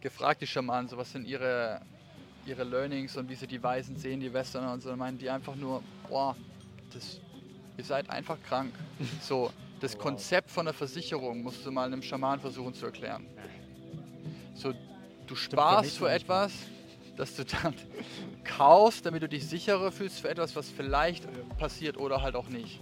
gefragt, 0.00 0.40
die 0.40 0.46
Schamanen, 0.46 0.88
so 0.88 0.96
was 0.96 1.12
sind 1.12 1.26
ihre, 1.26 1.80
ihre 2.46 2.64
Learnings 2.64 3.16
und 3.16 3.28
wie 3.28 3.34
sie 3.34 3.46
die 3.46 3.62
Weisen 3.62 3.96
sehen, 3.96 4.20
die 4.20 4.32
Westerner 4.32 4.72
und 4.72 4.82
so, 4.82 4.90
dann 4.90 4.98
meinen 4.98 5.18
die 5.18 5.28
einfach 5.28 5.54
nur, 5.56 5.82
boah, 6.08 6.36
das, 6.92 7.20
ihr 7.76 7.84
seid 7.84 8.08
einfach 8.10 8.36
krank. 8.42 8.72
So, 9.22 9.52
das 9.80 9.94
wow. 9.94 10.02
Konzept 10.02 10.50
von 10.50 10.66
der 10.66 10.74
Versicherung 10.74 11.42
musst 11.42 11.64
du 11.64 11.70
mal 11.70 11.86
einem 11.86 12.02
Schaman 12.02 12.40
versuchen 12.40 12.74
zu 12.74 12.86
erklären. 12.86 13.26
So, 14.54 14.74
du 15.26 15.36
sparst 15.36 15.98
für 15.98 16.10
etwas, 16.10 16.52
das 17.16 17.34
du 17.36 17.44
dann 17.44 17.74
kaufst, 18.44 19.06
damit 19.06 19.22
du 19.22 19.28
dich 19.28 19.46
sicherer 19.46 19.92
fühlst 19.92 20.20
für 20.20 20.28
etwas, 20.28 20.56
was 20.56 20.68
vielleicht 20.68 21.26
passiert 21.58 21.96
oder 21.96 22.22
halt 22.22 22.34
auch 22.34 22.48
nicht. 22.48 22.80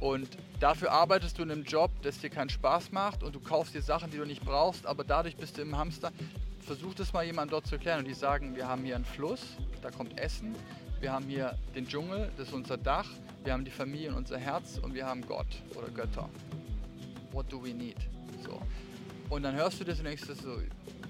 Und 0.00 0.28
dafür 0.64 0.92
arbeitest 0.92 1.38
du 1.38 1.42
in 1.42 1.50
einem 1.50 1.62
Job, 1.62 1.90
das 2.00 2.20
dir 2.20 2.30
keinen 2.30 2.48
Spaß 2.48 2.90
macht 2.90 3.22
und 3.22 3.34
du 3.34 3.40
kaufst 3.40 3.74
dir 3.74 3.82
Sachen, 3.82 4.10
die 4.10 4.16
du 4.16 4.24
nicht 4.24 4.42
brauchst, 4.42 4.86
aber 4.86 5.04
dadurch 5.04 5.36
bist 5.36 5.58
du 5.58 5.62
im 5.62 5.76
Hamster. 5.76 6.10
Versuch 6.60 6.94
das 6.94 7.12
mal 7.12 7.22
jemand 7.22 7.52
dort 7.52 7.66
zu 7.66 7.74
erklären 7.74 7.98
und 7.98 8.08
die 8.08 8.14
sagen, 8.14 8.56
wir 8.56 8.66
haben 8.66 8.82
hier 8.82 8.96
einen 8.96 9.04
Fluss, 9.04 9.42
da 9.82 9.90
kommt 9.90 10.18
Essen, 10.18 10.54
wir 11.00 11.12
haben 11.12 11.26
hier 11.26 11.58
den 11.74 11.86
Dschungel, 11.86 12.30
das 12.38 12.48
ist 12.48 12.54
unser 12.54 12.78
Dach, 12.78 13.10
wir 13.44 13.52
haben 13.52 13.66
die 13.66 13.70
Familie 13.70 14.08
und 14.08 14.16
unser 14.16 14.38
Herz 14.38 14.78
und 14.78 14.94
wir 14.94 15.04
haben 15.04 15.20
Gott 15.26 15.46
oder 15.74 15.88
Götter. 15.88 16.30
What 17.32 17.52
do 17.52 17.62
we 17.62 17.74
need? 17.74 17.98
So. 18.42 18.58
Und 19.28 19.42
dann 19.42 19.54
hörst 19.54 19.80
du 19.80 19.84
das 19.84 19.98
und 19.98 20.06
denkst 20.06 20.22
so, 20.24 20.62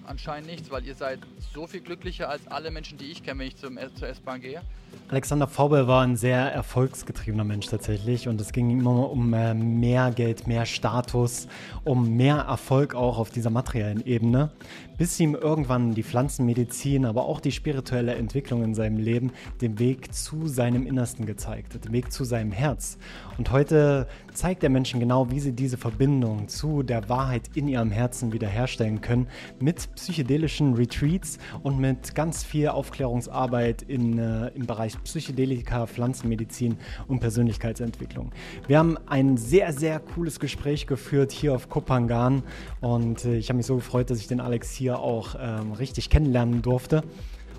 anscheinend 0.07 0.49
nichts, 0.49 0.71
weil 0.71 0.85
ihr 0.85 0.95
seid 0.95 1.21
so 1.53 1.67
viel 1.67 1.81
glücklicher 1.81 2.29
als 2.29 2.47
alle 2.49 2.71
Menschen, 2.71 2.99
die 2.99 3.07
ich 3.07 3.23
kenne, 3.23 3.41
wenn 3.41 3.49
ich 3.49 3.57
zum, 3.57 3.79
zur 3.95 4.09
S-Bahn 4.09 4.41
gehe. 4.41 4.61
Alexander 5.09 5.49
Vaubel 5.55 5.87
war 5.87 6.03
ein 6.03 6.17
sehr 6.17 6.53
erfolgsgetriebener 6.53 7.45
Mensch 7.45 7.67
tatsächlich 7.67 8.27
und 8.29 8.41
es 8.41 8.53
ging 8.53 8.71
immer 8.71 9.11
um 9.11 9.35
äh, 9.35 9.53
mehr 9.53 10.11
Geld, 10.13 10.47
mehr 10.47 10.67
Status, 10.67 11.47
um 11.85 12.17
mehr 12.17 12.37
Erfolg 12.37 12.95
auch 12.95 13.19
auf 13.19 13.31
dieser 13.31 13.51
materiellen 13.51 14.05
Ebene, 14.07 14.51
bis 14.97 15.19
ihm 15.21 15.35
irgendwann 15.35 15.95
die 15.95 16.03
Pflanzenmedizin, 16.03 17.05
aber 17.05 17.27
auch 17.27 17.41
die 17.41 17.53
spirituelle 17.53 18.15
Entwicklung 18.15 18.63
in 18.63 18.75
seinem 18.75 18.99
Leben 18.99 19.33
den 19.61 19.79
Weg 19.79 20.15
zu 20.15 20.47
seinem 20.47 20.87
Innersten 20.87 21.27
gezeigt 21.27 21.75
hat, 21.75 21.85
den 21.85 21.93
Weg 21.93 22.11
zu 22.13 22.25
seinem 22.25 22.53
Herz. 22.53 22.97
Und 23.37 23.51
heute 23.51 24.07
zeigt 24.35 24.63
er 24.65 24.69
Menschen 24.69 25.01
genau, 25.01 25.31
wie 25.31 25.41
sie 25.41 25.53
diese 25.53 25.79
Verbindung 25.79 26.49
zu 26.49 26.83
der 26.83 27.09
Wahrheit 27.09 27.51
in 27.55 27.69
ihrem 27.69 27.91
Herzen 27.91 28.33
wiederherstellen 28.33 29.01
können 29.01 29.29
mit 29.61 29.89
psychedelischen 29.95 30.75
Retreats 30.75 31.39
und 31.63 31.79
mit 31.79 32.15
ganz 32.15 32.45
viel 32.45 32.69
Aufklärungsarbeit 32.69 33.83
in, 33.83 34.19
äh, 34.19 34.49
im 34.49 34.67
Bereich 34.67 35.03
Psychedelika, 35.05 35.87
Pflanzenmedizin 35.87 36.77
und 37.07 37.21
Persönlichkeitsentwicklung. 37.21 38.33
Wir 38.67 38.79
haben 38.79 38.99
ein 39.07 39.37
sehr, 39.37 39.73
sehr 39.73 40.01
cooles 40.01 40.41
Gespräch 40.41 40.87
geführt 40.87 41.33
hier 41.33 41.55
auf 41.55 41.69
Kopangan 41.69 42.43
und 42.81 43.25
äh, 43.25 43.37
ich 43.37 43.49
habe 43.49 43.59
mich 43.59 43.67
so 43.67 43.77
gefreut, 43.77 44.11
dass 44.11 44.19
ich 44.19 44.27
den 44.27 44.41
Alex 44.41 44.73
hier 44.73 44.99
auch 44.99 45.37
ähm, 45.41 45.73
richtig 45.73 46.11
kennenlernen 46.11 46.61
durfte 46.61 47.05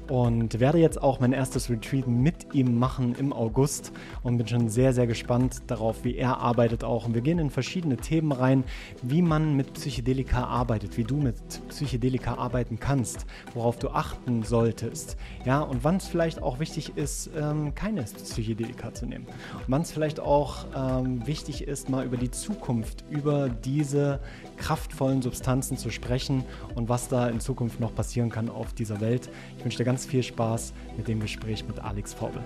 und 0.09 0.59
werde 0.59 0.78
jetzt 0.78 1.02
auch 1.02 1.20
mein 1.20 1.34
erstes 1.34 1.70
Retreat 1.70 2.08
mit 2.08 2.53
ihm 2.53 2.78
machen 2.78 3.16
im 3.20 3.34
August 3.34 3.92
und 4.23 4.38
bin 4.38 4.47
schon 4.47 4.70
sehr, 4.70 4.94
sehr 4.94 5.08
gespannt 5.08 5.64
darauf, 5.67 6.03
wie 6.03 6.16
er 6.16 6.38
arbeitet 6.38 6.84
auch. 6.84 7.06
Und 7.06 7.14
wir 7.14 7.22
gehen 7.22 7.39
in 7.39 7.50
verschiedene 7.50 7.97
Themen 7.97 8.31
rein, 8.31 8.64
wie 9.02 9.22
man 9.22 9.56
mit 9.56 9.73
Psychedelika 9.73 10.44
arbeitet, 10.45 10.97
wie 10.97 11.03
du 11.03 11.17
mit 11.17 11.36
Psychedelika 11.70 12.36
arbeiten 12.36 12.80
kannst, 12.80 13.25
worauf 13.53 13.78
du 13.78 13.89
achten 13.89 14.44
solltest, 14.44 15.17
ja, 15.45 15.62
und 15.62 15.84
wann 15.84 15.97
es 15.97 16.08
vielleicht 16.08 16.42
auch 16.42 16.59
wichtig 16.59 16.97
ist, 16.97 17.30
ähm, 17.36 17.73
keine 17.75 18.03
Psychedelika 18.03 18.94
zu 18.94 19.06
nehmen. 19.06 19.28
Wann 19.67 19.81
es 19.81 19.92
vielleicht 19.92 20.19
auch 20.19 20.66
ähm, 20.75 21.25
wichtig 21.28 21.67
ist, 21.67 21.90
mal 21.90 22.06
über 22.06 22.17
die 22.17 22.31
Zukunft, 22.31 23.03
über 23.09 23.50
diese 23.50 24.19
kraftvollen 24.58 25.22
Substanzen 25.22 25.78
zu 25.78 25.89
sprechen 25.89 26.44
und 26.75 26.89
was 26.89 27.08
da 27.08 27.28
in 27.28 27.39
Zukunft 27.39 27.80
noch 27.80 27.94
passieren 27.94 28.30
kann 28.30 28.50
auf 28.50 28.73
dieser 28.73 29.02
Welt. 29.02 29.30
Ich 29.58 29.64
wünsche 29.64 29.78
dir 29.78 29.86
ganz 29.86 30.06
viel 30.06 30.23
Spaß 30.23 30.73
mit 30.97 31.08
dem 31.08 31.20
Gespräch 31.20 31.66
mit 31.67 31.80
Alex 31.80 32.14
Vorbel. 32.14 32.44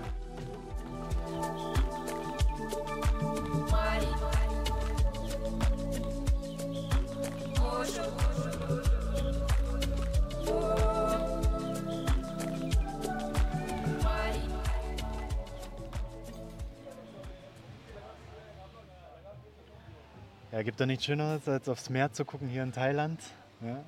Ja, 20.52 20.62
gibt 20.62 20.80
doch 20.80 20.86
nichts 20.86 21.04
Schöneres, 21.04 21.46
als 21.46 21.68
aufs 21.68 21.90
Meer 21.90 22.12
zu 22.12 22.24
gucken 22.24 22.48
hier 22.48 22.64
in 22.64 22.72
Thailand. 22.72 23.20
Ja? 23.60 23.84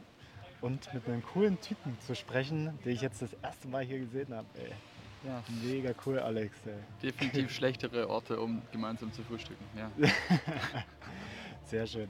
Und 0.60 0.94
mit 0.94 1.04
einem 1.08 1.24
coolen 1.24 1.60
Typen 1.60 1.98
zu 2.06 2.14
sprechen, 2.14 2.78
den 2.84 2.92
ich 2.92 3.00
jetzt 3.00 3.20
das 3.20 3.32
erste 3.42 3.66
Mal 3.66 3.82
hier 3.82 3.98
gesehen 3.98 4.32
habe. 4.32 4.46
Ja. 5.26 5.42
Mega 5.64 5.92
cool, 6.06 6.20
Alex. 6.20 6.56
Ey. 6.64 6.74
Definitiv 7.02 7.50
schlechtere 7.54 8.08
Orte, 8.08 8.38
um 8.38 8.62
gemeinsam 8.70 9.12
zu 9.12 9.22
frühstücken. 9.24 9.64
Ja. 9.76 9.90
Sehr 11.64 11.84
schön. 11.86 12.08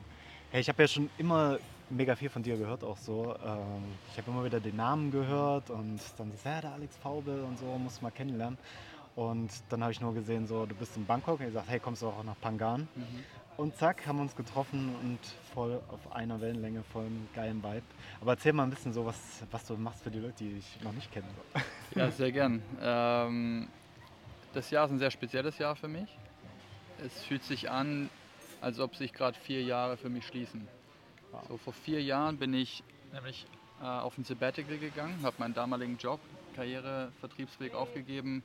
Hey, 0.50 0.60
ich 0.60 0.68
habe 0.68 0.82
ja 0.82 0.88
schon 0.88 1.08
immer 1.16 1.58
mega 1.88 2.14
viel 2.14 2.28
von 2.28 2.42
dir 2.42 2.58
gehört, 2.58 2.84
auch 2.84 2.98
so. 2.98 3.34
Ähm, 3.42 3.84
ich 4.10 4.18
habe 4.18 4.30
immer 4.30 4.44
wieder 4.44 4.60
den 4.60 4.76
Namen 4.76 5.10
gehört 5.10 5.70
und 5.70 5.98
dann 6.18 6.30
so, 6.30 6.48
ja, 6.48 6.60
der 6.60 6.72
Alex 6.72 6.96
Faubel 6.98 7.42
und 7.42 7.58
so, 7.58 7.64
muss 7.78 8.02
mal 8.02 8.10
kennenlernen. 8.10 8.58
Und 9.14 9.50
dann 9.68 9.82
habe 9.82 9.92
ich 9.92 10.00
nur 10.00 10.14
gesehen, 10.14 10.46
so, 10.46 10.64
du 10.64 10.74
bist 10.74 10.96
in 10.96 11.04
Bangkok 11.04 11.40
und 11.40 11.46
ich 11.46 11.52
gesagt, 11.52 11.68
hey, 11.68 11.80
kommst 11.80 12.02
du 12.02 12.08
auch 12.08 12.24
nach 12.24 12.38
Pangan? 12.40 12.88
Mhm. 12.94 13.24
Und 13.56 13.76
zack, 13.76 14.06
haben 14.06 14.16
wir 14.16 14.22
uns 14.22 14.34
getroffen 14.34 14.94
und 15.02 15.18
voll 15.52 15.80
auf 15.88 16.12
einer 16.12 16.40
Wellenlänge, 16.40 16.82
voll 16.84 17.04
einem 17.04 17.28
geilen 17.34 17.62
Vibe. 17.62 17.82
Aber 18.20 18.32
erzähl 18.32 18.52
mal 18.52 18.64
ein 18.64 18.70
bisschen 18.70 18.92
so, 18.92 19.04
was, 19.04 19.16
was 19.50 19.64
du 19.66 19.76
machst 19.76 20.02
für 20.02 20.10
die 20.10 20.18
Leute, 20.18 20.34
die 20.38 20.56
ich 20.58 20.80
noch 20.82 20.92
nicht 20.92 21.12
kenne. 21.12 21.28
Ja, 21.94 22.10
sehr 22.10 22.32
gern. 22.32 22.62
Ähm, 22.80 23.68
das 24.54 24.70
Jahr 24.70 24.86
ist 24.86 24.92
ein 24.92 24.98
sehr 24.98 25.10
spezielles 25.10 25.58
Jahr 25.58 25.76
für 25.76 25.88
mich. 25.88 26.08
Es 27.04 27.22
fühlt 27.24 27.44
sich 27.44 27.70
an, 27.70 28.08
als 28.62 28.80
ob 28.80 28.96
sich 28.96 29.12
gerade 29.12 29.38
vier 29.38 29.62
Jahre 29.62 29.98
für 29.98 30.08
mich 30.08 30.26
schließen. 30.26 30.66
Wow. 31.32 31.42
So 31.48 31.56
vor 31.58 31.74
vier 31.74 32.02
Jahren 32.02 32.38
bin 32.38 32.54
ich 32.54 32.82
nämlich 33.12 33.46
äh, 33.82 33.84
auf 33.84 34.16
ein 34.16 34.24
Sabbatical 34.24 34.78
gegangen, 34.78 35.18
habe 35.22 35.36
meinen 35.38 35.52
damaligen 35.52 35.98
Job, 35.98 36.20
Karriere, 36.56 37.12
Vertriebsweg 37.20 37.74
aufgegeben, 37.74 38.42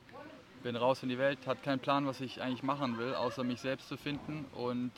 bin 0.62 0.76
raus 0.76 1.02
in 1.02 1.08
die 1.08 1.18
Welt, 1.18 1.46
hatte 1.46 1.62
keinen 1.62 1.80
Plan, 1.80 2.06
was 2.06 2.20
ich 2.20 2.42
eigentlich 2.42 2.62
machen 2.62 2.98
will, 2.98 3.14
außer 3.14 3.44
mich 3.44 3.60
selbst 3.60 3.88
zu 3.88 3.96
finden 3.96 4.44
und 4.54 4.92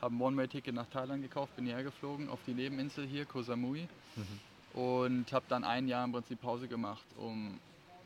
habe 0.00 0.14
ein 0.14 0.20
One-Way-Ticket 0.20 0.74
nach 0.74 0.86
Thailand 0.86 1.22
gekauft, 1.22 1.56
bin 1.56 1.66
hierher 1.66 1.84
geflogen 1.84 2.28
auf 2.28 2.40
die 2.46 2.54
Nebeninsel 2.54 3.06
hier, 3.06 3.26
Koh 3.26 3.42
Samui 3.42 3.86
mhm. 4.16 4.80
und 4.80 5.32
habe 5.32 5.44
dann 5.48 5.64
ein 5.64 5.88
Jahr 5.88 6.04
im 6.04 6.12
Prinzip 6.12 6.40
Pause 6.40 6.68
gemacht, 6.68 7.04
um 7.16 7.58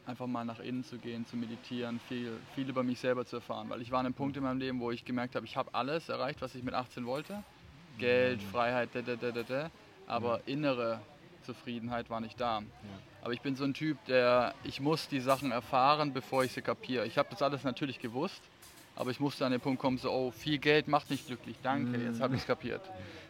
einfach 0.06 0.26
mal 0.26 0.44
nach 0.44 0.60
innen 0.60 0.84
zu 0.84 0.98
gehen, 0.98 1.24
zu 1.26 1.36
meditieren, 1.36 2.00
viel, 2.08 2.36
viel 2.54 2.68
über 2.68 2.82
mich 2.82 2.98
selber 2.98 3.24
zu 3.24 3.36
erfahren, 3.36 3.68
weil 3.70 3.80
ich 3.80 3.90
war 3.90 4.00
an 4.00 4.06
einem 4.06 4.14
Punkt 4.14 4.36
in 4.36 4.42
meinem 4.42 4.58
Leben, 4.58 4.80
wo 4.80 4.90
ich 4.90 5.04
gemerkt 5.04 5.34
habe, 5.34 5.46
ich 5.46 5.56
habe 5.56 5.74
alles 5.74 6.08
erreicht, 6.08 6.42
was 6.42 6.54
ich 6.54 6.62
mit 6.62 6.74
18 6.74 7.06
wollte, 7.06 7.42
Geld. 7.98 8.42
Freiheit, 8.42 8.90
da, 8.92 9.02
da, 9.02 9.14
da, 9.14 9.42
da, 9.42 9.70
aber 10.06 10.38
mhm. 10.38 10.42
innere 10.46 11.00
Zufriedenheit 11.42 12.10
war 12.10 12.20
nicht 12.20 12.40
da. 12.40 12.60
Ja. 12.60 12.64
Aber 13.24 13.32
ich 13.32 13.40
bin 13.40 13.56
so 13.56 13.64
ein 13.64 13.72
Typ, 13.72 13.96
der, 14.04 14.54
ich 14.64 14.80
muss 14.80 15.08
die 15.08 15.18
Sachen 15.18 15.50
erfahren, 15.50 16.12
bevor 16.12 16.44
ich 16.44 16.52
sie 16.52 16.60
kapiere. 16.60 17.06
Ich 17.06 17.16
habe 17.16 17.30
das 17.30 17.40
alles 17.40 17.64
natürlich 17.64 17.98
gewusst, 17.98 18.42
aber 18.96 19.10
ich 19.10 19.18
musste 19.18 19.46
an 19.46 19.52
den 19.52 19.62
Punkt 19.62 19.80
kommen, 19.80 19.96
so, 19.96 20.10
oh, 20.10 20.30
viel 20.30 20.58
Geld 20.58 20.88
macht 20.88 21.08
nicht 21.08 21.26
glücklich, 21.26 21.56
danke, 21.62 21.96
jetzt 21.96 22.20
habe 22.20 22.34
ich 22.34 22.42
es 22.42 22.46
kapiert. 22.46 22.82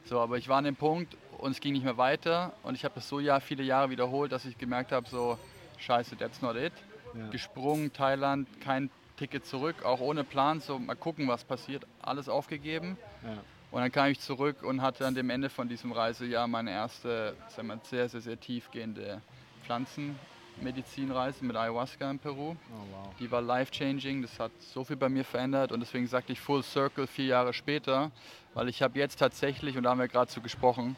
So, 0.04 0.19
aber 0.19 0.37
ich 0.37 0.49
war 0.49 0.59
an 0.59 0.65
dem 0.65 0.75
Punkt 0.75 1.16
und 1.38 1.53
es 1.53 1.60
ging 1.60 1.75
nicht 1.75 1.84
mehr 1.84 1.97
weiter 1.97 2.54
und 2.65 2.75
ich 2.75 2.84
habe 2.84 2.97
das 2.97 3.09
so 3.09 3.21
ja, 3.21 3.38
viele 3.38 3.62
Jahre 3.62 3.88
wiederholt, 3.88 4.33
dass 4.33 4.44
ich 4.47 4.59
gemerkt 4.59 4.91
habe, 4.91 5.09
so, 5.09 5.38
scheiße, 5.78 6.19
that's 6.19 6.43
not 6.43 6.56
it. 6.56 6.72
Ja. 7.16 7.28
Gesprungen, 7.28 7.93
Thailand, 7.93 8.49
kein 8.60 8.91
Ticket 9.16 9.47
zurück, 9.47 9.84
auch 9.84 10.00
ohne 10.00 10.25
Plan, 10.25 10.59
so 10.59 10.77
mal 10.77 10.97
gucken, 10.97 11.28
was 11.28 11.44
passiert, 11.44 11.87
alles 12.03 12.28
aufgegeben. 12.28 12.99
Ja. 13.22 13.38
Und 13.71 13.81
dann 13.81 13.93
kam 13.93 14.09
ich 14.09 14.19
zurück 14.19 14.65
und 14.65 14.83
hatte 14.83 15.06
an 15.06 15.15
dem 15.15 15.31
Ende 15.31 15.50
von 15.50 15.69
diesem 15.69 15.93
Reisejahr 15.93 16.49
meine 16.49 16.72
erste, 16.72 17.37
sagen 17.49 17.69
wir, 17.69 17.78
sehr, 17.84 18.09
sehr, 18.09 18.21
sehr 18.21 18.41
tiefgehende 18.41 19.22
Pflanzenmedizinreise 19.64 21.44
mit 21.44 21.56
Ayahuasca 21.56 22.10
in 22.10 22.18
Peru. 22.18 22.50
Oh, 22.50 22.54
wow. 22.92 23.15
Die 23.18 23.30
war 23.30 23.42
life-changing, 23.42 24.22
das 24.22 24.39
hat 24.39 24.53
so 24.60 24.84
viel 24.84 24.97
bei 24.97 25.09
mir 25.09 25.24
verändert 25.24 25.72
und 25.72 25.80
deswegen 25.80 26.06
sagte 26.06 26.33
ich 26.33 26.41
Full 26.41 26.62
Circle 26.62 27.06
vier 27.06 27.27
Jahre 27.27 27.53
später, 27.53 28.10
weil 28.54 28.68
ich 28.68 28.83
habe 28.83 28.98
jetzt 28.98 29.18
tatsächlich, 29.18 29.77
und 29.77 29.84
da 29.84 29.91
haben 29.91 30.00
wir 30.00 30.09
gerade 30.09 30.30
zu 30.30 30.41
gesprochen, 30.41 30.97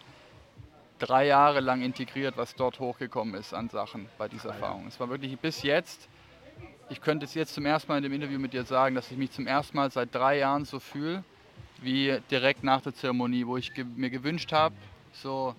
drei 0.99 1.27
Jahre 1.27 1.61
lang 1.61 1.83
integriert, 1.83 2.37
was 2.37 2.55
dort 2.55 2.81
hochgekommen 2.81 3.35
ist 3.35 3.53
an 3.55 3.69
Sachen 3.69 4.09
bei 4.19 4.29
dieser 4.29 4.51
Erfahrung. 4.51 4.87
Es 4.87 4.99
war 4.99 5.09
wirklich 5.09 5.39
bis 5.39 5.63
jetzt, 5.63 6.09
ich 6.89 7.01
könnte 7.01 7.25
es 7.25 7.35
jetzt 7.35 7.55
zum 7.55 7.67
ersten 7.67 7.91
Mal 7.91 7.99
in 7.99 8.05
dem 8.05 8.13
Interview 8.13 8.39
mit 8.39 8.53
dir 8.53 8.65
sagen, 8.65 8.95
dass 8.95 9.11
ich 9.11 9.19
mich 9.19 9.33
zum 9.33 9.47
ersten 9.47 9.77
Mal 9.77 9.91
seit 9.91 10.15
drei 10.15 10.39
Jahren 10.39 10.65
so 10.65 10.79
fühle, 10.81 11.25
wie 11.83 12.19
direkt 12.31 12.63
nach 12.63 12.81
der 12.81 12.95
Zeremonie, 12.95 13.47
wo 13.47 13.57
ich 13.57 13.73
mir 13.97 14.11
gewünscht 14.11 14.53
habe, 14.53 14.75
so 15.13 15.55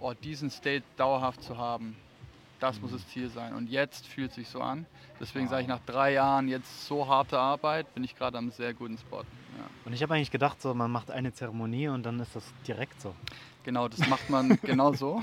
oh, 0.00 0.12
diesen 0.12 0.50
State 0.50 0.84
dauerhaft 0.96 1.42
zu 1.42 1.56
haben. 1.56 1.96
Das 2.60 2.80
muss 2.80 2.92
das 2.92 3.06
Ziel 3.08 3.28
sein. 3.30 3.54
Und 3.54 3.70
jetzt 3.70 4.06
fühlt 4.06 4.30
es 4.30 4.36
sich 4.36 4.48
so 4.48 4.60
an. 4.60 4.86
Deswegen 5.18 5.46
wow. 5.46 5.50
sage 5.50 5.62
ich, 5.62 5.68
nach 5.68 5.80
drei 5.86 6.12
Jahren 6.12 6.46
jetzt 6.46 6.86
so 6.86 7.08
harte 7.08 7.38
Arbeit, 7.38 7.92
bin 7.94 8.04
ich 8.04 8.14
gerade 8.14 8.36
am 8.38 8.50
sehr 8.50 8.74
guten 8.74 8.98
Spot. 8.98 9.18
Ja. 9.18 9.24
Und 9.86 9.94
ich 9.94 10.02
habe 10.02 10.14
eigentlich 10.14 10.30
gedacht, 10.30 10.60
so, 10.60 10.74
man 10.74 10.90
macht 10.90 11.10
eine 11.10 11.32
Zeremonie 11.32 11.88
und 11.88 12.04
dann 12.04 12.20
ist 12.20 12.36
das 12.36 12.44
direkt 12.66 13.00
so. 13.00 13.14
Genau, 13.62 13.88
das 13.88 14.06
macht 14.08 14.30
man 14.30 14.58
genau 14.62 14.92
so. 14.94 15.22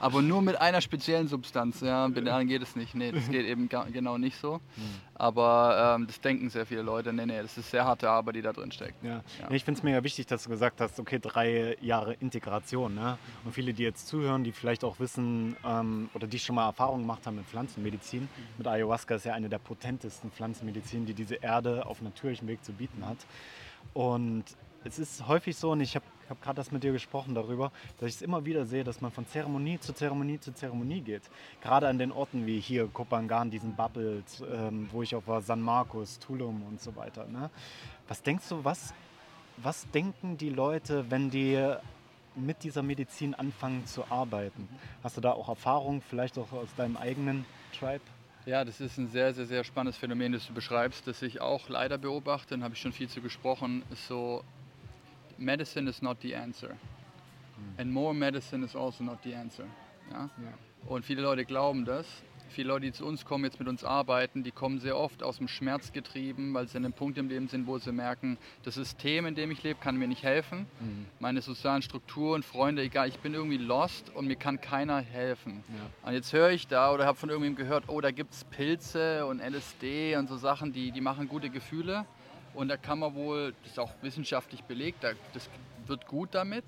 Aber 0.00 0.22
nur 0.22 0.42
mit 0.42 0.60
einer 0.60 0.80
speziellen 0.80 1.28
Substanz. 1.28 1.80
Ja, 1.80 2.08
mit 2.08 2.26
der 2.26 2.34
anderen 2.34 2.48
geht 2.48 2.62
es 2.62 2.74
nicht. 2.74 2.94
Nee, 2.94 3.12
das 3.12 3.28
geht 3.28 3.46
eben 3.46 3.68
genau 3.68 4.18
nicht 4.18 4.36
so. 4.36 4.54
Hm. 4.54 4.82
Aber 5.14 5.96
ähm, 5.96 6.06
das 6.06 6.20
denken 6.20 6.50
sehr 6.50 6.66
viele 6.66 6.82
Leute. 6.82 7.12
Nee, 7.12 7.26
nee, 7.26 7.40
das 7.40 7.56
ist 7.56 7.70
sehr 7.70 7.84
harte 7.84 8.10
Arbeit, 8.10 8.36
die 8.36 8.42
da 8.42 8.52
drin 8.52 8.72
steckt. 8.72 9.02
Ja. 9.04 9.22
ja. 9.40 9.50
Ich 9.50 9.64
finde 9.64 9.78
es 9.78 9.84
mega 9.84 10.02
wichtig, 10.02 10.26
dass 10.26 10.44
du 10.44 10.50
gesagt 10.50 10.80
hast, 10.80 10.98
okay, 10.98 11.20
drei 11.20 11.76
Jahre 11.80 12.14
Integration. 12.14 12.94
Ne? 12.94 13.18
Und 13.44 13.52
viele, 13.52 13.72
die 13.72 13.84
jetzt 13.84 14.08
zuhören, 14.08 14.42
die 14.42 14.52
vielleicht 14.52 14.82
auch 14.82 14.98
wissen 14.98 15.56
ähm, 15.64 16.10
oder 16.14 16.26
die 16.26 16.38
schon 16.38 16.56
mal 16.56 16.66
Erfahrungen 16.66 17.02
gemacht 17.02 17.26
haben 17.26 17.36
mit 17.36 17.46
Pflanzenmedizin. 17.46 18.28
Mit 18.58 18.66
Ayahuasca 18.66 19.14
ist 19.14 19.26
ja 19.26 19.34
eine 19.34 19.48
der 19.48 19.58
potentesten 19.58 20.32
Pflanzenmedizin, 20.32 21.06
die 21.06 21.14
diese 21.14 21.36
Erde 21.36 21.86
auf 21.86 22.02
natürlichem 22.02 22.48
Weg 22.48 22.64
zu 22.64 22.72
bieten 22.72 23.06
hat. 23.06 23.18
Und 23.94 24.44
es 24.84 24.98
ist 24.98 25.26
häufig 25.28 25.56
so, 25.56 25.70
und 25.70 25.80
ich 25.80 25.94
habe 25.94 26.04
hab 26.32 26.42
gerade 26.42 26.56
das 26.56 26.72
mit 26.72 26.82
dir 26.82 26.92
gesprochen 26.92 27.34
darüber, 27.34 27.70
dass 27.98 28.08
ich 28.08 28.16
es 28.16 28.22
immer 28.22 28.44
wieder 28.44 28.64
sehe, 28.66 28.84
dass 28.84 29.00
man 29.00 29.12
von 29.12 29.26
Zeremonie 29.26 29.78
zu 29.78 29.92
Zeremonie 29.92 30.40
zu 30.40 30.52
Zeremonie 30.52 31.00
geht. 31.00 31.22
Gerade 31.60 31.88
an 31.88 31.98
den 31.98 32.10
Orten 32.10 32.46
wie 32.46 32.58
hier 32.58 32.88
Kopangan, 32.88 33.50
diesen 33.50 33.76
Bubbles, 33.76 34.42
ähm, 34.52 34.88
wo 34.90 35.02
ich 35.02 35.14
auch 35.14 35.26
war, 35.26 35.42
San 35.42 35.60
Marcos, 35.60 36.18
Tulum 36.18 36.62
und 36.62 36.80
so 36.80 36.96
weiter. 36.96 37.26
Ne? 37.26 37.50
Was 38.08 38.22
denkst 38.22 38.48
du, 38.48 38.64
was, 38.64 38.94
was 39.58 39.88
denken 39.90 40.38
die 40.38 40.50
Leute, 40.50 41.10
wenn 41.10 41.30
die 41.30 41.76
mit 42.34 42.64
dieser 42.64 42.82
Medizin 42.82 43.34
anfangen 43.34 43.86
zu 43.86 44.04
arbeiten? 44.08 44.68
Hast 45.04 45.18
du 45.18 45.20
da 45.20 45.32
auch 45.32 45.48
Erfahrung, 45.48 46.00
vielleicht 46.00 46.38
auch 46.38 46.50
aus 46.52 46.74
deinem 46.76 46.96
eigenen 46.96 47.44
Tribe? 47.78 48.02
Ja, 48.46 48.64
das 48.64 48.80
ist 48.80 48.98
ein 48.98 49.06
sehr, 49.06 49.32
sehr, 49.34 49.46
sehr 49.46 49.62
spannendes 49.62 49.98
Phänomen, 49.98 50.32
das 50.32 50.46
du 50.46 50.52
beschreibst, 50.52 51.06
das 51.06 51.22
ich 51.22 51.40
auch 51.40 51.68
leider 51.68 51.96
beobachte, 51.96 52.58
da 52.58 52.64
habe 52.64 52.74
ich 52.74 52.80
schon 52.80 52.92
viel 52.92 53.08
zu 53.08 53.20
gesprochen, 53.20 53.84
ist 53.92 54.08
so, 54.08 54.42
medicine 55.38 55.88
is 55.88 56.02
not 56.02 56.18
the 56.22 56.34
answer. 56.34 56.70
Mhm. 56.70 57.80
And 57.80 57.92
more 57.92 58.14
medicine 58.14 58.64
is 58.64 58.76
also 58.76 59.04
not 59.04 59.18
the 59.24 59.34
answer. 59.34 59.66
Ja? 60.10 60.28
Und 60.86 61.04
viele 61.04 61.22
Leute 61.22 61.44
glauben 61.44 61.84
das. 61.84 62.06
Viele 62.52 62.68
Leute, 62.68 62.84
die 62.84 62.92
zu 62.92 63.06
uns 63.06 63.24
kommen, 63.24 63.44
jetzt 63.44 63.58
mit 63.58 63.68
uns 63.68 63.82
arbeiten, 63.82 64.42
die 64.42 64.50
kommen 64.50 64.78
sehr 64.78 64.98
oft 64.98 65.22
aus 65.22 65.38
dem 65.38 65.48
Schmerz 65.48 65.90
getrieben, 65.92 66.52
weil 66.52 66.68
sie 66.68 66.76
an 66.76 66.84
einem 66.84 66.92
Punkt 66.92 67.16
im 67.16 67.30
Leben 67.30 67.48
sind, 67.48 67.66
wo 67.66 67.78
sie 67.78 67.92
merken, 67.92 68.36
das 68.62 68.74
System, 68.74 69.24
in 69.24 69.34
dem 69.34 69.50
ich 69.50 69.62
lebe, 69.62 69.80
kann 69.80 69.96
mir 69.96 70.06
nicht 70.06 70.22
helfen. 70.22 70.66
Mhm. 70.80 71.06
Meine 71.18 71.40
sozialen 71.40 71.80
Strukturen, 71.80 72.42
Freunde, 72.42 72.82
egal, 72.82 73.08
ich 73.08 73.18
bin 73.20 73.32
irgendwie 73.32 73.56
lost 73.56 74.10
und 74.14 74.26
mir 74.26 74.36
kann 74.36 74.60
keiner 74.60 75.00
helfen. 75.00 75.64
Ja. 75.68 76.08
Und 76.08 76.14
jetzt 76.14 76.34
höre 76.34 76.50
ich 76.50 76.66
da 76.66 76.92
oder 76.92 77.06
habe 77.06 77.16
von 77.16 77.30
irgendjemandem 77.30 77.64
gehört, 77.64 77.84
oh, 77.88 78.02
da 78.02 78.10
gibt 78.10 78.34
es 78.34 78.44
Pilze 78.44 79.24
und 79.24 79.40
LSD 79.40 80.16
und 80.16 80.28
so 80.28 80.36
Sachen, 80.36 80.74
die, 80.74 80.90
die 80.90 81.00
machen 81.00 81.28
gute 81.28 81.48
Gefühle. 81.48 82.04
Und 82.54 82.68
da 82.68 82.76
kann 82.76 82.98
man 82.98 83.14
wohl, 83.14 83.54
das 83.62 83.72
ist 83.72 83.78
auch 83.78 83.92
wissenschaftlich 84.02 84.62
belegt, 84.64 85.04
das 85.04 85.48
wird 85.86 86.06
gut 86.06 86.30
damit. 86.32 86.64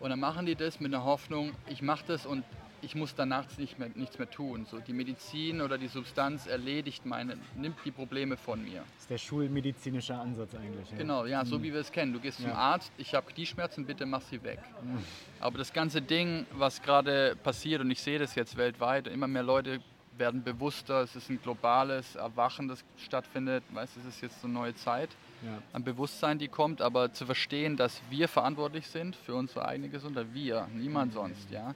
Und 0.00 0.10
dann 0.10 0.20
machen 0.20 0.46
die 0.46 0.54
das 0.54 0.80
mit 0.80 0.92
der 0.92 1.04
Hoffnung, 1.04 1.52
ich 1.68 1.82
mache 1.82 2.04
das 2.06 2.24
und 2.24 2.44
ich 2.82 2.94
muss 2.94 3.14
danach 3.14 3.44
nicht 3.58 3.78
mehr, 3.78 3.90
nichts 3.94 4.18
mehr 4.18 4.30
tun. 4.30 4.64
So, 4.64 4.78
die 4.80 4.92
Medizin 4.92 5.60
oder 5.60 5.78
die 5.78 5.88
Substanz 5.88 6.46
erledigt 6.46 7.04
meine, 7.04 7.36
nimmt 7.56 7.76
die 7.84 7.90
Probleme 7.90 8.36
von 8.36 8.62
mir. 8.62 8.78
Das 8.94 9.02
ist 9.02 9.10
der 9.10 9.18
schulmedizinische 9.18 10.14
Ansatz 10.14 10.54
eigentlich. 10.54 10.90
Ja. 10.90 10.96
Genau, 10.96 11.26
ja, 11.26 11.44
so 11.44 11.58
mhm. 11.58 11.62
wie 11.64 11.72
wir 11.72 11.80
es 11.80 11.92
kennen. 11.92 12.12
Du 12.12 12.20
gehst 12.20 12.40
ja. 12.40 12.48
zum 12.48 12.56
Arzt, 12.56 12.92
ich 12.96 13.14
habe 13.14 13.30
Knieschmerzen, 13.30 13.84
bitte 13.84 14.06
mach 14.06 14.22
sie 14.22 14.42
weg. 14.42 14.60
Mhm. 14.82 14.98
Aber 15.40 15.58
das 15.58 15.72
ganze 15.72 16.00
Ding, 16.00 16.46
was 16.52 16.80
gerade 16.80 17.36
passiert, 17.36 17.80
und 17.80 17.90
ich 17.90 18.00
sehe 18.00 18.18
das 18.18 18.34
jetzt 18.34 18.56
weltweit, 18.56 19.06
immer 19.06 19.28
mehr 19.28 19.42
Leute 19.42 19.80
werden 20.20 20.44
bewusster, 20.44 21.02
es 21.02 21.16
ist 21.16 21.28
ein 21.30 21.42
globales 21.42 22.14
Erwachen, 22.14 22.68
das 22.68 22.84
stattfindet. 22.96 23.64
Weißt, 23.72 23.96
es 23.96 24.04
ist 24.04 24.20
jetzt 24.20 24.44
eine 24.44 24.52
neue 24.52 24.74
Zeit 24.76 25.10
ja. 25.42 25.60
an 25.72 25.82
Bewusstsein, 25.82 26.38
die 26.38 26.46
kommt, 26.46 26.80
aber 26.80 27.12
zu 27.12 27.26
verstehen, 27.26 27.76
dass 27.76 28.00
wir 28.08 28.28
verantwortlich 28.28 28.86
sind 28.86 29.16
für 29.16 29.34
unsere 29.34 29.66
eigene 29.66 29.88
Gesundheit, 29.88 30.28
wir, 30.32 30.68
niemand 30.72 31.14
sonst, 31.14 31.50
ja. 31.50 31.74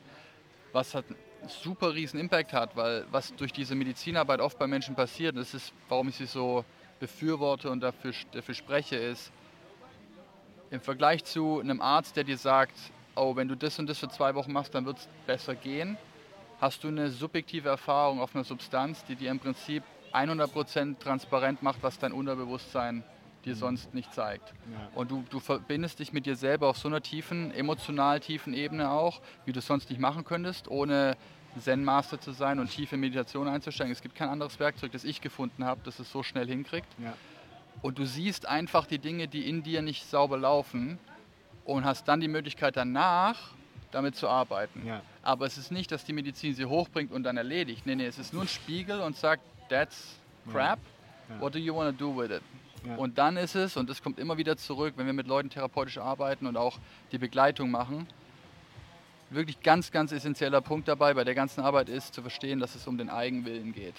Was 0.73 0.94
hat 0.94 1.06
einen 1.08 1.49
super 1.49 1.94
riesen 1.94 2.20
Impact 2.20 2.52
hat, 2.52 2.76
weil 2.76 3.06
was 3.11 3.35
durch 3.35 3.52
diese 3.52 3.75
Medizinarbeit 3.75 4.41
oft 4.41 4.58
bei 4.58 4.69
Menschen 4.69 4.94
passiert, 4.94 5.37
das 5.37 5.55
ist, 5.55 5.73
warum 5.88 6.08
ich 6.08 6.17
sie 6.17 6.26
so 6.26 6.64
befürworte 7.00 7.70
und 7.70 7.81
dafür, 7.81 8.12
dafür 8.32 8.55
spreche, 8.55 8.97
ist 8.97 9.32
im 10.70 10.81
Vergleich 10.81 11.25
zu 11.25 11.61
einem 11.61 11.81
Arzt, 11.81 12.17
der 12.17 12.25
dir 12.25 12.38
sagt, 12.38 12.76
oh, 13.17 13.37
wenn 13.37 13.49
du 13.49 13.56
das 13.56 13.79
und 13.79 13.88
das 13.88 13.99
für 13.99 14.08
zwei 14.08 14.35
Wochen 14.35 14.52
machst, 14.52 14.75
dann 14.75 14.85
wird 14.87 14.99
es 14.99 15.08
besser 15.26 15.55
gehen, 15.55 15.97
hast 16.64 16.82
du 16.82 16.88
eine 16.88 17.11
subjektive 17.11 17.69
Erfahrung 17.69 18.20
auf 18.20 18.34
einer 18.34 18.43
Substanz, 18.43 19.05
die 19.05 19.16
dir 19.16 19.31
im 19.31 19.38
Prinzip 19.38 19.82
100% 20.14 20.99
transparent 20.99 21.62
macht, 21.62 21.82
was 21.82 21.99
dein 21.99 22.12
Unterbewusstsein 22.12 23.05
dir 23.44 23.55
mhm. 23.55 23.58
sonst 23.58 23.93
nicht 23.93 24.14
zeigt. 24.14 24.55
Ja. 24.72 24.88
Und 24.94 25.11
du, 25.11 25.25
du 25.28 25.40
verbindest 25.40 25.99
dich 25.99 26.14
mit 26.14 26.25
dir 26.25 26.37
selber 26.37 26.69
auf 26.69 26.78
so 26.78 26.88
einer 26.88 27.02
tiefen, 27.02 27.52
emotional 27.52 28.19
tiefen 28.20 28.55
Ebene 28.55 28.90
auch, 28.90 29.20
wie 29.44 29.52
du 29.52 29.58
es 29.58 29.66
sonst 29.66 29.90
nicht 29.90 30.00
machen 30.00 30.25
könntest, 30.25 30.66
ohne 30.66 31.19
Zen-Master 31.61 32.19
zu 32.19 32.32
sein 32.32 32.58
und 32.58 32.70
tiefe 32.70 32.96
Meditation 32.96 33.46
einzusteigen. 33.46 33.93
Es 33.93 34.00
gibt 34.00 34.14
kein 34.14 34.31
anderes 34.31 34.58
Werkzeug, 34.58 34.90
das 34.93 35.05
ich 35.05 35.20
gefunden 35.20 35.66
habe, 35.66 35.82
das 35.84 35.99
es 35.99 36.11
so 36.11 36.22
schnell 36.22 36.46
hinkriegt. 36.46 36.88
Ja. 36.96 37.12
Und 37.82 37.99
du 37.99 38.06
siehst 38.06 38.49
einfach 38.49 38.87
die 38.87 38.99
Dinge, 38.99 39.28
die 39.28 39.46
in 39.46 39.62
dir 39.62 39.82
nicht 39.82 40.08
sauber 40.08 40.38
laufen 40.38 40.99
und 41.66 41.84
hast 41.84 42.08
dann 42.08 42.20
die 42.20 42.28
Möglichkeit 42.28 42.78
danach 42.78 43.52
damit 43.94 44.17
zu 44.17 44.29
arbeiten. 44.29 44.87
Ja. 44.87 45.02
Aber 45.23 45.46
es 45.46 45.56
ist 45.56 45.70
nicht, 45.70 45.91
dass 45.93 46.05
die 46.05 46.12
Medizin 46.12 46.55
sie 46.55 46.67
hochbringt 46.67 47.12
und 47.12 47.23
dann 47.23 47.37
erledigt. 47.37 47.87
Nee, 47.87 47.94
nee, 47.94 48.06
es 48.06 48.19
ist 48.19 48.32
nur 48.32 48.43
ein 48.43 48.49
Spiegel 48.49 49.00
und 49.00 49.17
sagt, 49.17 49.43
that's 49.69 50.17
crap, 50.50 50.79
ja. 51.29 51.41
what 51.41 51.55
do 51.55 51.58
you 51.58 51.75
want 51.75 51.99
to 51.99 52.05
do 52.05 52.17
with 52.17 52.31
it? 52.31 52.43
Ja. 52.87 52.96
Und 52.96 53.17
dann 53.17 53.37
ist 53.37 53.55
es, 53.55 53.76
und 53.76 53.88
das 53.88 54.02
kommt 54.02 54.19
immer 54.19 54.37
wieder 54.37 54.56
zurück, 54.56 54.94
wenn 54.96 55.06
wir 55.06 55.14
mit 55.14 55.26
Leuten 55.26 55.49
therapeutisch 55.49 55.99
arbeiten 55.99 56.46
und 56.46 56.56
auch 56.56 56.79
die 57.12 57.19
Begleitung 57.19 57.70
machen, 57.70 58.06
wirklich 59.31 59.61
ganz, 59.62 59.91
ganz 59.91 60.12
essentieller 60.12 60.61
Punkt 60.61 60.88
dabei 60.88 61.14
bei 61.14 61.25
der 61.25 61.35
ganzen 61.35 61.62
Arbeit 61.62 61.88
ist 61.88 62.14
zu 62.14 62.20
verstehen, 62.20 62.61
dass 62.61 62.75
es 62.75 62.87
um 62.87 62.99
den 62.99 63.08
Eigenwillen 63.08 63.73
geht. 63.73 63.94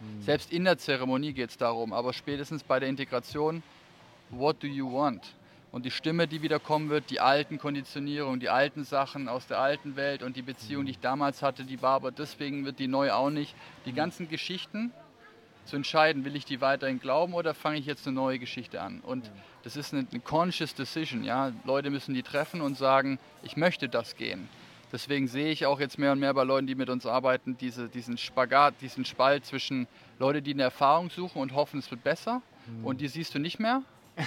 Mhm. 0.00 0.22
Selbst 0.22 0.52
in 0.52 0.64
der 0.64 0.78
Zeremonie 0.78 1.32
geht 1.32 1.50
es 1.50 1.56
darum, 1.56 1.92
aber 1.92 2.12
spätestens 2.12 2.62
bei 2.62 2.78
der 2.78 2.88
Integration, 2.88 3.62
what 4.30 4.62
do 4.62 4.66
you 4.66 4.90
want? 4.92 5.34
Und 5.70 5.84
die 5.84 5.90
Stimme, 5.90 6.26
die 6.26 6.42
wieder 6.42 6.58
kommen 6.58 6.88
wird, 6.88 7.10
die 7.10 7.20
alten 7.20 7.58
Konditionierungen, 7.58 8.40
die 8.40 8.48
alten 8.48 8.84
Sachen 8.84 9.28
aus 9.28 9.46
der 9.46 9.58
alten 9.58 9.96
Welt 9.96 10.22
und 10.22 10.36
die 10.36 10.42
Beziehung, 10.42 10.86
die 10.86 10.92
ich 10.92 10.98
damals 10.98 11.42
hatte, 11.42 11.64
die 11.64 11.82
war 11.82 11.94
aber 11.94 12.10
deswegen 12.10 12.64
wird 12.64 12.78
die 12.78 12.88
neu 12.88 13.12
auch 13.12 13.30
nicht. 13.30 13.54
Die 13.84 13.92
ganzen 13.92 14.28
Geschichten 14.28 14.92
zu 15.66 15.76
entscheiden, 15.76 16.24
will 16.24 16.34
ich 16.36 16.46
die 16.46 16.62
weiterhin 16.62 17.00
glauben 17.00 17.34
oder 17.34 17.52
fange 17.52 17.78
ich 17.78 17.84
jetzt 17.84 18.06
eine 18.06 18.14
neue 18.14 18.38
Geschichte 18.38 18.80
an? 18.80 19.00
Und 19.00 19.30
das 19.62 19.76
ist 19.76 19.92
eine, 19.92 20.06
eine 20.10 20.20
conscious 20.20 20.74
decision. 20.74 21.22
Ja? 21.22 21.52
Leute 21.64 21.90
müssen 21.90 22.14
die 22.14 22.22
treffen 22.22 22.62
und 22.62 22.78
sagen, 22.78 23.18
ich 23.42 23.56
möchte 23.56 23.90
das 23.90 24.16
gehen. 24.16 24.48
Deswegen 24.90 25.28
sehe 25.28 25.50
ich 25.50 25.66
auch 25.66 25.80
jetzt 25.80 25.98
mehr 25.98 26.12
und 26.12 26.18
mehr 26.18 26.32
bei 26.32 26.44
Leuten, 26.44 26.66
die 26.66 26.74
mit 26.74 26.88
uns 26.88 27.04
arbeiten, 27.04 27.58
diese, 27.58 27.90
diesen 27.90 28.16
Spagat, 28.16 28.74
diesen 28.80 29.04
Spalt 29.04 29.44
zwischen 29.44 29.86
Leute, 30.18 30.40
die 30.40 30.54
eine 30.54 30.62
Erfahrung 30.62 31.10
suchen 31.10 31.42
und 31.42 31.54
hoffen, 31.54 31.80
es 31.80 31.90
wird 31.90 32.02
besser 32.02 32.40
mhm. 32.66 32.86
und 32.86 33.00
die 33.02 33.08
siehst 33.08 33.34
du 33.34 33.38
nicht 33.38 33.60
mehr. 33.60 33.82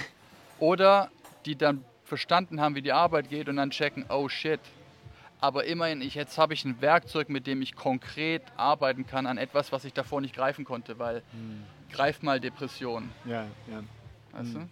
Oder 0.60 1.10
die 1.46 1.56
dann 1.56 1.84
verstanden 2.04 2.60
haben, 2.60 2.74
wie 2.74 2.82
die 2.82 2.92
Arbeit 2.92 3.28
geht 3.28 3.48
und 3.48 3.56
dann 3.56 3.70
checken, 3.70 4.04
oh 4.08 4.28
shit. 4.28 4.60
Aber 5.40 5.64
immerhin, 5.64 6.02
ich, 6.02 6.14
jetzt 6.14 6.38
habe 6.38 6.54
ich 6.54 6.64
ein 6.64 6.80
Werkzeug, 6.80 7.28
mit 7.28 7.46
dem 7.46 7.62
ich 7.62 7.74
konkret 7.74 8.42
arbeiten 8.56 9.06
kann 9.06 9.26
an 9.26 9.38
etwas, 9.38 9.72
was 9.72 9.84
ich 9.84 9.92
davor 9.92 10.20
nicht 10.20 10.34
greifen 10.34 10.64
konnte, 10.64 10.98
weil 10.98 11.16
hm. 11.32 11.64
greif 11.90 12.22
mal 12.22 12.38
Depression. 12.38 13.10
Ja, 13.24 13.46
ja. 13.68 13.82
Weißt 14.32 14.54
hm. 14.54 14.68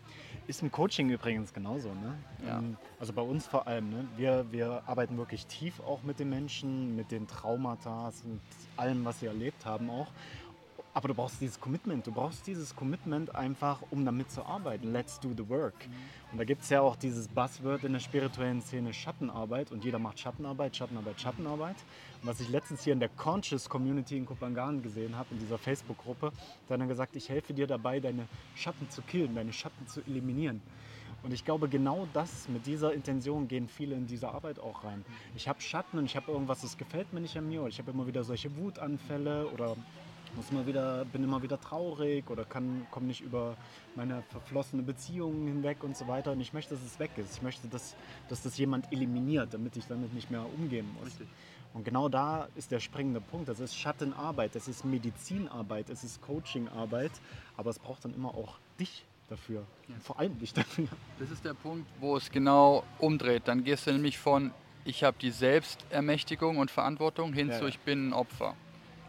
Ist 0.46 0.62
im 0.62 0.70
Coaching 0.70 1.10
übrigens 1.10 1.52
genauso. 1.52 1.88
Ne? 1.88 2.14
Ja. 2.46 2.58
Ähm, 2.58 2.76
also 2.98 3.12
bei 3.12 3.22
uns 3.22 3.46
vor 3.46 3.66
allem. 3.66 3.90
Ne? 3.90 4.08
Wir, 4.16 4.46
wir 4.50 4.82
arbeiten 4.86 5.16
wirklich 5.16 5.46
tief 5.46 5.80
auch 5.80 6.02
mit 6.02 6.18
den 6.18 6.30
Menschen, 6.30 6.96
mit 6.96 7.10
den 7.10 7.26
Traumata 7.28 8.12
und 8.24 8.40
allem, 8.76 9.04
was 9.04 9.20
sie 9.20 9.26
erlebt 9.26 9.64
haben 9.64 9.90
auch. 9.90 10.08
Aber 10.92 11.08
du 11.08 11.14
brauchst 11.14 11.40
dieses 11.40 11.60
Commitment. 11.60 12.06
Du 12.06 12.12
brauchst 12.12 12.46
dieses 12.46 12.74
Commitment 12.74 13.34
einfach, 13.34 13.80
um 13.90 14.04
damit 14.04 14.30
zu 14.30 14.44
arbeiten. 14.44 14.92
Let's 14.92 15.20
do 15.20 15.30
the 15.36 15.48
work. 15.48 15.86
Mhm. 15.86 15.94
Und 16.32 16.38
da 16.38 16.44
gibt 16.44 16.62
es 16.62 16.70
ja 16.70 16.80
auch 16.80 16.94
dieses 16.94 17.26
Buzzword 17.26 17.82
in 17.82 17.92
der 17.92 17.98
spirituellen 17.98 18.62
Szene 18.62 18.92
Schattenarbeit. 18.92 19.72
Und 19.72 19.84
jeder 19.84 19.98
macht 19.98 20.20
Schattenarbeit, 20.20 20.76
Schattenarbeit, 20.76 21.20
Schattenarbeit. 21.20 21.76
Und 22.22 22.28
was 22.28 22.40
ich 22.40 22.48
letztens 22.48 22.84
hier 22.84 22.92
in 22.92 23.00
der 23.00 23.08
Conscious 23.08 23.68
Community 23.68 24.16
in 24.16 24.26
Kupangan 24.26 24.80
gesehen 24.80 25.16
habe, 25.16 25.28
in 25.32 25.40
dieser 25.40 25.58
Facebook-Gruppe, 25.58 26.30
da 26.68 26.74
hat 26.74 26.80
er 26.80 26.86
gesagt, 26.86 27.16
ich 27.16 27.28
helfe 27.28 27.52
dir 27.52 27.66
dabei, 27.66 27.98
deine 27.98 28.28
Schatten 28.54 28.88
zu 28.90 29.02
killen, 29.02 29.34
deine 29.34 29.52
Schatten 29.52 29.88
zu 29.88 30.02
eliminieren. 30.02 30.62
Und 31.22 31.34
ich 31.34 31.44
glaube, 31.44 31.68
genau 31.68 32.06
das, 32.14 32.48
mit 32.48 32.64
dieser 32.64 32.94
Intention 32.94 33.48
gehen 33.48 33.68
viele 33.68 33.96
in 33.96 34.06
diese 34.06 34.28
Arbeit 34.28 34.60
auch 34.60 34.84
rein. 34.84 35.04
Ich 35.34 35.48
habe 35.48 35.60
Schatten 35.60 35.98
und 35.98 36.04
ich 36.04 36.16
habe 36.16 36.30
irgendwas, 36.30 36.62
das 36.62 36.78
gefällt 36.78 37.12
mir 37.12 37.20
nicht 37.20 37.36
an 37.36 37.48
mir. 37.48 37.60
Oder 37.60 37.70
ich 37.70 37.78
habe 37.78 37.90
immer 37.90 38.06
wieder 38.06 38.22
solche 38.22 38.56
Wutanfälle 38.56 39.48
oder 39.48 39.76
muss 40.36 40.50
immer 40.50 40.66
wieder, 40.66 41.04
bin 41.06 41.24
immer 41.24 41.42
wieder 41.42 41.60
traurig 41.60 42.28
oder 42.30 42.44
kann, 42.44 42.86
komme 42.90 43.06
nicht 43.06 43.20
über 43.20 43.56
meine 43.96 44.22
verflossene 44.28 44.82
Beziehung 44.82 45.46
hinweg 45.46 45.82
und 45.82 45.96
so 45.96 46.08
weiter. 46.08 46.32
Und 46.32 46.40
ich 46.40 46.52
möchte, 46.52 46.74
dass 46.74 46.84
es 46.84 46.98
weg 46.98 47.10
ist. 47.16 47.36
Ich 47.36 47.42
möchte, 47.42 47.68
dass, 47.68 47.94
dass 48.28 48.42
das 48.42 48.56
jemand 48.58 48.92
eliminiert, 48.92 49.52
damit 49.52 49.76
ich 49.76 49.86
damit 49.86 50.14
nicht 50.14 50.30
mehr 50.30 50.44
umgehen 50.58 50.88
muss. 50.94 51.06
Richtig. 51.06 51.28
Und 51.72 51.84
genau 51.84 52.08
da 52.08 52.48
ist 52.56 52.70
der 52.72 52.80
springende 52.80 53.20
Punkt. 53.20 53.48
Das 53.48 53.60
ist 53.60 53.76
Schattenarbeit, 53.76 54.54
das 54.54 54.66
ist 54.66 54.84
Medizinarbeit, 54.84 55.88
es 55.88 56.02
ist 56.02 56.20
Coachingarbeit, 56.20 57.12
aber 57.56 57.70
es 57.70 57.78
braucht 57.78 58.04
dann 58.04 58.14
immer 58.14 58.34
auch 58.34 58.58
dich 58.78 59.04
dafür. 59.28 59.64
Ja. 59.88 59.94
Vor 60.00 60.18
allem 60.18 60.36
nicht 60.38 60.56
dafür. 60.56 60.88
Das 61.18 61.30
ist 61.30 61.44
der 61.44 61.54
Punkt, 61.54 61.86
wo 62.00 62.16
es 62.16 62.30
genau 62.30 62.82
umdreht. 62.98 63.42
Dann 63.46 63.62
gehst 63.62 63.86
du 63.86 63.92
nämlich 63.92 64.18
von, 64.18 64.50
ich 64.84 65.04
habe 65.04 65.16
die 65.20 65.30
Selbstermächtigung 65.30 66.58
und 66.58 66.70
Verantwortung 66.70 67.32
hin 67.32 67.48
ja, 67.48 67.58
zu, 67.58 67.66
ich 67.66 67.78
bin 67.80 68.08
ein 68.08 68.12
Opfer. 68.12 68.56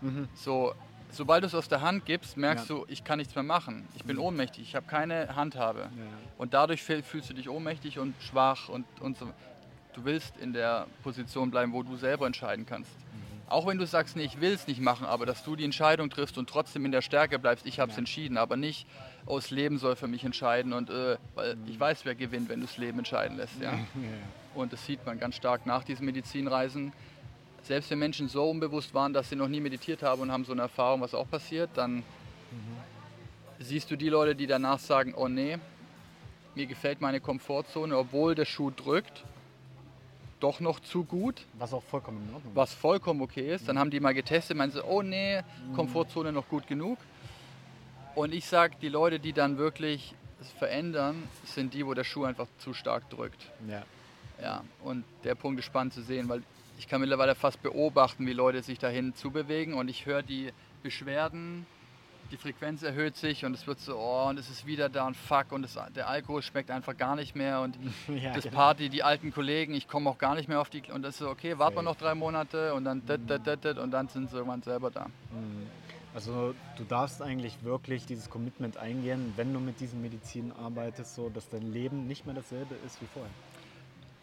Mhm. 0.01 0.27
So, 0.35 0.73
sobald 1.11 1.43
du 1.43 1.47
es 1.47 1.55
aus 1.55 1.67
der 1.67 1.81
Hand 1.81 2.05
gibst, 2.05 2.37
merkst 2.37 2.69
ja. 2.69 2.75
du, 2.75 2.85
ich 2.87 3.03
kann 3.03 3.19
nichts 3.19 3.35
mehr 3.35 3.43
machen. 3.43 3.87
Ich 3.95 4.03
bin 4.03 4.17
mhm. 4.17 4.23
ohnmächtig, 4.23 4.63
ich 4.63 4.75
habe 4.75 4.87
keine 4.87 5.35
Handhabe. 5.35 5.89
Und 6.37 6.53
dadurch 6.53 6.83
fühlst 6.83 7.29
du 7.29 7.33
dich 7.33 7.49
ohnmächtig 7.49 7.99
und 7.99 8.15
schwach 8.21 8.69
und, 8.69 8.85
und 8.99 9.17
so. 9.17 9.29
Du 9.93 10.05
willst 10.05 10.37
in 10.37 10.53
der 10.53 10.87
Position 11.03 11.51
bleiben, 11.51 11.73
wo 11.73 11.83
du 11.83 11.97
selber 11.97 12.25
entscheiden 12.25 12.65
kannst. 12.65 12.91
Auch 13.51 13.67
wenn 13.67 13.77
du 13.77 13.85
sagst, 13.85 14.15
nee, 14.15 14.23
ich 14.23 14.39
will 14.39 14.53
es 14.53 14.65
nicht 14.65 14.79
machen, 14.79 15.05
aber 15.05 15.25
dass 15.25 15.43
du 15.43 15.57
die 15.57 15.65
Entscheidung 15.65 16.09
triffst 16.09 16.37
und 16.37 16.49
trotzdem 16.49 16.85
in 16.85 16.93
der 16.93 17.01
Stärke 17.01 17.37
bleibst, 17.37 17.65
ich 17.65 17.81
habe 17.81 17.91
es 17.91 17.97
ja. 17.97 17.99
entschieden, 17.99 18.37
aber 18.37 18.55
nicht, 18.55 18.87
oh, 19.25 19.35
das 19.35 19.51
Leben 19.51 19.77
soll 19.77 19.97
für 19.97 20.07
mich 20.07 20.23
entscheiden 20.23 20.71
und 20.71 20.89
äh, 20.89 21.17
weil 21.35 21.57
ich 21.67 21.77
weiß, 21.77 22.05
wer 22.05 22.15
gewinnt, 22.15 22.47
wenn 22.47 22.61
du 22.61 22.65
das 22.65 22.77
Leben 22.77 22.99
entscheiden 22.99 23.37
lässt. 23.37 23.53
Ja? 23.61 23.77
Und 24.55 24.73
das 24.73 24.85
sieht 24.85 25.05
man 25.05 25.19
ganz 25.19 25.35
stark 25.35 25.65
nach 25.65 25.83
diesen 25.83 26.05
Medizinreisen. 26.05 26.93
Selbst 27.63 27.91
wenn 27.91 27.99
Menschen 27.99 28.27
so 28.27 28.49
unbewusst 28.49 28.93
waren, 28.93 29.13
dass 29.13 29.29
sie 29.29 29.35
noch 29.35 29.47
nie 29.47 29.59
meditiert 29.59 30.01
haben 30.03 30.21
und 30.21 30.31
haben 30.31 30.45
so 30.45 30.51
eine 30.51 30.63
Erfahrung, 30.63 31.01
was 31.01 31.13
auch 31.13 31.29
passiert, 31.29 31.69
dann 31.75 31.97
mhm. 31.97 32.03
siehst 33.59 33.91
du 33.91 33.95
die 33.95 34.09
Leute, 34.09 34.35
die 34.35 34.47
danach 34.47 34.79
sagen, 34.79 35.13
oh 35.15 35.27
nee, 35.27 35.57
mir 36.55 36.65
gefällt 36.65 37.01
meine 37.01 37.21
Komfortzone, 37.21 37.97
obwohl 37.97 38.35
der 38.35 38.45
Schuh 38.45 38.71
drückt 38.71 39.23
doch 40.41 40.59
noch 40.59 40.79
zu 40.79 41.03
gut. 41.03 41.45
Was 41.53 41.73
auch 41.73 41.83
vollkommen 41.83 42.27
in 42.27 42.33
Ordnung 42.33 42.55
Was 42.55 42.73
vollkommen 42.73 43.21
okay 43.21 43.53
ist. 43.53 43.67
Dann 43.67 43.79
haben 43.79 43.91
die 43.91 43.99
mal 43.99 44.13
getestet, 44.13 44.57
meinen 44.57 44.71
sie, 44.71 44.83
oh 44.83 45.01
nee, 45.01 45.41
Komfortzone 45.75 46.31
noch 46.31 46.47
gut 46.49 46.67
genug. 46.67 46.97
Und 48.15 48.33
ich 48.33 48.45
sage, 48.45 48.75
die 48.81 48.89
Leute, 48.89 49.19
die 49.19 49.33
dann 49.33 49.57
wirklich 49.57 50.15
verändern, 50.57 51.23
sind 51.45 51.73
die, 51.73 51.85
wo 51.85 51.93
der 51.93 52.03
Schuh 52.03 52.25
einfach 52.25 52.47
zu 52.57 52.73
stark 52.73 53.09
drückt. 53.09 53.49
Ja. 53.69 53.83
Ja, 54.41 54.63
und 54.83 55.05
der 55.23 55.35
Punkt 55.35 55.59
ist 55.59 55.65
spannend 55.65 55.93
zu 55.93 56.01
sehen, 56.01 56.27
weil 56.27 56.41
ich 56.77 56.87
kann 56.87 57.01
mittlerweile 57.01 57.35
fast 57.35 57.61
beobachten, 57.61 58.25
wie 58.25 58.33
Leute 58.33 58.63
sich 58.63 58.79
dahin 58.79 59.13
zubewegen 59.13 59.73
und 59.73 59.87
ich 59.87 60.05
höre 60.05 60.23
die 60.23 60.51
Beschwerden 60.83 61.65
die 62.31 62.37
Frequenz 62.37 62.81
erhöht 62.81 63.17
sich 63.17 63.43
und 63.45 63.53
es 63.53 63.67
wird 63.67 63.79
so, 63.79 63.97
oh, 63.97 64.29
und 64.29 64.39
es 64.39 64.49
ist 64.49 64.65
wieder 64.65 64.89
da 64.89 65.05
und 65.05 65.17
fuck 65.17 65.51
und 65.51 65.63
das, 65.63 65.77
der 65.95 66.07
Alkohol 66.07 66.41
schmeckt 66.41 66.71
einfach 66.71 66.95
gar 66.95 67.15
nicht 67.15 67.35
mehr 67.35 67.61
und 67.61 67.77
ja, 68.07 68.33
das 68.33 68.45
genau. 68.45 68.55
Party, 68.55 68.89
die 68.89 69.03
alten 69.03 69.33
Kollegen, 69.33 69.73
ich 69.73 69.87
komme 69.87 70.09
auch 70.09 70.17
gar 70.17 70.35
nicht 70.35 70.47
mehr 70.47 70.61
auf 70.61 70.69
die, 70.69 70.81
und 70.91 71.03
das 71.03 71.15
ist 71.15 71.19
so, 71.19 71.29
okay, 71.29 71.57
warten 71.57 71.75
wir 71.75 71.81
noch 71.83 71.97
drei 71.97 72.15
Monate 72.15 72.73
und 72.73 72.85
dann, 72.85 73.05
dat, 73.05 73.21
dat, 73.27 73.65
dat, 73.65 73.77
und 73.77 73.91
dann 73.91 74.07
sind 74.07 74.29
sie 74.29 74.37
irgendwann 74.37 74.61
selber 74.61 74.89
da. 74.91 75.05
Mhm. 75.05 75.67
Also 76.13 76.53
du 76.77 76.83
darfst 76.83 77.21
eigentlich 77.21 77.63
wirklich 77.63 78.05
dieses 78.05 78.29
Commitment 78.29 78.75
eingehen, 78.75 79.31
wenn 79.37 79.53
du 79.53 79.59
mit 79.59 79.79
diesen 79.79 80.01
Medizin 80.01 80.51
arbeitest, 80.51 81.15
so 81.15 81.29
dass 81.29 81.47
dein 81.47 81.71
Leben 81.71 82.07
nicht 82.07 82.25
mehr 82.25 82.35
dasselbe 82.35 82.75
ist 82.85 83.01
wie 83.01 83.07
vorher. 83.13 83.31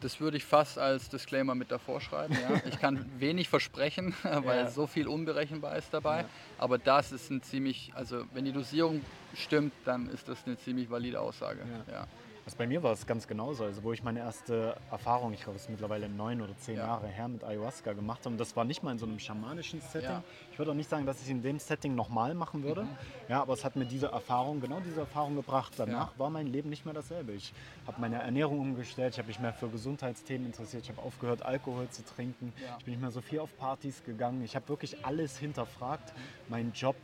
Das 0.00 0.21
würde 0.21 0.37
ich 0.37 0.45
fast 0.45 0.78
als 0.78 1.09
Disclaimer 1.09 1.55
mit 1.55 1.71
davor 1.71 2.00
schreiben. 2.00 2.35
Ja. 2.35 2.61
Ich 2.69 2.78
kann 2.78 3.05
wenig 3.19 3.49
versprechen, 3.49 4.14
weil 4.23 4.59
ja. 4.59 4.71
so 4.71 4.87
viel 4.87 5.09
unberechenbar 5.09 5.76
ist 5.76 5.93
dabei. 5.93 6.21
Ja. 6.21 6.28
Aber 6.59 6.78
das 6.78 7.12
ist 7.12 7.31
ein 7.31 7.43
ziemlich, 7.43 7.93
also 7.95 8.25
wenn 8.33 8.45
die 8.45 8.52
Dosierung 8.52 9.00
stimmt, 9.35 9.73
dann 9.85 10.09
ist 10.09 10.28
das 10.28 10.38
eine 10.47 10.57
ziemlich 10.59 10.90
valide 10.90 11.21
Aussage. 11.21 11.61
Ja. 11.90 12.07
Also 12.49 12.57
bei 12.57 12.67
mir 12.67 12.83
war 12.83 12.95
es 12.95 13.07
ganz 13.07 13.28
genauso. 13.28 13.64
Also 13.64 13.83
wo 13.83 13.93
ich 13.93 14.02
meine 14.02 14.21
erste 14.21 14.75
Erfahrung, 14.90 15.35
ich 15.35 15.43
glaube 15.43 15.57
es 15.57 15.64
ist 15.64 15.69
mittlerweile 15.69 16.09
neun 16.09 16.40
oder 16.40 16.57
zehn 16.57 16.76
ja. 16.76 16.87
Jahre 16.87 17.07
her, 17.07 17.28
mit 17.28 17.45
Ayahuasca 17.45 17.93
gemacht 17.93 18.21
habe. 18.21 18.31
Und 18.31 18.38
das 18.38 18.57
war 18.57 18.64
nicht 18.64 18.83
mal 18.83 18.93
in 18.93 18.99
so 18.99 19.05
einem 19.05 19.19
schamanischen 19.19 19.83
Setting. 19.83 20.09
Ja. 20.09 20.23
Ich 20.50 20.59
würde 20.59 20.71
auch 20.71 20.75
nicht 20.75 20.88
sagen, 20.88 21.05
dass 21.05 21.19
ich 21.19 21.25
es 21.25 21.28
in 21.28 21.43
dem 21.43 21.59
Setting 21.59 21.95
nochmal 21.95 22.33
machen 22.33 22.62
würde. 22.62 22.85
Mhm. 22.85 22.97
Ja, 23.28 23.43
aber 23.43 23.52
es 23.52 23.67
hat 23.67 23.76
mir 23.76 23.85
diese 23.85 24.07
Erfahrung, 24.07 24.62
genau 24.62 24.81
diese 24.81 25.00
Erfahrung 25.00 25.37
gebracht. 25.37 25.75
Danach 25.76 26.12
ja. 26.12 26.19
war 26.19 26.31
mein 26.31 26.47
Leben 26.47 26.71
nicht 26.71 26.87
mehr 26.87 26.95
dasselbe. 26.95 27.33
Ich 27.33 27.52
habe 27.87 28.00
meine 28.00 28.17
Ernährung 28.23 28.61
umgestellt, 28.61 29.12
ich 29.12 29.19
habe 29.19 29.28
mich 29.28 29.40
mehr 29.40 29.52
für 29.52 29.69
Gesundheitsthemen 29.69 30.47
interessiert, 30.47 30.85
ich 30.85 30.88
habe 30.88 31.02
aufgehört, 31.02 31.43
Alkohol 31.43 31.90
zu 31.90 32.02
trinken. 32.02 32.55
Ich 32.78 32.85
bin 32.87 32.95
nicht 32.95 33.02
mehr 33.02 33.11
so 33.11 33.21
viel 33.21 33.40
auf 33.40 33.55
Partys 33.59 34.02
gegangen. 34.05 34.43
Ich 34.43 34.57
habe 34.57 34.67
wirklich 34.71 35.05
alles 35.05 35.37
hinterfragt. 35.37 36.14
Meinen 36.49 36.73
Job 36.73 36.97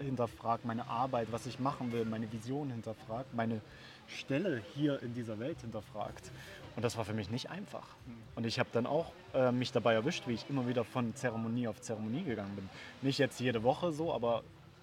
hinterfragt, 0.00 0.64
meine 0.64 0.88
Arbeit, 0.88 1.28
was 1.30 1.46
ich 1.46 1.60
machen 1.60 1.92
will, 1.92 2.04
meine 2.04 2.30
Vision 2.32 2.70
hinterfragt, 2.70 3.32
meine 3.32 3.60
Stelle 4.08 4.62
hier 4.74 5.02
in 5.02 5.14
dieser 5.14 5.38
Welt 5.38 5.60
hinterfragt. 5.60 6.30
Und 6.76 6.84
das 6.84 6.96
war 6.96 7.04
für 7.04 7.14
mich 7.14 7.30
nicht 7.30 7.50
einfach. 7.50 7.86
Und 8.34 8.46
ich 8.46 8.58
habe 8.58 8.68
dann 8.72 8.86
auch 8.86 9.12
äh, 9.34 9.52
mich 9.52 9.72
dabei 9.72 9.94
erwischt, 9.94 10.26
wie 10.26 10.34
ich 10.34 10.48
immer 10.48 10.68
wieder 10.68 10.84
von 10.84 11.14
Zeremonie 11.14 11.68
auf 11.68 11.80
Zeremonie 11.80 12.22
gegangen 12.22 12.54
bin. 12.54 12.68
Nicht 13.02 13.18
jetzt 13.18 13.40
jede 13.40 13.62
Woche 13.62 13.92
so, 13.92 14.12
aber 14.12 14.42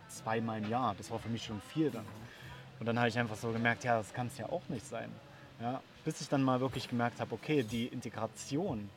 zweimal 0.10 0.60
im 0.60 0.70
Jahr. 0.70 0.96
Das 0.98 1.10
war 1.12 1.20
für 1.20 1.30
mich 1.30 1.46
schon 1.46 1.62
viel 1.62 1.92
dann. 1.92 2.06
Und 2.80 2.86
dann 2.86 3.00
habe 3.00 3.08
ich 3.08 3.18
einfach 3.18 3.38
so 3.38 3.52
gemerkt, 3.52 3.84
ja, 3.84 3.98
das 3.98 4.14
kann 4.14 4.28
es 4.28 4.38
ja 4.38 4.48
auch 4.50 4.68
nicht 4.70 4.86
sein. 4.86 5.10
Ja, 5.62 5.82
bis 6.04 6.20
ich 6.20 6.28
dann 6.28 6.44
mal 6.44 6.60
wirklich 6.60 6.90
gemerkt 6.90 7.22
habe, 7.22 7.34
okay, 7.34 7.64
die 7.64 7.88
Integration, 7.88 8.90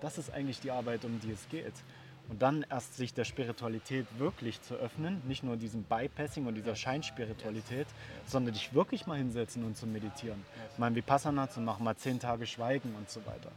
das 0.00 0.18
ist 0.18 0.32
eigentlich 0.32 0.60
die 0.60 0.70
Arbeit, 0.70 1.04
um 1.04 1.18
die 1.20 1.32
es 1.32 1.48
geht. 1.48 1.74
Und 2.28 2.40
dann 2.40 2.64
erst 2.70 2.96
sich 2.96 3.12
der 3.12 3.24
Spiritualität 3.24 4.06
wirklich 4.18 4.60
zu 4.62 4.74
öffnen, 4.74 5.20
nicht 5.26 5.44
nur 5.44 5.56
diesem 5.56 5.82
Bypassing 5.82 6.46
und 6.46 6.54
dieser 6.54 6.74
Scheinspiritualität, 6.74 7.86
sondern 8.26 8.54
dich 8.54 8.72
wirklich 8.72 9.06
mal 9.06 9.18
hinsetzen 9.18 9.64
und 9.64 9.76
zu 9.76 9.86
meditieren. 9.86 10.42
Mal 10.78 10.94
Vipassana 10.94 11.50
zu 11.50 11.60
machen, 11.60 11.84
mal 11.84 11.96
zehn 11.96 12.18
Tage 12.18 12.46
schweigen 12.46 12.94
und 12.96 13.10
so 13.10 13.20
weiter. 13.26 13.50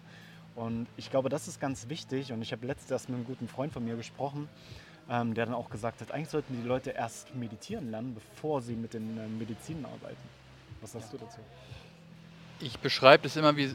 Und 0.56 0.88
ich 0.98 1.10
glaube, 1.10 1.30
das 1.30 1.48
ist 1.48 1.62
ganz 1.62 1.88
wichtig. 1.88 2.34
Und 2.34 2.42
ich 2.42 2.52
habe 2.52 2.66
letztens 2.68 2.92
erst 2.92 3.10
mit 3.10 3.16
einem 3.16 3.26
guten 3.26 3.48
Freund 3.48 3.72
von 3.72 3.86
mir 3.86 3.96
gesprochen, 3.96 4.50
ähm, 5.10 5.34
der 5.34 5.46
dann 5.46 5.56
auch 5.56 5.70
gesagt 5.70 6.02
hat, 6.02 6.12
eigentlich 6.12 6.30
sollten 6.30 6.62
die 6.62 6.68
Leute 6.68 6.90
erst 6.90 7.34
meditieren 7.36 7.90
lernen, 7.90 8.16
bevor 8.16 8.62
sie 8.62 8.76
mit 8.76 8.94
den 8.94 9.18
äh, 9.18 9.28
Medizinen 9.28 9.86
arbeiten. 9.86 10.18
Was 10.82 10.92
sagst 10.92 11.14
ja. 11.14 11.20
du 11.20 11.26
dazu? 11.26 11.40
Ich 12.60 12.80
beschreibe 12.80 13.24
das 13.24 13.38
immer 13.38 13.56
wie, 13.56 13.74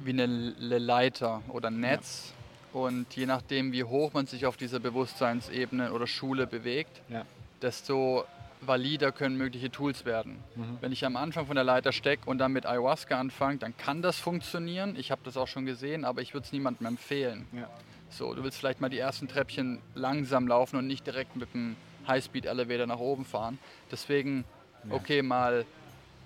wie 0.00 0.10
eine 0.10 0.26
Leiter 0.26 1.42
oder 1.48 1.68
ein 1.68 1.80
Netz. 1.80 2.30
Ja 2.30 2.35
und 2.76 3.16
je 3.16 3.24
nachdem, 3.24 3.72
wie 3.72 3.84
hoch 3.84 4.12
man 4.12 4.26
sich 4.26 4.44
auf 4.44 4.58
dieser 4.58 4.80
Bewusstseinsebene 4.80 5.92
oder 5.92 6.06
Schule 6.06 6.46
bewegt, 6.46 7.00
ja. 7.08 7.24
desto 7.62 8.26
valider 8.60 9.12
können 9.12 9.38
mögliche 9.38 9.70
Tools 9.70 10.04
werden. 10.04 10.44
Mhm. 10.56 10.76
Wenn 10.82 10.92
ich 10.92 11.02
am 11.06 11.16
Anfang 11.16 11.46
von 11.46 11.54
der 11.54 11.64
Leiter 11.64 11.90
stecke 11.92 12.28
und 12.28 12.36
dann 12.36 12.52
mit 12.52 12.66
Ayahuasca 12.66 13.18
anfange, 13.18 13.56
dann 13.56 13.74
kann 13.78 14.02
das 14.02 14.18
funktionieren. 14.18 14.94
Ich 14.98 15.10
habe 15.10 15.22
das 15.24 15.38
auch 15.38 15.48
schon 15.48 15.64
gesehen, 15.64 16.04
aber 16.04 16.20
ich 16.20 16.34
würde 16.34 16.44
es 16.44 16.52
niemandem 16.52 16.86
empfehlen. 16.86 17.46
Ja. 17.54 17.70
So, 18.10 18.34
du 18.34 18.44
willst 18.44 18.58
vielleicht 18.58 18.82
mal 18.82 18.90
die 18.90 18.98
ersten 18.98 19.26
Treppchen 19.26 19.80
langsam 19.94 20.46
laufen 20.46 20.76
und 20.76 20.86
nicht 20.86 21.06
direkt 21.06 21.34
mit 21.34 21.54
dem 21.54 21.76
Highspeed-Elevator 22.06 22.86
nach 22.86 22.98
oben 22.98 23.24
fahren. 23.24 23.58
Deswegen, 23.90 24.44
ja. 24.84 24.96
okay, 24.96 25.22
mal 25.22 25.64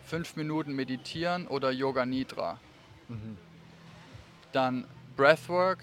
fünf 0.05 0.35
Minuten 0.35 0.75
meditieren 0.75 1.47
oder 1.47 1.71
Yoga 1.71 2.05
Nidra. 2.07 2.59
Mhm. 3.07 3.37
Dann 4.51 4.85
Breathwork, 5.17 5.79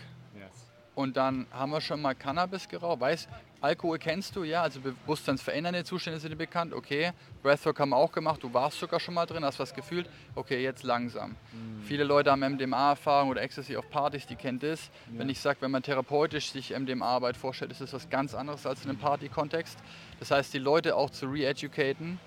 und 0.98 1.16
dann 1.16 1.46
haben 1.51 1.72
wir 1.72 1.80
schon 1.80 2.01
mal 2.01 2.16
Cannabis 2.16 2.68
geraucht. 2.68 3.00
Weiß, 3.00 3.27
Alkohol 3.62 4.00
kennst 4.00 4.36
du, 4.36 4.44
ja, 4.44 4.63
also 4.63 4.80
bewusstseinsverändernde 4.80 5.84
Zustände 5.84 6.20
sind 6.20 6.32
dir 6.32 6.38
bekannt, 6.38 6.74
okay. 6.74 7.12
Breathwork 7.44 7.80
haben 7.80 7.89
wir 7.89 7.98
auch 7.98 8.12
gemacht, 8.12 8.42
du 8.42 8.51
warst 8.51 8.80
sogar 8.80 9.00
schon 9.00 9.13
mal 9.13 9.27
drin, 9.27 9.46
hast 9.46 9.60
was 9.60 9.75
gefühlt, 9.75 10.10
okay, 10.34 10.63
jetzt 10.63 10.82
langsam. 10.82 11.36
Mhm. 11.51 11.84
Viele 11.84 12.04
Leute 12.04 12.32
haben 12.32 12.39
MDMA-Erfahrung 12.39 13.30
oder 13.30 13.44
Ecstasy 13.44 13.77
auf 13.77 13.88
Partys, 13.92 14.25
die 14.25 14.36
kennen 14.36 14.58
das. 14.58 14.89
Ja. 15.13 15.20
Wenn 15.20 15.30
ich 15.30 15.39
sage, 15.39 15.62
wenn 15.62 15.70
man 15.70 15.84
therapeutisch 15.84 16.51
sich 16.51 16.75
MDMA-Arbeit 16.75 17.38
vorstellt, 17.38 17.70
ist 17.70 17.82
das 17.82 17.94
was 17.94 18.10
ganz 18.10 18.34
anderes 18.34 18.66
als 18.66 18.84
in 18.84 18.89
einem 18.89 19.00
Party-Kontext. 19.00 19.77
Das 20.18 20.32
heißt, 20.32 20.51
die 20.51 20.60
Leute 20.60 20.96
auch 20.96 21.12
zu 21.12 21.27
re-educaten, 21.27 22.20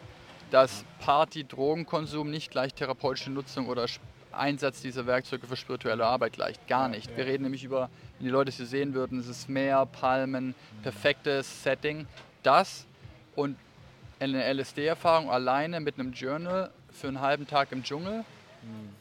dass 0.52 0.84
Party-Drogenkonsum 1.00 2.30
nicht 2.30 2.52
gleich 2.52 2.72
therapeutische 2.74 3.32
Nutzung 3.32 3.66
oder 3.66 3.88
Einsatz 4.32 4.82
dieser 4.82 5.06
Werkzeuge 5.06 5.46
für 5.46 5.56
spirituelle 5.56 6.04
Arbeit 6.04 6.34
gleicht. 6.34 6.66
Gar 6.68 6.88
nicht. 6.88 7.16
Wir 7.16 7.26
reden 7.26 7.44
nämlich 7.44 7.64
über, 7.64 7.90
wenn 8.18 8.26
die 8.26 8.30
Leute 8.30 8.50
es 8.50 8.56
hier 8.56 8.66
sehen 8.66 8.94
würden, 8.94 9.18
es 9.18 9.28
ist 9.28 9.48
Meer, 9.48 9.86
Palmen, 9.86 10.54
perfektes 10.82 11.62
Setting. 11.62 12.06
Das 12.42 12.86
und 13.36 13.56
eine 14.18 14.52
LSD-Erfahrung 14.52 15.30
alleine 15.30 15.80
mit 15.80 15.98
einem 15.98 16.12
Journal 16.12 16.70
für 16.92 17.08
einen 17.08 17.20
halben 17.20 17.46
Tag 17.46 17.72
im 17.72 17.82
Dschungel, 17.82 18.24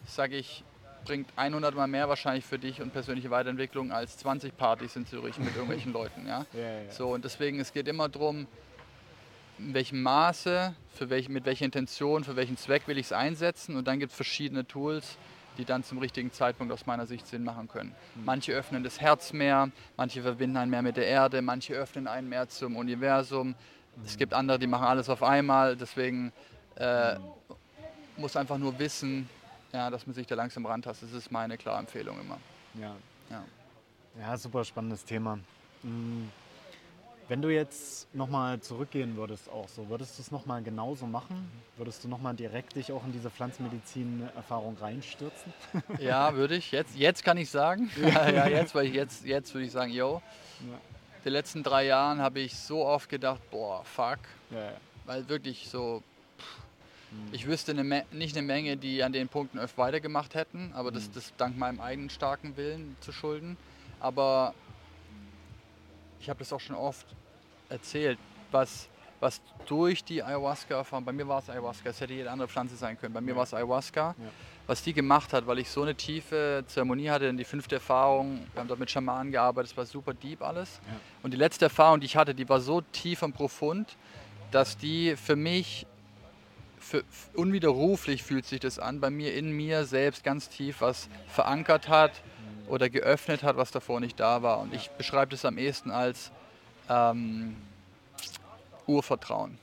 sage 0.05 0.38
ich, 0.38 0.63
bringt 1.05 1.29
100 1.36 1.75
Mal 1.75 1.88
mehr 1.88 2.07
wahrscheinlich 2.07 2.45
für 2.45 2.59
dich 2.59 2.81
und 2.81 2.91
persönliche 2.93 3.29
Weiterentwicklung 3.29 3.91
als 3.91 4.17
20 4.17 4.55
Partys 4.55 4.95
in 4.95 5.05
Zürich 5.05 5.38
mit 5.39 5.55
irgendwelchen 5.55 5.91
Leuten. 5.93 6.27
Ja? 6.27 6.45
ja, 6.53 6.59
ja. 6.83 6.91
So, 6.91 7.13
und 7.13 7.25
deswegen, 7.25 7.59
es 7.59 7.74
geht 7.74 7.88
immer 7.88 8.09
darum, 8.09 8.48
in 9.60 9.74
welchem 9.74 10.01
Maße, 10.01 10.74
für 10.96 11.10
welch, 11.10 11.30
mit 11.30 11.46
welcher 11.46 11.66
Intention, 11.66 12.24
für 12.24 12.36
welchen 12.36 12.58
Zweck 12.58 12.88
will 12.88 12.98
ich 12.98 13.08
es 13.08 13.12
einsetzen. 13.12 13.75
Und 13.75 13.88
dann 13.88 14.00
gibt 14.00 14.12
es 14.12 14.16
verschiedene 14.16 14.66
Tools, 14.66 15.18
die 15.58 15.66
dann 15.66 15.84
zum 15.84 15.98
richtigen 15.98 16.32
Zeitpunkt 16.32 16.74
aus 16.74 16.86
meiner 16.86 17.06
Sicht 17.06 17.28
Sinn 17.28 17.44
machen 17.44 17.68
können. 17.68 17.94
Mhm. 18.16 18.25
Manche 18.25 18.54
öffnen 18.54 18.84
das 18.84 19.01
Herz 19.01 19.34
mehr, 19.34 19.70
manche 19.98 20.22
verbinden 20.22 20.58
einen 20.58 20.72
mehr 20.72 20.82
mit 20.82 20.98
der 20.98 21.08
Erde, 21.08 21.42
manche 21.42 21.74
öffnen 21.74 22.08
einen 22.08 22.30
mehr 22.30 22.48
zum 22.48 22.75
Universum. 22.78 23.50
Mhm. 23.50 23.56
Es 24.06 24.18
gibt 24.18 24.34
andere, 24.34 24.60
die 24.60 24.68
machen 24.68 24.86
alles 24.86 25.10
auf 25.10 25.24
einmal. 25.24 25.75
Deswegen 25.75 26.32
äh, 26.78 27.16
mhm. 27.16 27.22
muss 28.18 28.36
einfach 28.36 28.58
nur 28.58 28.80
wissen, 28.80 29.30
ja, 29.74 29.89
dass 29.89 30.08
man 30.08 30.13
sich 30.13 30.25
da 30.25 30.36
langsam 30.36 30.66
rantastet. 30.66 31.10
Das 31.10 31.18
ist 31.18 31.32
meine 31.32 31.58
klare 31.58 31.80
Empfehlung 31.80 32.20
immer. 32.20 32.38
Ja, 32.75 32.96
ja. 33.30 33.44
ja 34.20 34.38
super 34.38 34.63
spannendes 34.63 35.04
Thema. 35.04 35.39
Mhm 35.84 36.30
Wenn 37.29 37.43
du 37.43 37.50
jetzt 37.50 38.13
nochmal 38.15 38.59
zurückgehen 38.59 39.15
würdest, 39.15 39.50
auch 39.50 39.67
so, 39.67 39.88
würdest 39.88 40.17
du 40.17 40.24
es 40.24 40.31
nochmal 40.31 40.63
genauso 40.63 41.05
machen? 41.05 41.48
Würdest 41.77 42.03
du 42.03 42.07
nochmal 42.07 42.33
direkt 42.33 42.75
dich 42.75 42.91
auch 42.91 43.05
in 43.05 43.12
diese 43.12 43.29
Pflanzenmedizin-Erfahrung 43.29 44.75
reinstürzen? 44.81 45.53
Ja, 46.00 46.33
würde 46.33 46.55
ich. 46.55 46.71
Jetzt, 46.71 46.98
jetzt 46.98 47.24
kann 47.24 47.38
ich 47.38 47.51
sagen. 47.51 47.91
ja, 48.01 48.31
ja, 48.31 48.48
jetzt, 48.48 48.74
weil 48.74 48.88
ich 48.88 48.95
jetzt, 48.95 49.25
jetzt 49.25 49.53
würde 49.53 49.67
ich 49.67 49.71
sagen, 49.71 49.91
yo. 49.91 50.24
Ja. 50.62 50.77
Die 51.24 51.29
letzten 51.29 51.62
drei 51.62 51.86
Jahren 51.86 52.19
habe 52.19 52.39
ich 52.39 52.55
so 52.55 52.83
oft 52.83 53.07
gedacht, 53.09 53.41
boah, 53.51 53.83
fuck. 53.83 54.17
Ja. 54.50 54.71
Weil 55.05 55.29
wirklich 55.29 55.69
so, 55.69 56.01
hm. 57.12 57.27
ich 57.31 57.45
wüsste 57.45 57.74
eine 57.74 58.05
nicht 58.12 58.36
eine 58.36 58.48
Menge, 58.48 58.75
die 58.75 59.03
an 59.03 59.13
den 59.13 59.27
Punkten 59.27 59.59
öfter 59.59 59.83
weitergemacht 59.83 60.33
hätten, 60.33 60.71
aber 60.74 60.91
das, 60.91 61.05
hm. 61.05 61.13
das 61.13 61.31
dank 61.38 61.59
meinem 61.59 61.79
eigenen 61.79 62.09
starken 62.09 62.57
Willen 62.57 62.98
zu 63.01 63.12
schulden. 63.12 63.55
Aber 64.00 64.55
ich 66.19 66.29
habe 66.29 66.39
das 66.39 66.51
auch 66.51 66.59
schon 66.59 66.75
oft 66.75 67.05
erzählt, 67.70 68.18
was, 68.52 68.90
was 69.20 69.42
durch 69.66 70.04
die 70.04 70.24
Ayahuasca-Erfahrung, 70.24 71.06
bei 71.06 71.12
mir 71.12 71.28
war 71.28 71.40
es 71.40 71.50
Ayahuasca, 71.50 71.90
es 71.90 72.02
hätte 72.02 72.14
jede 72.14 72.32
andere 72.32 72.48
Pflanze 72.48 72.76
sein 72.76 73.00
können, 73.00 73.14
bei 73.14 73.22
mir 73.22 73.32
ja. 73.32 73.38
war 73.38 73.44
es 73.44 73.54
Ayahuasca, 73.54 74.16
ja. 74.18 74.26
was 74.68 74.84
die 74.84 74.94
gemacht 74.94 75.34
hat, 75.34 75.46
weil 75.48 75.60
ich 75.60 75.70
so 75.70 75.84
eine 75.84 75.96
tiefe 75.96 76.64
Zeremonie 76.68 77.10
hatte, 77.10 77.34
die 77.34 77.44
fünfte 77.44 77.76
Erfahrung, 77.76 78.40
wir 78.54 78.62
haben 78.62 78.68
dort 78.68 78.80
mit 78.80 78.90
Schamanen 78.90 79.32
gearbeitet, 79.32 79.72
es 79.72 79.78
war 79.78 79.86
super 79.86 80.14
deep 80.14 80.42
alles. 80.42 80.80
Ja. 80.88 81.00
Und 81.24 81.32
die 81.32 81.38
letzte 81.38 81.66
Erfahrung, 81.66 82.00
die 82.00 82.06
ich 82.06 82.18
hatte, 82.18 82.34
die 82.34 82.48
war 82.50 82.62
so 82.62 82.82
tief 82.82 83.22
und 83.22 83.34
profund, 83.34 83.98
dass 84.52 84.78
die 84.78 85.16
für 85.16 85.36
mich 85.36 85.86
für, 86.80 87.04
unwiderruflich 87.36 88.24
fühlt 88.24 88.46
sich 88.46 88.60
das 88.60 88.80
an, 88.80 89.00
bei 89.00 89.10
mir 89.10 89.34
in 89.34 89.52
mir 89.52 89.86
selbst 89.86 90.24
ganz 90.24 90.50
tief 90.50 90.82
was 90.82 91.10
verankert 91.28 91.88
hat 91.88 92.14
mhm. 92.14 92.72
oder 92.72 92.90
geöffnet 92.90 93.44
hat, 93.44 93.58
was 93.58 93.72
davor 93.72 94.00
nicht 94.00 94.20
da 94.20 94.42
war. 94.42 94.60
Und 94.60 94.74
ich 94.74 94.90
beschreibe 94.92 95.32
das 95.32 95.46
am 95.46 95.58
ehesten 95.58 95.92
als 95.92 96.32
ähm, 96.89 97.55
Urvertrauen. 98.88 99.58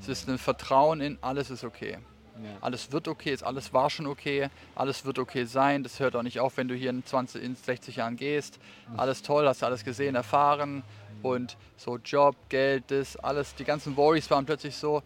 Es 0.00 0.08
ist 0.08 0.28
ein 0.28 0.38
Vertrauen 0.38 1.00
in 1.00 1.18
alles 1.22 1.50
ist 1.50 1.64
okay. 1.64 1.98
Ja. 2.42 2.50
Alles 2.60 2.92
wird 2.92 3.08
okay, 3.08 3.36
alles 3.42 3.72
war 3.72 3.88
schon 3.88 4.06
okay, 4.06 4.50
alles 4.74 5.06
wird 5.06 5.18
okay 5.18 5.44
sein. 5.44 5.82
Das 5.82 6.00
hört 6.00 6.14
auch 6.16 6.22
nicht 6.22 6.38
auf, 6.38 6.58
wenn 6.58 6.68
du 6.68 6.74
hier 6.74 6.90
in 6.90 7.04
20, 7.04 7.42
in 7.42 7.56
60 7.56 7.96
Jahren 7.96 8.16
gehst. 8.16 8.58
Alles 8.96 9.22
toll, 9.22 9.48
hast 9.48 9.62
alles 9.62 9.84
gesehen, 9.84 10.14
erfahren 10.14 10.82
und 11.22 11.56
so 11.78 11.96
Job, 11.96 12.36
Geld, 12.50 12.84
das, 12.88 13.16
alles, 13.16 13.54
die 13.54 13.64
ganzen 13.64 13.96
Worries 13.96 14.30
waren 14.30 14.44
plötzlich 14.44 14.76
so, 14.76 15.02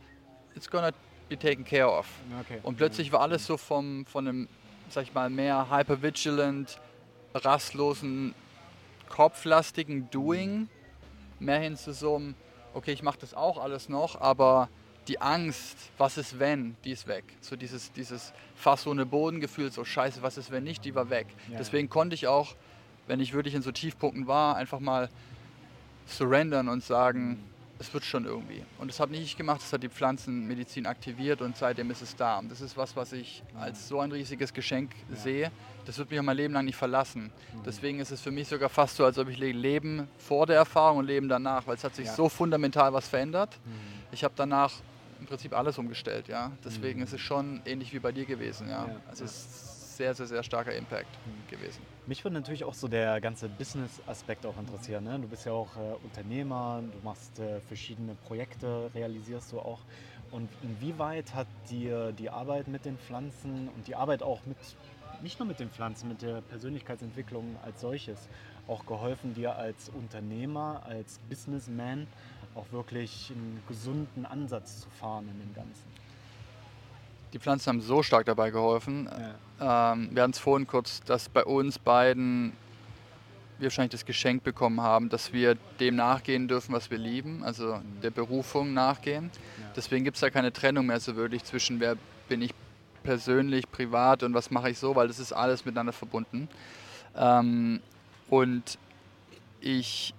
it's 0.56 0.68
gonna 0.68 0.90
be 1.28 1.38
taken 1.38 1.64
care 1.64 1.88
of. 1.88 2.06
Okay. 2.40 2.58
Und 2.64 2.76
plötzlich 2.76 3.12
war 3.12 3.20
alles 3.20 3.46
so 3.46 3.56
vom, 3.56 4.04
von 4.06 4.26
einem, 4.26 4.48
sag 4.88 5.04
ich 5.04 5.14
mal, 5.14 5.30
mehr 5.30 5.68
hypervigilant, 5.70 6.80
rastlosen, 7.34 8.34
kopflastigen 9.08 10.10
Doing 10.10 10.68
mehr 11.40 11.58
hin 11.58 11.76
zu 11.76 11.92
so 11.92 12.16
einem, 12.16 12.34
okay, 12.74 12.92
ich 12.92 13.02
mache 13.02 13.18
das 13.18 13.34
auch 13.34 13.58
alles 13.58 13.88
noch, 13.88 14.20
aber 14.20 14.68
die 15.08 15.20
Angst, 15.20 15.76
was 15.98 16.18
ist 16.18 16.38
wenn, 16.38 16.76
die 16.84 16.92
ist 16.92 17.08
weg. 17.08 17.24
So 17.40 17.56
dieses, 17.56 17.92
dieses 17.92 18.32
fast 18.54 18.84
so 18.84 18.90
eine 18.90 19.06
Bodengefühl, 19.06 19.72
so 19.72 19.84
scheiße, 19.84 20.22
was 20.22 20.38
ist 20.38 20.50
wenn 20.50 20.64
nicht, 20.64 20.84
die 20.84 20.94
war 20.94 21.10
weg. 21.10 21.26
Ja. 21.50 21.58
Deswegen 21.58 21.88
konnte 21.88 22.14
ich 22.14 22.28
auch, 22.28 22.54
wenn 23.06 23.18
ich 23.18 23.32
wirklich 23.32 23.54
in 23.54 23.62
so 23.62 23.72
Tiefpunkten 23.72 24.26
war, 24.26 24.56
einfach 24.56 24.78
mal 24.78 25.08
surrendern 26.06 26.68
und 26.68 26.84
sagen, 26.84 27.42
es 27.80 27.94
wird 27.94 28.04
schon 28.04 28.26
irgendwie. 28.26 28.62
Und 28.78 28.88
das 28.88 29.00
habe 29.00 29.10
nicht 29.10 29.22
ich 29.22 29.36
gemacht, 29.38 29.62
das 29.62 29.72
hat 29.72 29.82
die 29.82 29.88
Pflanzenmedizin 29.88 30.84
aktiviert 30.84 31.40
und 31.40 31.56
seitdem 31.56 31.90
ist 31.90 32.02
es 32.02 32.14
da. 32.14 32.38
Und 32.38 32.50
das 32.50 32.60
ist 32.60 32.76
was, 32.76 32.94
was 32.94 33.12
ich 33.14 33.42
als 33.58 33.88
so 33.88 34.00
ein 34.00 34.12
riesiges 34.12 34.52
Geschenk 34.52 34.90
ja. 35.08 35.16
sehe. 35.16 35.52
Das 35.86 35.96
wird 35.96 36.10
mich 36.10 36.20
auch 36.20 36.24
mein 36.24 36.36
Leben 36.36 36.52
lang 36.52 36.66
nicht 36.66 36.76
verlassen. 36.76 37.24
Mhm. 37.54 37.62
Deswegen 37.64 37.98
ist 37.98 38.10
es 38.10 38.20
für 38.20 38.30
mich 38.30 38.48
sogar 38.48 38.68
fast 38.68 38.96
so, 38.96 39.04
als 39.04 39.16
ob 39.18 39.28
ich 39.28 39.38
Leben 39.38 40.06
vor 40.18 40.46
der 40.46 40.56
Erfahrung 40.56 40.98
und 40.98 41.06
Leben 41.06 41.26
danach, 41.30 41.66
weil 41.66 41.76
es 41.76 41.82
hat 41.82 41.94
sich 41.94 42.04
ja. 42.04 42.14
so 42.14 42.28
fundamental 42.28 42.92
was 42.92 43.08
verändert. 43.08 43.58
Mhm. 43.64 43.72
Ich 44.12 44.24
habe 44.24 44.34
danach 44.36 44.72
im 45.18 45.24
Prinzip 45.24 45.54
alles 45.54 45.78
umgestellt, 45.78 46.28
ja. 46.28 46.52
Deswegen 46.62 46.98
mhm. 46.98 47.04
ist 47.04 47.14
es 47.14 47.20
schon 47.22 47.62
ähnlich 47.64 47.94
wie 47.94 47.98
bei 47.98 48.12
dir 48.12 48.26
gewesen, 48.26 48.68
ja. 48.68 48.86
ja. 48.86 48.96
Also 49.08 49.24
es 49.24 49.30
ist 49.30 49.96
sehr, 49.96 50.14
sehr, 50.14 50.26
sehr 50.26 50.42
starker 50.42 50.74
Impact 50.74 51.08
mhm. 51.24 51.50
gewesen. 51.50 51.80
Mich 52.10 52.24
würde 52.24 52.34
natürlich 52.34 52.64
auch 52.64 52.74
so 52.74 52.88
der 52.88 53.20
ganze 53.20 53.48
Business-Aspekt 53.48 54.44
auch 54.44 54.58
interessieren. 54.58 55.04
Ne? 55.04 55.20
Du 55.20 55.28
bist 55.28 55.46
ja 55.46 55.52
auch 55.52 55.76
äh, 55.76 55.94
Unternehmer, 56.02 56.82
du 56.82 56.98
machst 57.04 57.38
äh, 57.38 57.60
verschiedene 57.60 58.16
Projekte, 58.26 58.90
realisierst 58.96 59.52
du 59.52 59.60
auch. 59.60 59.78
Und 60.32 60.48
inwieweit 60.64 61.32
hat 61.36 61.46
dir 61.70 62.10
die 62.10 62.28
Arbeit 62.28 62.66
mit 62.66 62.84
den 62.84 62.98
Pflanzen 62.98 63.68
und 63.68 63.86
die 63.86 63.94
Arbeit 63.94 64.24
auch 64.24 64.44
mit, 64.44 64.56
nicht 65.22 65.38
nur 65.38 65.46
mit 65.46 65.60
den 65.60 65.70
Pflanzen, 65.70 66.08
mit 66.08 66.20
der 66.22 66.40
Persönlichkeitsentwicklung 66.40 67.56
als 67.62 67.80
solches, 67.80 68.28
auch 68.66 68.86
geholfen, 68.86 69.34
dir 69.34 69.54
als 69.54 69.88
Unternehmer, 69.90 70.82
als 70.84 71.20
Businessman 71.28 72.08
auch 72.56 72.66
wirklich 72.72 73.30
einen 73.30 73.62
gesunden 73.68 74.26
Ansatz 74.26 74.80
zu 74.80 74.90
fahren 74.90 75.28
in 75.28 75.38
dem 75.38 75.54
Ganzen? 75.54 76.09
Die 77.32 77.38
Pflanzen 77.38 77.68
haben 77.68 77.80
so 77.80 78.02
stark 78.02 78.26
dabei 78.26 78.50
geholfen. 78.50 79.08
Ja. 79.60 79.92
Ähm, 79.92 80.10
wir 80.12 80.22
hatten 80.22 80.32
es 80.32 80.38
vorhin 80.38 80.66
kurz, 80.66 81.00
dass 81.04 81.28
bei 81.28 81.44
uns 81.44 81.78
beiden 81.78 82.52
wir 83.60 83.66
wahrscheinlich 83.66 83.92
das 83.92 84.06
Geschenk 84.06 84.42
bekommen 84.42 84.80
haben, 84.80 85.10
dass 85.10 85.32
wir 85.32 85.56
dem 85.78 85.96
nachgehen 85.96 86.48
dürfen, 86.48 86.72
was 86.72 86.90
wir 86.90 86.98
lieben, 86.98 87.44
also 87.44 87.76
mhm. 87.76 88.00
der 88.02 88.10
Berufung 88.10 88.72
nachgehen. 88.72 89.30
Ja. 89.58 89.66
Deswegen 89.76 90.04
gibt 90.04 90.16
es 90.16 90.22
da 90.22 90.30
keine 90.30 90.52
Trennung 90.52 90.86
mehr 90.86 90.98
so 90.98 91.14
wirklich 91.14 91.44
zwischen 91.44 91.78
wer 91.78 91.96
bin 92.28 92.42
ich 92.42 92.54
persönlich, 93.02 93.70
privat 93.70 94.22
und 94.22 94.34
was 94.34 94.50
mache 94.50 94.70
ich 94.70 94.78
so, 94.78 94.94
weil 94.96 95.08
das 95.08 95.18
ist 95.18 95.32
alles 95.32 95.64
miteinander 95.64 95.92
verbunden. 95.92 96.48
Ähm, 97.16 97.80
und 98.28 98.78
ich, 99.60 100.14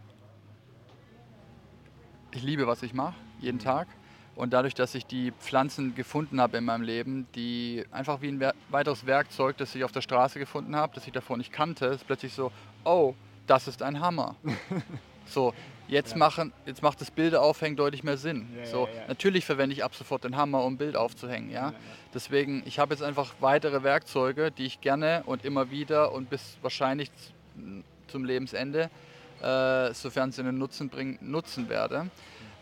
ich 2.31 2.43
liebe, 2.43 2.67
was 2.67 2.83
ich 2.83 2.93
mache, 2.93 3.15
jeden 3.39 3.57
mhm. 3.57 3.63
Tag. 3.63 3.87
Und 4.35 4.53
dadurch, 4.53 4.73
dass 4.73 4.95
ich 4.95 5.05
die 5.05 5.31
Pflanzen 5.39 5.93
gefunden 5.93 6.39
habe 6.39 6.57
in 6.57 6.65
meinem 6.65 6.83
Leben, 6.83 7.27
die 7.35 7.83
einfach 7.91 8.21
wie 8.21 8.29
ein 8.29 8.51
weiteres 8.69 9.05
Werkzeug, 9.05 9.57
das 9.57 9.75
ich 9.75 9.83
auf 9.83 9.91
der 9.91 10.01
Straße 10.01 10.39
gefunden 10.39 10.75
habe, 10.75 10.95
das 10.95 11.05
ich 11.05 11.13
davor 11.13 11.37
nicht 11.37 11.51
kannte, 11.51 11.87
ist 11.87 12.07
plötzlich 12.07 12.33
so, 12.33 12.51
oh, 12.85 13.13
das 13.45 13.67
ist 13.67 13.83
ein 13.83 13.99
Hammer. 13.99 14.35
so, 15.25 15.53
jetzt, 15.87 16.11
ja. 16.11 16.17
machen, 16.17 16.53
jetzt 16.65 16.81
macht 16.81 17.01
das 17.01 17.11
Bilder 17.11 17.41
deutlich 17.75 18.03
mehr 18.03 18.17
Sinn. 18.17 18.47
Ja, 18.57 18.65
so, 18.65 18.87
ja, 18.87 19.07
Natürlich 19.07 19.45
verwende 19.45 19.75
ich 19.75 19.83
ab 19.83 19.93
sofort 19.93 20.23
den 20.23 20.37
Hammer, 20.37 20.63
um 20.63 20.73
ein 20.73 20.77
Bild 20.77 20.95
aufzuhängen. 20.95 21.51
Ja? 21.51 21.73
Deswegen, 22.13 22.63
ich 22.65 22.79
habe 22.79 22.93
jetzt 22.93 23.03
einfach 23.03 23.33
weitere 23.41 23.83
Werkzeuge, 23.83 24.51
die 24.51 24.65
ich 24.65 24.79
gerne 24.79 25.23
und 25.25 25.43
immer 25.43 25.69
wieder 25.69 26.13
und 26.13 26.29
bis 26.29 26.57
wahrscheinlich 26.61 27.11
zum 28.07 28.25
Lebensende, 28.25 28.89
äh, 29.41 29.93
sofern 29.93 30.31
sie 30.31 30.41
einen 30.41 30.57
Nutzen 30.57 30.89
bringen, 30.89 31.19
nutzen 31.21 31.67
werde. 31.69 32.09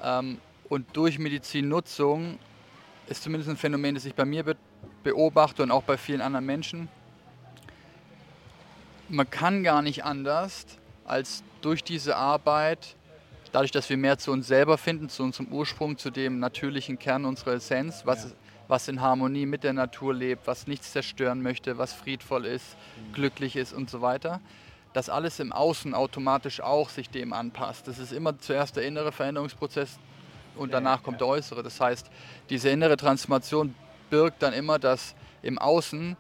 Ähm, 0.02 0.40
und 0.70 0.86
durch 0.94 1.20
Medizinnutzung 1.20 2.38
ist 3.08 3.24
zumindest 3.24 3.50
ein 3.50 3.58
Phänomen, 3.58 3.96
das 3.96 4.06
ich 4.06 4.14
bei 4.14 4.26
mir 4.26 4.46
beobachte 5.04 5.64
und 5.64 5.72
auch 5.72 5.84
bei 5.84 5.98
vielen 5.98 6.22
anderen 6.22 6.46
Menschen. 6.46 6.88
Man 9.10 9.30
kann 9.30 9.64
gar 9.64 9.82
nicht 9.82 10.06
anders, 10.06 10.66
als 11.06 11.44
durch 11.62 11.84
diese 11.84 12.16
Arbeit, 12.16 12.96
dadurch, 13.52 13.72
dass 13.72 13.90
wir 13.90 13.98
mehr 13.98 14.20
zu 14.20 14.32
uns 14.32 14.48
selber 14.48 14.78
finden, 14.78 15.10
zu 15.10 15.24
unserem 15.24 15.48
Ursprung, 15.48 15.98
zu 15.98 16.12
dem 16.12 16.38
natürlichen 16.38 17.00
Kern 17.00 17.26
unserer 17.26 17.54
Essenz, 17.54 18.06
was, 18.06 18.26
ja. 18.26 18.32
was 18.68 18.88
in 18.88 19.02
Harmonie 19.02 19.48
mit 19.48 19.64
der 19.64 19.74
Natur 19.74 20.14
lebt, 20.14 20.46
was 20.46 20.68
nichts 20.68 20.92
zerstören 20.92 21.42
möchte, 21.42 21.80
was 21.80 21.94
friedvoll 21.94 22.46
ist, 22.46 22.78
mhm. 22.78 23.14
glücklich 23.14 23.56
ist 23.56 23.74
und 23.74 23.90
so 23.90 24.02
weiter, 24.02 24.40
dass 24.94 25.10
alles 25.10 25.40
im 25.40 25.52
Außen 25.52 25.96
automatisch 25.96 26.62
auch 26.62 26.90
sich 26.90 27.10
dem 27.10 27.34
anpasst. 27.34 27.88
Das 27.88 27.98
ist 27.98 28.14
immer 28.14 28.38
zuerst 28.38 28.76
der 28.76 28.84
innere 28.86 29.12
Veränderungsprozess, 29.12 29.98
und 30.60 30.74
danach 30.74 31.04
kommt 31.04 31.22
der 31.22 31.28
äußere. 31.28 31.64
Das 31.64 31.80
heißt, 31.80 32.10
diese 32.50 32.70
innere 32.70 32.98
Transformation 32.98 33.76
birgt 34.10 34.44
dann 34.44 34.54
immer, 34.54 34.80
dass 34.80 35.16
im 35.42 35.58
Außen, 35.58 36.18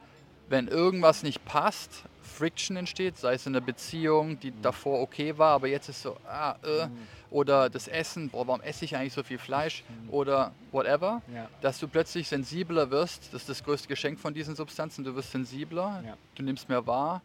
wenn 0.47 0.67
irgendwas 0.67 1.23
nicht 1.23 1.43
passt, 1.45 2.03
Friction 2.21 2.77
entsteht, 2.77 3.17
sei 3.17 3.33
es 3.33 3.45
in 3.45 3.53
der 3.53 3.61
Beziehung, 3.61 4.39
die 4.39 4.51
mhm. 4.51 4.61
davor 4.61 5.01
okay 5.01 5.37
war, 5.37 5.55
aber 5.55 5.67
jetzt 5.67 5.89
ist 5.89 6.01
so, 6.01 6.15
ah, 6.25 6.55
äh, 6.63 6.85
mhm. 6.85 6.91
oder 7.31 7.69
das 7.69 7.89
Essen, 7.89 8.29
boah, 8.29 8.47
warum 8.47 8.61
esse 8.61 8.85
ich 8.85 8.95
eigentlich 8.95 9.13
so 9.13 9.23
viel 9.23 9.37
Fleisch 9.37 9.83
mhm. 9.89 10.13
oder 10.13 10.53
whatever, 10.71 11.21
ja. 11.33 11.49
dass 11.61 11.79
du 11.79 11.87
plötzlich 11.89 12.29
sensibler 12.29 12.91
wirst, 12.91 13.33
das 13.33 13.41
ist 13.41 13.49
das 13.49 13.63
größte 13.63 13.89
Geschenk 13.89 14.19
von 14.19 14.33
diesen 14.33 14.55
Substanzen, 14.55 15.03
du 15.03 15.15
wirst 15.15 15.31
sensibler, 15.31 16.01
ja. 16.05 16.17
du 16.35 16.43
nimmst 16.43 16.69
mehr 16.69 16.87
wahr 16.87 17.21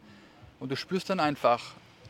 und 0.59 0.69
du 0.69 0.75
spürst 0.75 1.09
dann 1.09 1.21
einfach 1.21 1.61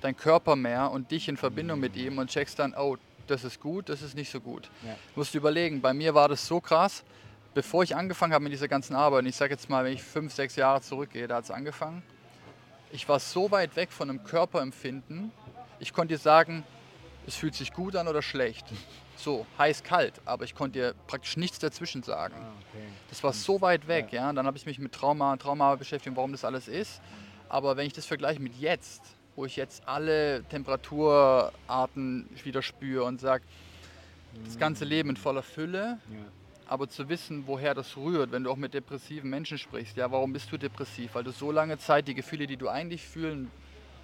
deinen 0.02 0.18
Körper 0.18 0.56
mehr 0.56 0.90
und 0.90 1.12
dich 1.12 1.28
in 1.28 1.38
Verbindung 1.38 1.80
mit 1.80 1.96
ihm 1.96 2.18
und 2.18 2.30
checkst 2.30 2.58
dann, 2.58 2.74
oh, 2.76 2.98
das 3.28 3.44
ist 3.44 3.60
gut, 3.60 3.90
das 3.90 4.02
ist 4.02 4.16
nicht 4.16 4.32
so 4.32 4.40
gut. 4.40 4.70
Ja. 4.84 4.96
Musst 5.16 5.34
du 5.34 5.38
überlegen, 5.38 5.82
bei 5.82 5.94
mir 5.94 6.14
war 6.14 6.30
das 6.30 6.46
so 6.46 6.60
krass, 6.60 7.04
bevor 7.54 7.84
ich 7.84 7.96
angefangen 7.96 8.34
habe 8.34 8.44
mit 8.44 8.54
dieser 8.54 8.68
ganzen 8.68 8.96
Arbeit, 8.96 9.24
und 9.24 9.28
ich 9.28 9.36
sage 9.36 9.54
jetzt 9.54 9.70
mal, 9.70 9.84
wenn 9.84 9.94
ich 9.94 10.04
fünf, 10.04 10.34
sechs 10.34 10.56
Jahre 10.56 10.82
zurückgehe, 10.82 11.28
da 11.28 11.38
hat 11.38 11.46
es 11.46 11.52
angefangen, 11.52 12.04
ich 12.92 13.08
war 13.10 13.20
so 13.20 13.52
weit 13.52 13.76
weg 13.76 13.92
von 13.92 14.10
einem 14.10 14.24
Körperempfinden, 14.24 15.32
ich 15.80 15.94
konnte 15.94 16.14
dir 16.14 16.20
sagen, 16.20 16.64
es 17.28 17.36
fühlt 17.36 17.56
sich 17.56 17.74
gut 17.74 17.96
an 17.96 18.08
oder 18.08 18.22
schlecht. 18.22 18.66
So, 19.18 19.46
heiß, 19.58 19.84
kalt, 19.84 20.22
aber 20.26 20.44
ich 20.44 20.56
konnte 20.56 20.80
dir 20.80 20.96
praktisch 21.08 21.38
nichts 21.38 21.58
dazwischen 21.60 22.04
sagen. 22.04 22.36
Ah, 22.38 22.52
okay. 22.70 22.86
Das 23.10 23.24
war 23.24 23.34
so 23.34 23.62
weit 23.62 23.88
weg, 23.88 24.08
ja. 24.12 24.28
ja? 24.28 24.34
Dann 24.34 24.46
habe 24.46 24.58
ich 24.58 24.66
mich 24.66 24.78
mit 24.78 24.92
Trauma, 24.92 25.38
Trauma 25.38 25.76
beschäftigt, 25.76 26.16
warum 26.16 26.34
das 26.34 26.44
alles 26.44 26.68
ist. 26.68 27.02
Aber 27.48 27.78
wenn 27.78 27.88
ich 27.88 27.94
das 27.94 28.06
vergleiche 28.06 28.42
mit 28.42 28.56
jetzt, 28.60 29.02
wo 29.36 29.46
ich 29.46 29.56
jetzt 29.56 29.88
alle 29.88 30.44
Temperaturarten 30.50 32.30
wieder 32.44 32.62
spüre 32.62 33.04
und 33.04 33.20
sage, 33.20 33.44
das 34.46 34.58
ganze 34.58 34.86
Leben 34.86 35.10
in 35.10 35.18
voller 35.18 35.44
Fülle, 35.44 36.00
Ja. 36.10 36.18
aber 36.68 36.90
zu 36.90 37.10
wissen, 37.10 37.44
woher 37.48 37.74
das 37.74 37.96
rührt, 37.98 38.32
wenn 38.32 38.44
du 38.44 38.52
auch 38.52 38.56
mit 38.56 38.74
depressiven 38.74 39.30
Menschen 39.30 39.58
sprichst, 39.58 39.98
ja, 39.98 40.12
warum 40.12 40.34
bist 40.34 40.52
du 40.52 40.58
depressiv? 40.58 41.16
Weil 41.16 41.24
du 41.24 41.32
so 41.32 41.52
lange 41.52 41.78
Zeit 41.78 42.08
die 42.08 42.16
Gefühle, 42.16 42.48
die 42.48 42.58
du 42.58 42.70
eigentlich 42.70 43.04
fühlen, 43.06 43.52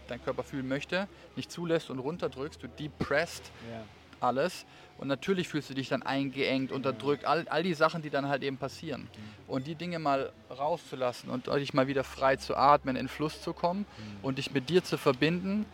dein 0.07 0.23
Körper 0.23 0.43
fühlen 0.43 0.67
möchte, 0.67 1.07
nicht 1.35 1.51
zulässt 1.51 1.89
und 1.89 1.99
runterdrückst, 1.99 2.61
du 2.63 2.67
depressed 2.67 3.51
Ja. 3.71 3.83
alles 4.19 4.65
und 5.01 5.07
natürlich 5.07 5.47
fühlst 5.47 5.67
du 5.71 5.73
dich 5.73 5.89
dann 5.89 6.03
eingeengt, 6.03 6.71
unterdrückt, 6.71 7.25
all, 7.25 7.47
all 7.49 7.63
die 7.63 7.73
Sachen, 7.73 8.03
die 8.03 8.11
dann 8.11 8.29
halt 8.29 8.43
eben 8.43 8.57
passieren. 8.57 9.09
Und 9.47 9.65
die 9.65 9.73
Dinge 9.73 9.97
mal 9.97 10.31
rauszulassen 10.55 11.31
und 11.31 11.47
dich 11.47 11.73
mal 11.73 11.87
wieder 11.87 12.03
frei 12.03 12.35
zu 12.35 12.55
atmen, 12.55 12.95
in 12.95 13.07
Fluss 13.07 13.41
zu 13.41 13.51
kommen 13.51 13.87
und 14.21 14.37
dich 14.37 14.51
mit 14.51 14.69
dir 14.69 14.83
zu 14.83 14.99
verbinden, 14.99 15.65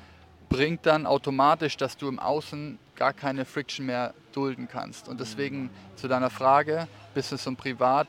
bringt 0.47 0.85
dann 0.85 1.05
automatisch, 1.05 1.75
dass 1.75 1.97
du 1.97 2.07
im 2.07 2.19
Außen 2.19 2.79
gar 2.95 3.11
keine 3.11 3.43
Friction 3.43 3.85
mehr 3.85 4.13
dulden 4.31 4.69
kannst. 4.71 5.09
Und 5.09 5.19
deswegen 5.19 5.71
zu 5.97 6.07
deiner 6.07 6.29
Frage, 6.29 6.87
Business 7.13 7.45
und 7.47 7.57
Privat, 7.57 8.07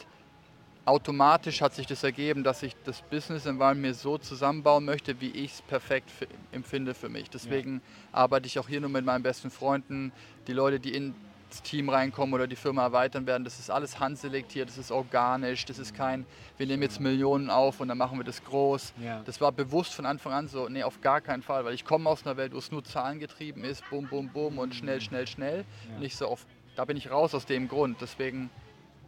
automatisch 0.88 1.60
hat 1.60 1.74
sich 1.74 1.86
das 1.86 2.02
ergeben, 2.02 2.42
dass 2.42 2.62
ich 2.62 2.74
das 2.84 3.02
Business 3.02 3.46
Environment 3.46 3.82
mir 3.82 3.94
so 3.94 4.16
zusammenbauen 4.18 4.84
möchte, 4.84 5.20
wie 5.20 5.30
ich 5.30 5.52
es 5.52 5.62
perfekt 5.62 6.10
fi- 6.10 6.26
empfinde 6.50 6.94
für 6.94 7.08
mich. 7.08 7.28
Deswegen 7.30 7.82
arbeite 8.10 8.46
ich 8.46 8.58
auch 8.58 8.68
hier 8.68 8.80
nur 8.80 8.90
mit 8.90 9.04
meinen 9.04 9.22
besten 9.22 9.50
Freunden, 9.50 10.12
die 10.46 10.52
Leute, 10.54 10.80
die 10.80 10.94
ins 10.94 11.14
Team 11.62 11.88
reinkommen 11.90 12.34
oder 12.34 12.46
die 12.46 12.56
Firma 12.56 12.82
erweitern 12.82 13.26
werden. 13.26 13.44
Das 13.44 13.58
ist 13.58 13.70
alles 13.70 14.00
handselektiert, 14.00 14.68
das 14.70 14.78
ist 14.78 14.90
organisch, 14.90 15.66
das 15.66 15.78
ist 15.78 15.94
kein, 15.94 16.24
wir 16.56 16.66
nehmen 16.66 16.82
jetzt 16.82 17.00
Millionen 17.00 17.50
auf 17.50 17.80
und 17.80 17.88
dann 17.88 17.98
machen 17.98 18.18
wir 18.18 18.24
das 18.24 18.42
groß. 18.44 18.94
Ja. 19.02 19.22
Das 19.26 19.40
war 19.42 19.52
bewusst 19.52 19.92
von 19.94 20.06
Anfang 20.06 20.32
an 20.32 20.48
so, 20.48 20.68
nee, 20.70 20.82
auf 20.82 21.00
gar 21.02 21.20
keinen 21.20 21.42
Fall, 21.42 21.64
weil 21.66 21.74
ich 21.74 21.84
komme 21.84 22.08
aus 22.08 22.24
einer 22.24 22.36
Welt, 22.38 22.54
wo 22.54 22.58
es 22.58 22.70
nur 22.70 22.82
zahlengetrieben 22.82 23.62
ist, 23.62 23.82
bum, 23.90 24.06
bum, 24.08 24.28
bum 24.28 24.58
und 24.58 24.74
schnell, 24.74 25.00
schnell, 25.02 25.26
schnell. 25.26 25.64
Ja. 25.92 25.98
Nicht 25.98 26.16
so 26.16 26.28
auf, 26.28 26.46
da 26.76 26.84
bin 26.86 26.96
ich 26.96 27.10
raus 27.10 27.34
aus 27.34 27.44
dem 27.44 27.68
Grund, 27.68 27.98
deswegen 28.00 28.48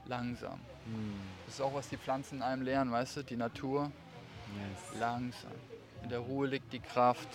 langsam. 0.06 0.58
Hm. 0.84 1.39
Das 1.50 1.58
ist 1.58 1.64
auch, 1.64 1.74
was 1.74 1.88
die 1.88 1.96
Pflanzen 1.96 2.42
einem 2.42 2.62
lernen, 2.62 2.92
weißt 2.92 3.16
du? 3.16 3.22
Die 3.24 3.34
Natur, 3.34 3.90
Yes. 4.54 5.00
langsam. 5.00 5.50
In 6.04 6.08
der 6.08 6.20
Ruhe 6.20 6.46
liegt 6.46 6.72
die 6.72 6.78
Kraft. 6.78 7.26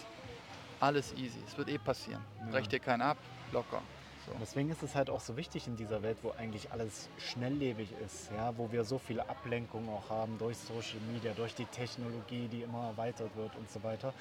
Alles 0.79 1.11
easy. 1.17 1.37
Es 1.45 1.57
wird 1.57 1.67
eh 1.67 1.77
passieren. 1.77 2.23
Ja. 2.39 2.51
Brech 2.51 2.69
dir 2.69 2.79
keinen 2.79 3.01
ab, 3.01 3.17
locker. 3.51 3.81
So. 4.25 4.31
Deswegen 4.41 4.69
ist 4.69 4.81
es 4.83 4.95
halt 4.95 5.09
auch 5.09 5.19
so 5.19 5.35
wichtig 5.35 5.67
in 5.67 5.75
dieser 5.75 6.01
Welt, 6.01 6.17
wo 6.21 6.31
eigentlich 6.31 6.71
alles 6.71 7.09
schnelllebig 7.17 7.89
ist, 8.05 8.31
ja, 8.31 8.57
wo 8.57 8.71
wir 8.71 8.85
so 8.85 8.99
viele 8.99 9.27
Ablenkungen 9.27 9.89
auch 9.89 10.09
haben 10.09 10.37
durch 10.37 10.57
Social 10.59 11.01
Media, 11.11 11.33
durch 11.33 11.53
die 11.53 11.65
Technologie, 11.65 12.47
die 12.47 12.61
immer 12.61 12.87
erweitert 12.87 13.35
wird 13.35 13.53
und 13.57 13.69
so 13.69 13.83
weiter. 13.83 14.13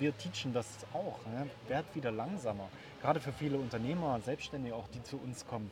Wir 0.00 0.18
teachen 0.18 0.52
das 0.52 0.66
auch. 0.92 1.20
Ja. 1.32 1.46
Werd 1.68 1.94
wieder 1.94 2.10
langsamer. 2.10 2.68
Gerade 3.00 3.20
für 3.20 3.32
viele 3.32 3.56
Unternehmer, 3.56 4.20
Selbstständige 4.20 4.74
auch, 4.74 4.88
die 4.88 5.02
zu 5.04 5.16
uns 5.16 5.46
kommen. 5.46 5.70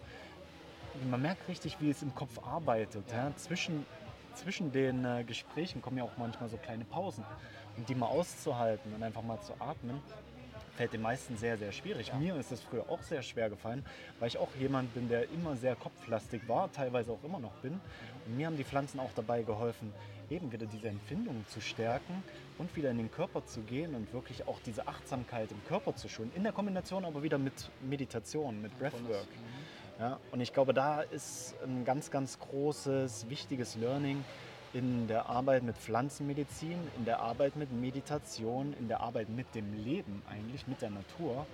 Man 1.11 1.23
merkt 1.23 1.49
richtig, 1.49 1.77
wie 1.81 1.91
es 1.91 2.03
im 2.03 2.15
Kopf 2.15 2.39
arbeitet. 2.45 3.05
Ja. 3.11 3.35
Zwischen, 3.37 3.87
zwischen 4.35 4.73
den 4.73 5.05
äh, 5.05 5.25
Gesprächen 5.25 5.83
kommen 5.83 5.99
ja 5.99 6.05
auch 6.05 6.17
manchmal 6.17 6.49
so 6.49 6.57
kleine 6.57 6.85
Pausen. 6.85 7.25
Und 7.77 7.89
die 7.89 7.95
mal 7.95 8.07
auszuhalten 8.07 8.95
und 8.95 9.03
einfach 9.03 9.23
mal 9.23 9.41
zu 9.41 9.53
atmen, 9.61 10.01
fällt 10.77 10.93
den 10.93 11.03
meisten 11.03 11.37
sehr, 11.37 11.57
sehr 11.57 11.73
schwierig. 11.73 12.13
Mir 12.15 12.37
ist 12.37 12.53
es 12.53 12.61
früher 12.61 12.89
auch 12.89 13.03
sehr 13.03 13.23
schwer 13.23 13.51
gefallen, 13.51 13.85
weil 14.19 14.29
ich 14.29 14.39
auch 14.39 14.49
jemand 14.59 14.93
bin, 14.95 15.09
der 15.09 15.31
immer 15.31 15.57
sehr 15.57 15.75
kopflastig 15.75 16.49
war, 16.49 16.71
teilweise 16.73 17.13
auch 17.13 17.23
immer 17.25 17.41
noch 17.41 17.55
bin. 17.57 17.81
Und 18.27 18.37
mir 18.37 18.47
haben 18.47 18.57
die 18.57 18.65
Pflanzen 18.65 19.01
auch 19.01 19.11
dabei 19.15 19.43
geholfen, 19.43 19.93
eben 20.31 20.53
wieder 20.53 20.67
diese 20.67 20.89
Empfindungen 20.89 21.47
zu 21.49 21.61
stärken 21.61 22.23
und 22.59 22.75
wieder 22.77 22.91
in 22.91 22.99
den 22.99 23.11
Körper 23.11 23.45
zu 23.47 23.61
gehen 23.61 23.95
und 23.95 24.13
wirklich 24.13 24.47
auch 24.47 24.59
diese 24.65 24.87
Achtsamkeit 24.87 25.51
im 25.51 25.65
Körper 25.67 25.95
zu 25.95 26.09
schulen. 26.09 26.31
In 26.35 26.43
der 26.43 26.53
Kombination 26.53 27.05
aber 27.05 27.23
wieder 27.23 27.39
mit 27.39 27.71
Meditation, 27.83 28.61
mit 28.61 28.77
Breathwork. 28.79 29.29
Ja, 29.99 30.21
und 30.31 30.41
ich 30.41 30.53
glaube, 30.53 30.75
da 30.75 31.01
ist 31.01 31.55
ein 31.65 31.85
ganz, 31.85 32.11
ganz 32.11 32.39
großes, 32.39 33.31
wichtiges 33.31 33.77
Learning 33.77 34.25
in 34.75 35.07
der 35.09 35.27
Arbeit 35.27 35.63
mit 35.63 35.79
Pflanzenmedizin, 35.79 36.77
in 36.99 37.05
der 37.07 37.21
Arbeit 37.21 37.57
mit 37.57 37.73
Meditation, 37.73 38.75
in 38.79 38.89
der 38.89 39.01
Arbeit 39.01 39.31
mit 39.31 39.55
dem 39.55 39.73
Leben 39.73 40.23
eigentlich, 40.29 40.67
mit 40.67 40.83
der 40.83 40.91
Natur, 40.91 41.47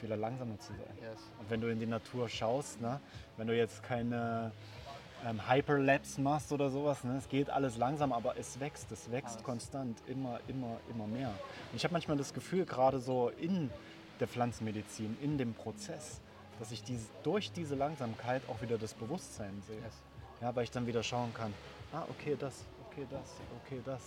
wieder 0.00 0.16
langsamer 0.16 0.58
zu 0.60 0.72
sein. 0.72 0.96
Yes. 1.02 1.18
Und 1.40 1.50
wenn 1.50 1.60
du 1.60 1.68
in 1.68 1.78
die 1.80 1.86
Natur 1.86 2.28
schaust, 2.28 2.80
ne, 2.80 3.00
wenn 3.36 3.48
du 3.48 3.56
jetzt 3.56 3.82
keine 3.82 4.52
ähm, 5.26 5.40
Hyperlapse 5.50 6.20
machst 6.20 6.52
oder 6.52 6.70
sowas, 6.70 7.04
ne, 7.04 7.16
es 7.16 7.28
geht 7.28 7.50
alles 7.50 7.76
langsam, 7.76 8.12
aber 8.12 8.36
es 8.38 8.60
wächst, 8.60 8.90
es 8.92 9.10
wächst 9.10 9.36
Alles. 9.36 9.44
konstant, 9.44 9.98
immer, 10.06 10.40
immer, 10.48 10.78
immer 10.88 11.06
mehr. 11.06 11.28
Und 11.28 11.76
ich 11.76 11.84
habe 11.84 11.92
manchmal 11.92 12.16
das 12.16 12.32
Gefühl, 12.32 12.64
gerade 12.64 13.00
so 13.00 13.30
in 13.40 13.70
der 14.20 14.28
Pflanzenmedizin, 14.28 15.16
in 15.20 15.36
dem 15.38 15.54
Prozess, 15.54 16.20
dass 16.58 16.72
ich 16.72 16.82
dies, 16.82 17.08
durch 17.22 17.52
diese 17.52 17.74
Langsamkeit 17.74 18.42
auch 18.48 18.60
wieder 18.62 18.78
das 18.78 18.94
Bewusstsein 18.94 19.62
sehe. 19.66 19.76
Yes. 19.76 19.94
Ja, 20.40 20.54
weil 20.54 20.64
ich 20.64 20.70
dann 20.70 20.86
wieder 20.86 21.02
schauen 21.02 21.32
kann, 21.34 21.52
ah, 21.92 22.04
okay, 22.10 22.36
das, 22.38 22.64
okay, 22.86 23.06
das, 23.10 23.34
okay, 23.64 23.80
das. 23.84 24.00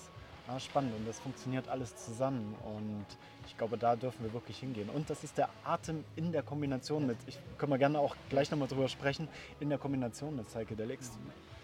Ah, 0.47 0.59
spannend 0.59 0.93
und 0.97 1.07
das 1.07 1.19
funktioniert 1.19 1.67
alles 1.67 1.95
zusammen 1.95 2.55
und 2.65 3.05
ich 3.45 3.55
glaube, 3.57 3.77
da 3.77 3.95
dürfen 3.95 4.23
wir 4.23 4.33
wirklich 4.33 4.57
hingehen. 4.57 4.89
Und 4.89 5.09
das 5.09 5.23
ist 5.23 5.37
der 5.37 5.49
Atem 5.63 6.03
in 6.15 6.31
der 6.31 6.41
Kombination 6.41 7.05
mit, 7.05 7.17
ich 7.27 7.37
können 7.59 7.71
wir 7.71 7.77
gerne 7.77 7.99
auch 7.99 8.15
gleich 8.29 8.49
nochmal 8.49 8.67
drüber 8.67 8.87
sprechen, 8.87 9.27
in 9.59 9.69
der 9.69 9.77
Kombination 9.77 10.35
mit 10.35 10.47
Psychedelics. 10.47 11.11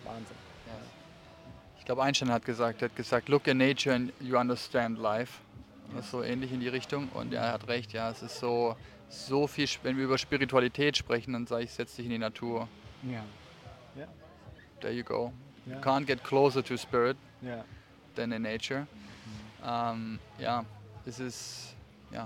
Wahnsinn. 0.03 0.35
Yes. 0.67 0.75
Ich 1.79 1.85
glaube, 1.85 2.03
Einstein 2.03 2.31
hat 2.31 2.45
gesagt, 2.45 2.81
er 2.81 2.89
hat 2.89 2.95
gesagt, 2.95 3.29
look 3.29 3.47
in 3.47 3.57
nature 3.57 3.95
and 3.95 4.13
you 4.19 4.37
understand 4.37 4.99
life. 4.99 5.41
Das 5.95 6.05
ist 6.05 6.11
so 6.11 6.21
ähnlich 6.21 6.51
in 6.51 6.59
die 6.59 6.67
Richtung. 6.67 7.09
Und 7.09 7.33
er 7.33 7.53
hat 7.53 7.67
recht, 7.67 7.93
ja, 7.93 8.11
es 8.11 8.21
ist 8.21 8.39
so, 8.39 8.75
so 9.09 9.47
viel, 9.47 9.67
wenn 9.83 9.97
wir 9.97 10.05
über 10.05 10.17
Spiritualität 10.17 10.97
sprechen, 10.97 11.33
dann 11.33 11.47
sage 11.47 11.63
ich, 11.63 11.71
setz 11.71 11.95
dich 11.95 12.05
in 12.05 12.11
die 12.11 12.17
Natur. 12.17 12.67
Ja. 13.03 13.23
Ja. 13.95 14.07
There 14.79 14.93
you 14.93 15.03
go. 15.03 15.31
You 15.65 15.75
can't 15.75 16.05
get 16.05 16.23
closer 16.23 16.63
to 16.63 16.77
spirit 16.77 17.17
ja. 17.41 17.63
than 18.15 18.31
in 18.31 18.43
nature. 18.43 18.87
Ähm, 19.65 20.19
ja, 20.39 20.63
es 21.05 21.19
ist, 21.19 21.75
ja, 22.11 22.23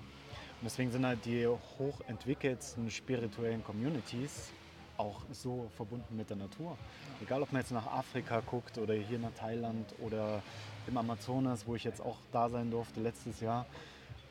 Und 0.61 0.65
deswegen 0.65 0.91
sind 0.91 1.03
halt 1.07 1.25
die 1.25 1.47
hochentwickelten 1.47 2.91
spirituellen 2.91 3.63
Communities 3.63 4.51
auch 4.95 5.21
so 5.31 5.71
verbunden 5.75 6.15
mit 6.15 6.29
der 6.29 6.37
Natur. 6.37 6.77
Egal, 7.19 7.41
ob 7.41 7.51
man 7.51 7.63
jetzt 7.63 7.71
nach 7.71 7.87
Afrika 7.87 8.41
guckt 8.41 8.77
oder 8.77 8.93
hier 8.93 9.17
nach 9.17 9.33
Thailand 9.33 9.91
oder 9.99 10.43
im 10.85 10.95
Amazonas, 10.95 11.65
wo 11.65 11.75
ich 11.75 11.83
jetzt 11.83 11.99
auch 11.99 12.17
da 12.31 12.47
sein 12.47 12.69
durfte 12.69 12.99
letztes 12.99 13.39
Jahr. 13.39 13.65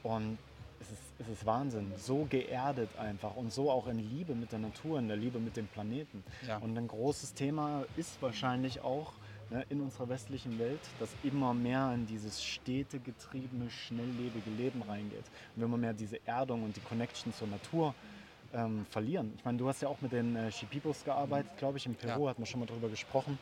Und 0.04 0.38
es 0.80 0.90
ist, 0.90 1.00
es 1.18 1.28
ist 1.28 1.46
Wahnsinn, 1.46 1.92
so 1.96 2.26
geerdet 2.28 2.88
einfach 2.98 3.36
und 3.36 3.52
so 3.52 3.70
auch 3.70 3.86
in 3.86 3.98
Liebe 3.98 4.34
mit 4.34 4.52
der 4.52 4.58
Natur, 4.58 4.98
in 4.98 5.08
der 5.08 5.16
Liebe 5.16 5.38
mit 5.38 5.56
dem 5.56 5.66
Planeten. 5.66 6.24
Ja. 6.46 6.58
Und 6.58 6.76
ein 6.76 6.88
großes 6.88 7.34
Thema 7.34 7.84
ist 7.96 8.20
wahrscheinlich 8.22 8.80
auch 8.80 9.12
ne, 9.50 9.64
in 9.68 9.80
unserer 9.80 10.08
westlichen 10.08 10.58
Welt, 10.58 10.80
dass 10.98 11.10
immer 11.22 11.52
mehr 11.54 11.92
in 11.94 12.06
dieses 12.06 12.42
städtegetriebene, 12.42 13.70
schnelllebige 13.70 14.50
Leben 14.56 14.82
reingeht. 14.82 15.24
Und 15.54 15.62
wenn 15.62 15.70
wir 15.70 15.76
mehr 15.76 15.92
diese 15.92 16.26
Erdung 16.26 16.64
und 16.64 16.76
die 16.76 16.80
Connection 16.80 17.32
zur 17.34 17.48
Natur 17.48 17.94
ähm, 18.52 18.84
verlieren. 18.90 19.32
Ich 19.36 19.44
meine, 19.44 19.58
du 19.58 19.68
hast 19.68 19.80
ja 19.82 19.88
auch 19.88 20.00
mit 20.00 20.12
den 20.12 20.34
äh, 20.34 20.50
Shipibos 20.50 21.04
gearbeitet, 21.04 21.56
glaube 21.58 21.78
ich, 21.78 21.86
in 21.86 21.94
Peru, 21.94 22.24
Ja. 22.24 22.30
hatten 22.30 22.42
wir 22.42 22.46
schon 22.46 22.60
mal 22.60 22.66
drüber 22.66 22.88
gesprochen. 22.88 23.38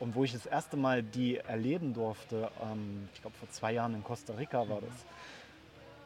Und 0.00 0.14
wo 0.14 0.24
ich 0.24 0.32
das 0.32 0.46
erste 0.46 0.76
Mal 0.76 1.02
die 1.02 1.36
erleben 1.36 1.92
durfte, 1.92 2.50
ähm, 2.62 3.08
ich 3.14 3.20
glaube 3.20 3.36
vor 3.36 3.48
zwei 3.50 3.72
Jahren 3.74 3.94
in 3.94 4.02
Costa 4.02 4.32
Rica 4.34 4.66
war 4.68 4.80
das, 4.80 5.04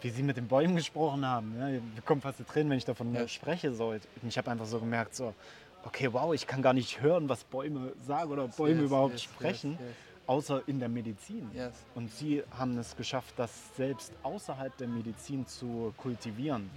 wie 0.05 0.11
sie 0.11 0.23
mit 0.23 0.37
den 0.37 0.47
Bäumen 0.47 0.77
gesprochen 0.77 1.25
haben. 1.27 1.55
Ja, 1.59 1.67
mir 1.69 1.81
kommen 2.05 2.21
fast 2.21 2.39
die 2.39 2.45
Tränen, 2.45 2.69
wenn 2.71 2.77
ich 2.79 2.85
davon 2.85 3.15
Ja. 3.15 3.27
spreche. 3.27 3.73
So. 3.73 3.89
Und 3.89 4.03
ich 4.29 4.37
habe 4.37 4.51
einfach 4.51 4.67
so 4.67 4.79
gemerkt, 4.79 5.15
so, 5.15 5.35
okay, 5.83 6.13
wow, 6.13 6.35
ich 6.35 6.47
kann 6.47 6.61
gar 6.61 6.75
nicht 6.75 7.01
hören, 7.01 7.29
was 7.29 7.43
Bäume 7.45 7.93
sagen 8.07 8.31
oder 8.31 8.47
Bäume 8.49 8.83
Yes, 8.83 8.91
überhaupt 8.91 9.13
yes, 9.15 9.23
sprechen, 9.23 9.73
yes, 9.73 9.81
außer 10.27 10.63
in 10.67 10.79
der 10.79 10.91
Medizin. 10.91 11.51
Und 11.95 12.11
sie 12.11 12.43
haben 12.51 12.77
es 12.77 12.95
geschafft, 12.97 13.33
das 13.39 13.51
selbst 13.77 14.13
außerhalb 14.23 14.77
der 14.77 14.89
Medizin 14.89 15.47
zu 15.47 15.95
kultivieren. 15.97 16.71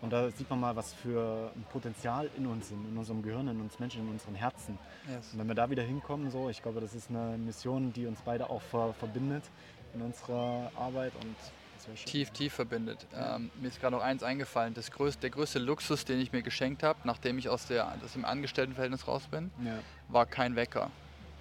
Und 0.00 0.12
da 0.12 0.30
sieht 0.30 0.48
man 0.48 0.60
mal, 0.60 0.74
was 0.76 0.94
für 0.94 1.50
ein 1.54 1.64
Potenzial 1.72 2.30
in 2.36 2.46
uns, 2.46 2.70
in, 2.70 2.88
in 2.88 2.96
unserem 2.96 3.20
Gehirn, 3.20 3.48
in 3.48 3.60
uns 3.60 3.78
Menschen, 3.80 4.02
in 4.02 4.08
unseren 4.08 4.34
Herzen. 4.36 4.78
Yes. 5.08 5.32
Und 5.32 5.40
wenn 5.40 5.48
wir 5.48 5.54
da 5.56 5.68
wieder 5.68 5.82
hinkommen, 5.82 6.30
so, 6.30 6.48
ich 6.48 6.62
glaube, 6.62 6.80
das 6.80 6.94
ist 6.94 7.10
eine 7.10 7.36
Mission, 7.36 7.92
die 7.92 8.06
uns 8.06 8.20
beide 8.24 8.48
auch 8.48 8.62
ver 8.62 8.94
verbindet 8.94 9.42
in 9.92 10.02
unserer 10.02 10.70
Arbeit 10.76 11.12
und. 11.16 11.34
Tief, 12.04 12.30
tief 12.30 12.52
verbindet. 12.54 13.06
Ähm, 13.14 13.50
mir 13.60 13.68
ist 13.68 13.80
gerade 13.80 13.96
noch 13.96 14.02
eins 14.02 14.22
eingefallen. 14.22 14.74
Das 14.74 14.90
größte, 14.90 15.20
der 15.22 15.30
größte 15.30 15.58
Luxus, 15.58 16.04
den 16.04 16.20
ich 16.20 16.32
mir 16.32 16.42
geschenkt 16.42 16.82
habe, 16.82 16.98
nachdem 17.04 17.38
ich 17.38 17.48
aus, 17.48 17.66
der, 17.66 17.92
aus 18.04 18.12
dem 18.12 18.24
Angestelltenverhältnis 18.24 19.06
raus 19.08 19.22
bin, 19.30 19.50
Ja. 19.64 19.78
war 20.08 20.26
kein 20.26 20.56
Wecker. 20.56 20.90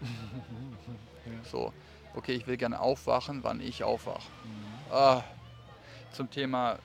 So, 1.52 1.72
okay, 2.16 2.34
ich 2.34 2.48
will 2.48 2.58
gerne 2.58 2.80
aufwachen, 2.80 3.44
wann 3.44 3.60
ich 3.62 3.84
aufwache. 3.84 4.28
Ah, 4.92 5.24
zum 6.12 6.30
Thema 6.32 6.80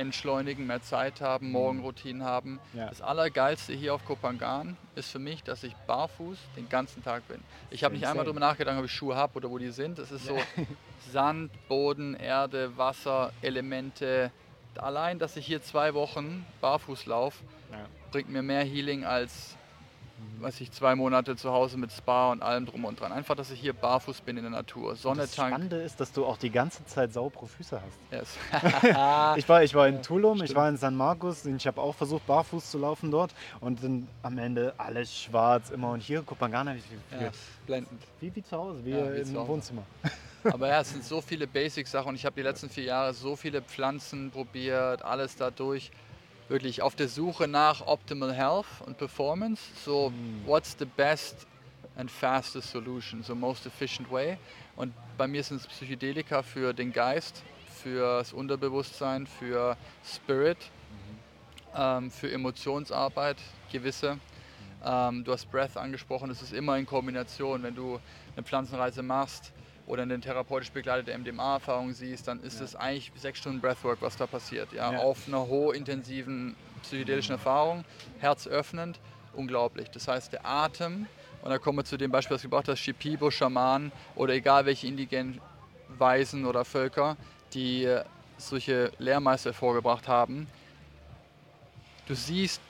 entschleunigen, 0.00 0.66
mehr 0.66 0.82
Zeit 0.82 1.20
haben, 1.20 1.46
Mhm. 1.46 1.52
Morgenroutinen 1.52 2.24
haben. 2.24 2.58
Ja. 2.74 2.88
Das 2.88 3.00
Allergeilste 3.02 3.72
hier 3.72 3.94
auf 3.94 4.04
Kopangan 4.04 4.76
ist 4.96 5.10
für 5.10 5.18
mich, 5.18 5.42
dass 5.44 5.62
ich 5.62 5.74
barfuß 5.86 6.38
den 6.56 6.68
ganzen 6.68 7.02
Tag 7.04 7.26
bin. 7.28 7.40
Ich 7.70 7.84
habe 7.84 7.94
nicht 7.94 8.06
einmal 8.06 8.24
darüber 8.24 8.40
nachgedacht, 8.40 8.78
ob 8.78 8.84
ich 8.84 8.92
Schuhe 8.92 9.14
habe 9.16 9.34
oder 9.36 9.50
wo 9.50 9.58
die 9.58 9.70
sind. 9.70 9.98
Es 9.98 10.10
ist 10.10 10.26
so 10.26 10.36
Sand, 11.12 11.50
Boden, 11.68 12.14
Erde, 12.14 12.76
Wasser, 12.76 13.32
Elemente. 13.42 14.30
Allein, 14.76 15.18
dass 15.18 15.36
ich 15.36 15.46
hier 15.46 15.62
zwei 15.62 15.94
Wochen 15.94 16.46
barfuß 16.60 17.06
laufe, 17.06 17.42
Ja. 17.72 17.78
bringt 18.12 18.28
mir 18.30 18.42
mehr 18.42 18.64
Healing 18.64 19.04
als 19.04 19.56
was 20.40 20.60
ich 20.60 20.72
zwei 20.72 20.94
Monate 20.94 21.36
zu 21.36 21.52
Hause 21.52 21.76
mit 21.76 21.92
Spa 21.92 22.32
und 22.32 22.42
allem 22.42 22.64
drum 22.66 22.84
und 22.86 22.98
dran. 22.98 23.12
Einfach, 23.12 23.34
dass 23.36 23.50
ich 23.50 23.60
hier 23.60 23.72
barfuß 23.74 24.22
bin 24.22 24.36
in 24.36 24.42
der 24.44 24.50
Natur. 24.50 24.96
Sonne 24.96 25.22
Das 25.22 25.32
tank. 25.34 25.48
Spannende 25.50 25.76
ist, 25.82 26.00
dass 26.00 26.12
du 26.12 26.24
auch 26.24 26.38
die 26.38 26.50
ganze 26.50 26.84
Zeit 26.86 27.12
saubere 27.12 27.46
Füße 27.46 27.80
hast. 27.80 28.12
Yes. 28.12 28.38
Ich 29.36 29.48
war, 29.48 29.62
ich 29.62 29.74
war 29.74 29.86
in 29.88 30.02
Tulum, 30.02 30.38
ich 30.38 30.44
Stimmt. 30.44 30.56
war 30.56 30.68
in 30.68 30.76
San 30.76 30.96
Marcos 30.96 31.44
und 31.44 31.56
ich 31.56 31.66
habe 31.66 31.80
auch 31.80 31.94
versucht, 31.94 32.26
barfuß 32.26 32.70
zu 32.70 32.78
laufen 32.78 33.10
dort 33.10 33.34
und 33.60 33.82
dann 33.84 34.08
am 34.22 34.38
Ende 34.38 34.72
alles 34.78 35.14
schwarz 35.14 35.70
immer. 35.70 35.90
Und 35.92 36.00
hier, 36.00 36.22
Kopangana, 36.22 36.74
wie, 36.74 36.78
wie, 37.18 37.24
ja, 37.24 37.30
blendend. 37.66 38.00
wie, 38.20 38.34
wie 38.34 38.42
zu 38.42 38.56
Hause, 38.56 38.84
wie, 38.84 38.90
Ja, 38.90 39.12
wie 39.14 39.20
im. 39.20 39.34
Wohnzimmer. 39.34 39.82
Aber 40.44 40.68
ja, 40.68 40.80
es 40.80 40.90
sind 40.92 41.04
so 41.04 41.20
viele 41.20 41.46
Basic-Sachen 41.46 42.08
und 42.08 42.14
ich 42.14 42.24
habe 42.24 42.34
die 42.36 42.42
letzten 42.42 42.70
vier 42.70 42.84
Jahre 42.84 43.12
so 43.14 43.36
viele 43.36 43.60
Pflanzen 43.62 44.30
probiert, 44.30 45.02
alles 45.02 45.36
dadurch. 45.36 45.90
Wirklich 46.50 46.82
auf 46.82 46.96
der 46.96 47.08
Suche 47.08 47.46
nach 47.46 47.86
Optimal 47.86 48.34
Health 48.34 48.66
und 48.84 48.98
Performance. 48.98 49.62
So, 49.84 50.12
what's 50.44 50.74
the 50.76 50.84
best 50.84 51.46
and 51.96 52.10
fastest 52.10 52.72
solution, 52.72 53.22
so 53.22 53.36
most 53.36 53.66
efficient 53.66 54.10
way. 54.10 54.36
Und 54.74 54.92
bei 55.16 55.28
mir 55.28 55.44
sind 55.44 55.60
es 55.60 55.68
Psychedelika 55.68 56.42
für 56.42 56.72
den 56.72 56.92
Geist, 56.92 57.44
für 57.80 58.18
das 58.18 58.32
Unterbewusstsein, 58.32 59.28
für 59.28 59.76
Spirit, 60.04 60.58
ähm, 61.76 62.10
für 62.10 62.32
Emotionsarbeit, 62.32 63.36
gewisse. 63.70 64.18
Ähm, 64.84 65.22
du 65.22 65.30
hast 65.30 65.48
Breath 65.52 65.76
angesprochen, 65.76 66.30
es 66.30 66.42
ist 66.42 66.52
immer 66.52 66.76
in 66.78 66.84
Kombination. 66.84 67.62
Wenn 67.62 67.76
du 67.76 68.00
eine 68.34 68.44
Pflanzenreise 68.44 69.04
machst 69.04 69.52
oder 69.90 70.04
eine 70.04 70.20
therapeutisch 70.20 70.70
begleitete 70.70 71.18
MDMA-Erfahrung 71.18 71.92
siehst, 71.92 72.28
dann 72.28 72.40
ist 72.44 72.60
es 72.60 72.76
eigentlich 72.76 73.10
sechs 73.16 73.40
Stunden 73.40 73.60
Breathwork, 73.60 74.00
was 74.00 74.16
da 74.16 74.28
passiert. 74.28 74.72
Ja? 74.72 74.92
Ja. 74.92 74.98
Auf 75.00 75.26
einer 75.26 75.48
hochintensiven 75.48 76.54
psychedelischen 76.82 77.32
Erfahrung, 77.32 77.84
herzöffnend, 78.20 79.00
unglaublich. 79.34 79.90
Das 79.90 80.06
heißt, 80.06 80.32
der 80.32 80.46
Atem, 80.46 81.06
und 81.42 81.50
da 81.50 81.58
kommen 81.58 81.78
wir 81.78 81.84
zu 81.84 81.96
dem 81.96 82.12
Beispiel, 82.12 82.36
das 82.36 82.42
du 82.42 82.48
gebracht 82.48 82.68
hast, 82.68 82.78
Shipibo, 82.78 83.32
Schamanen 83.32 83.90
oder 84.14 84.32
egal 84.34 84.64
welche 84.64 84.86
indigenen 84.86 85.40
Weisen 85.98 86.46
oder 86.46 86.64
Völker, 86.64 87.16
die 87.52 87.84
äh, 87.84 88.04
solche 88.38 88.92
Lehrmeister 88.98 89.50
hervorgebracht 89.50 90.06
haben, 90.06 90.46
du 92.06 92.14
siehst, 92.14 92.60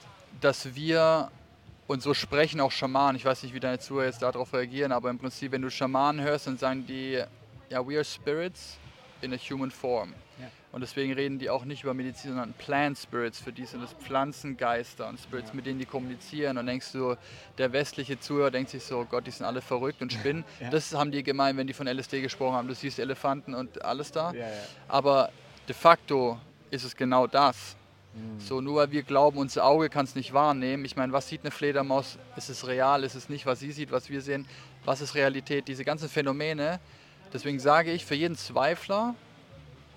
dass 0.41 0.75
wir, 0.75 1.31
und 1.91 2.01
so 2.05 2.15
sprechen 2.15 2.61
auch 2.61 2.71
Schamanen, 2.71 3.17
ich 3.17 3.25
weiß 3.25 3.43
nicht, 3.43 3.53
wie 3.53 3.59
deine 3.59 3.81
Zuhörer 3.81 4.07
jetzt 4.07 4.23
darauf 4.23 4.55
reagieren, 4.55 4.93
aber 4.93 5.11
im 5.11 5.19
Prinzip, 5.19 5.51
wenn 5.51 5.63
du 5.63 5.73
Schamanen 5.73 6.25
hörst, 6.25 6.47
dann 6.47 6.57
sagen 6.57 6.87
die, 6.87 7.21
ja, 7.69 7.85
we 7.85 7.97
are 7.97 8.05
spirits 8.05 8.79
in 9.23 9.35
a 9.35 9.37
human 9.37 9.73
form. 9.73 10.15
Ja. 10.39 10.47
Und 10.71 10.83
deswegen 10.83 11.13
reden 11.15 11.41
die 11.41 11.51
auch 11.51 11.65
nicht 11.65 11.83
über 11.83 11.93
Medizin, 11.93 12.31
sondern 12.31 12.53
Plant 12.53 12.97
Spirits. 12.97 13.41
Für 13.41 13.53
die 13.53 13.65
sind 13.65 13.83
es 13.83 13.93
Pflanzengeister 13.95 15.09
und 15.09 15.19
Spirits, 15.19 15.53
mit 15.53 15.67
denen 15.67 15.81
die 15.81 15.85
kommunizieren. 15.85 16.59
Und 16.59 16.67
denkst 16.67 16.93
du, 16.93 17.17
der 17.59 17.73
westliche 17.73 18.21
Zuhörer 18.21 18.53
denkt 18.53 18.71
sich 18.71 18.85
so, 18.85 19.05
Gott, 19.05 19.27
die 19.27 19.33
sind 19.33 19.45
alle 19.45 19.61
verrückt 19.61 20.01
und 20.01 20.13
spinnen. 20.13 20.45
Ja. 20.61 20.71
Das 20.71 20.95
haben 20.95 21.11
die 21.11 21.25
gemeint, 21.25 21.59
wenn 21.59 21.67
die 21.67 21.73
von 21.73 21.89
LSD 21.89 22.21
gesprochen 22.21 22.55
haben. 22.55 22.69
Du 22.69 22.75
siehst 22.75 23.01
Elefanten 23.01 23.53
und 23.53 23.85
alles 23.85 24.13
da. 24.13 24.31
Ja, 24.33 24.47
ja. 24.47 24.53
Aber 24.87 25.33
de 25.67 25.75
facto 25.75 26.39
ist 26.71 26.85
es 26.85 26.95
genau 26.95 27.27
das. 27.27 27.75
Mhm. 28.15 28.41
So, 28.41 28.61
nur 28.61 28.77
weil 28.77 28.91
wir 28.91 29.03
glauben, 29.03 29.39
unser 29.39 29.65
Auge 29.65 29.89
kann 29.89 30.05
es 30.05 30.15
nicht 30.15 30.33
wahrnehmen. 30.33 30.85
Ich 30.85 30.97
meine, 30.97 31.13
was 31.13 31.29
sieht 31.29 31.43
eine 31.43 31.51
Fledermaus? 31.51 32.19
Ist 32.37 32.49
es 32.51 32.67
real? 32.67 33.05
Ist 33.05 33.15
es 33.15 33.29
nicht, 33.29 33.47
was 33.47 33.61
sie 33.61 33.71
sieht, 33.73 33.93
was 33.93 34.09
wir 34.11 34.21
sehen? 34.21 34.47
Was 34.85 35.01
ist 35.01 35.15
Realität? 35.15 35.69
Diese 35.69 35.85
ganzen 35.85 36.09
Phänomene. 36.09 36.81
Deswegen 37.33 37.61
sage 37.61 37.93
ich 37.93 38.05
für 38.05 38.17
jeden 38.17 38.37
Zweifler, 38.37 39.15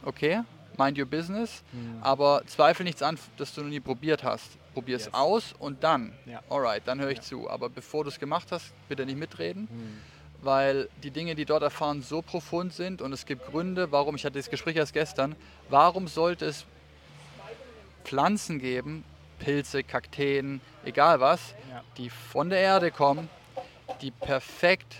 okay, 0.05 0.41
mind 0.77 0.97
your 0.99 1.05
business, 1.05 1.63
Mhm. 1.71 1.97
aber 2.01 2.43
zweifel 2.45 2.83
nichts 2.83 3.01
an, 3.01 3.17
das 3.37 3.53
du 3.55 3.61
noch 3.61 3.69
nie 3.69 3.79
probiert 3.79 4.23
hast. 4.23 4.57
Probier 4.73 4.95
es 4.97 5.05
Yes. 5.05 5.13
aus 5.13 5.53
und 5.59 5.83
dann, 5.83 6.13
Ja. 6.25 6.41
alright, 6.49 6.81
dann 6.85 6.99
höre 6.99 7.11
ich 7.11 7.17
Ja. 7.19 7.23
zu. 7.23 7.49
Aber 7.49 7.69
bevor 7.69 8.03
du 8.03 8.09
es 8.09 8.19
gemacht 8.19 8.51
hast, 8.51 8.73
bitte 8.89 9.05
nicht 9.05 9.17
mitreden 9.17 9.67
Mhm. 9.71 9.97
weil 10.45 10.89
die 11.03 11.11
Dinge, 11.11 11.35
die 11.35 11.45
dort 11.45 11.63
erfahren, 11.63 12.01
so 12.01 12.21
profund 12.21 12.73
sind 12.73 13.01
und 13.01 13.13
es 13.13 13.25
gibt 13.25 13.45
Gründe, 13.49 13.91
warum, 13.93 14.15
ich 14.15 14.25
hatte 14.25 14.37
das 14.37 14.49
Gespräch 14.49 14.75
erst 14.75 14.91
gestern, 14.93 15.35
warum 15.69 16.07
sollte 16.09 16.45
es 16.45 16.65
Pflanzen 18.03 18.59
geben, 18.59 19.03
Pilze, 19.39 19.83
Kakteen, 19.83 20.61
egal 20.85 21.19
was, 21.19 21.53
Ja. 21.69 21.83
die 21.97 22.09
von 22.09 22.49
der 22.49 22.59
Erde 22.59 22.91
kommen, 22.91 23.29
die 24.01 24.11
perfekt 24.11 24.95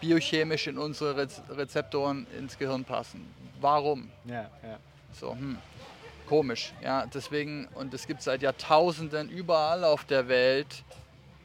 biochemisch 0.00 0.66
in 0.66 0.78
unsere 0.78 1.16
Rez 1.16 1.42
Rezeptoren 1.50 2.26
ins 2.38 2.56
Gehirn 2.58 2.84
passen. 2.84 3.32
Warum? 3.60 4.08
Ja, 4.24 4.50
ja. 4.62 4.78
So, 5.12 5.32
hm, 5.32 5.58
komisch. 6.26 6.72
Ja, 6.82 7.06
deswegen, 7.06 7.66
und 7.74 7.92
es 7.92 8.06
gibt 8.06 8.22
seit 8.22 8.40
Jahrtausenden 8.42 9.28
überall 9.28 9.84
auf 9.84 10.04
der 10.04 10.28
Welt 10.28 10.84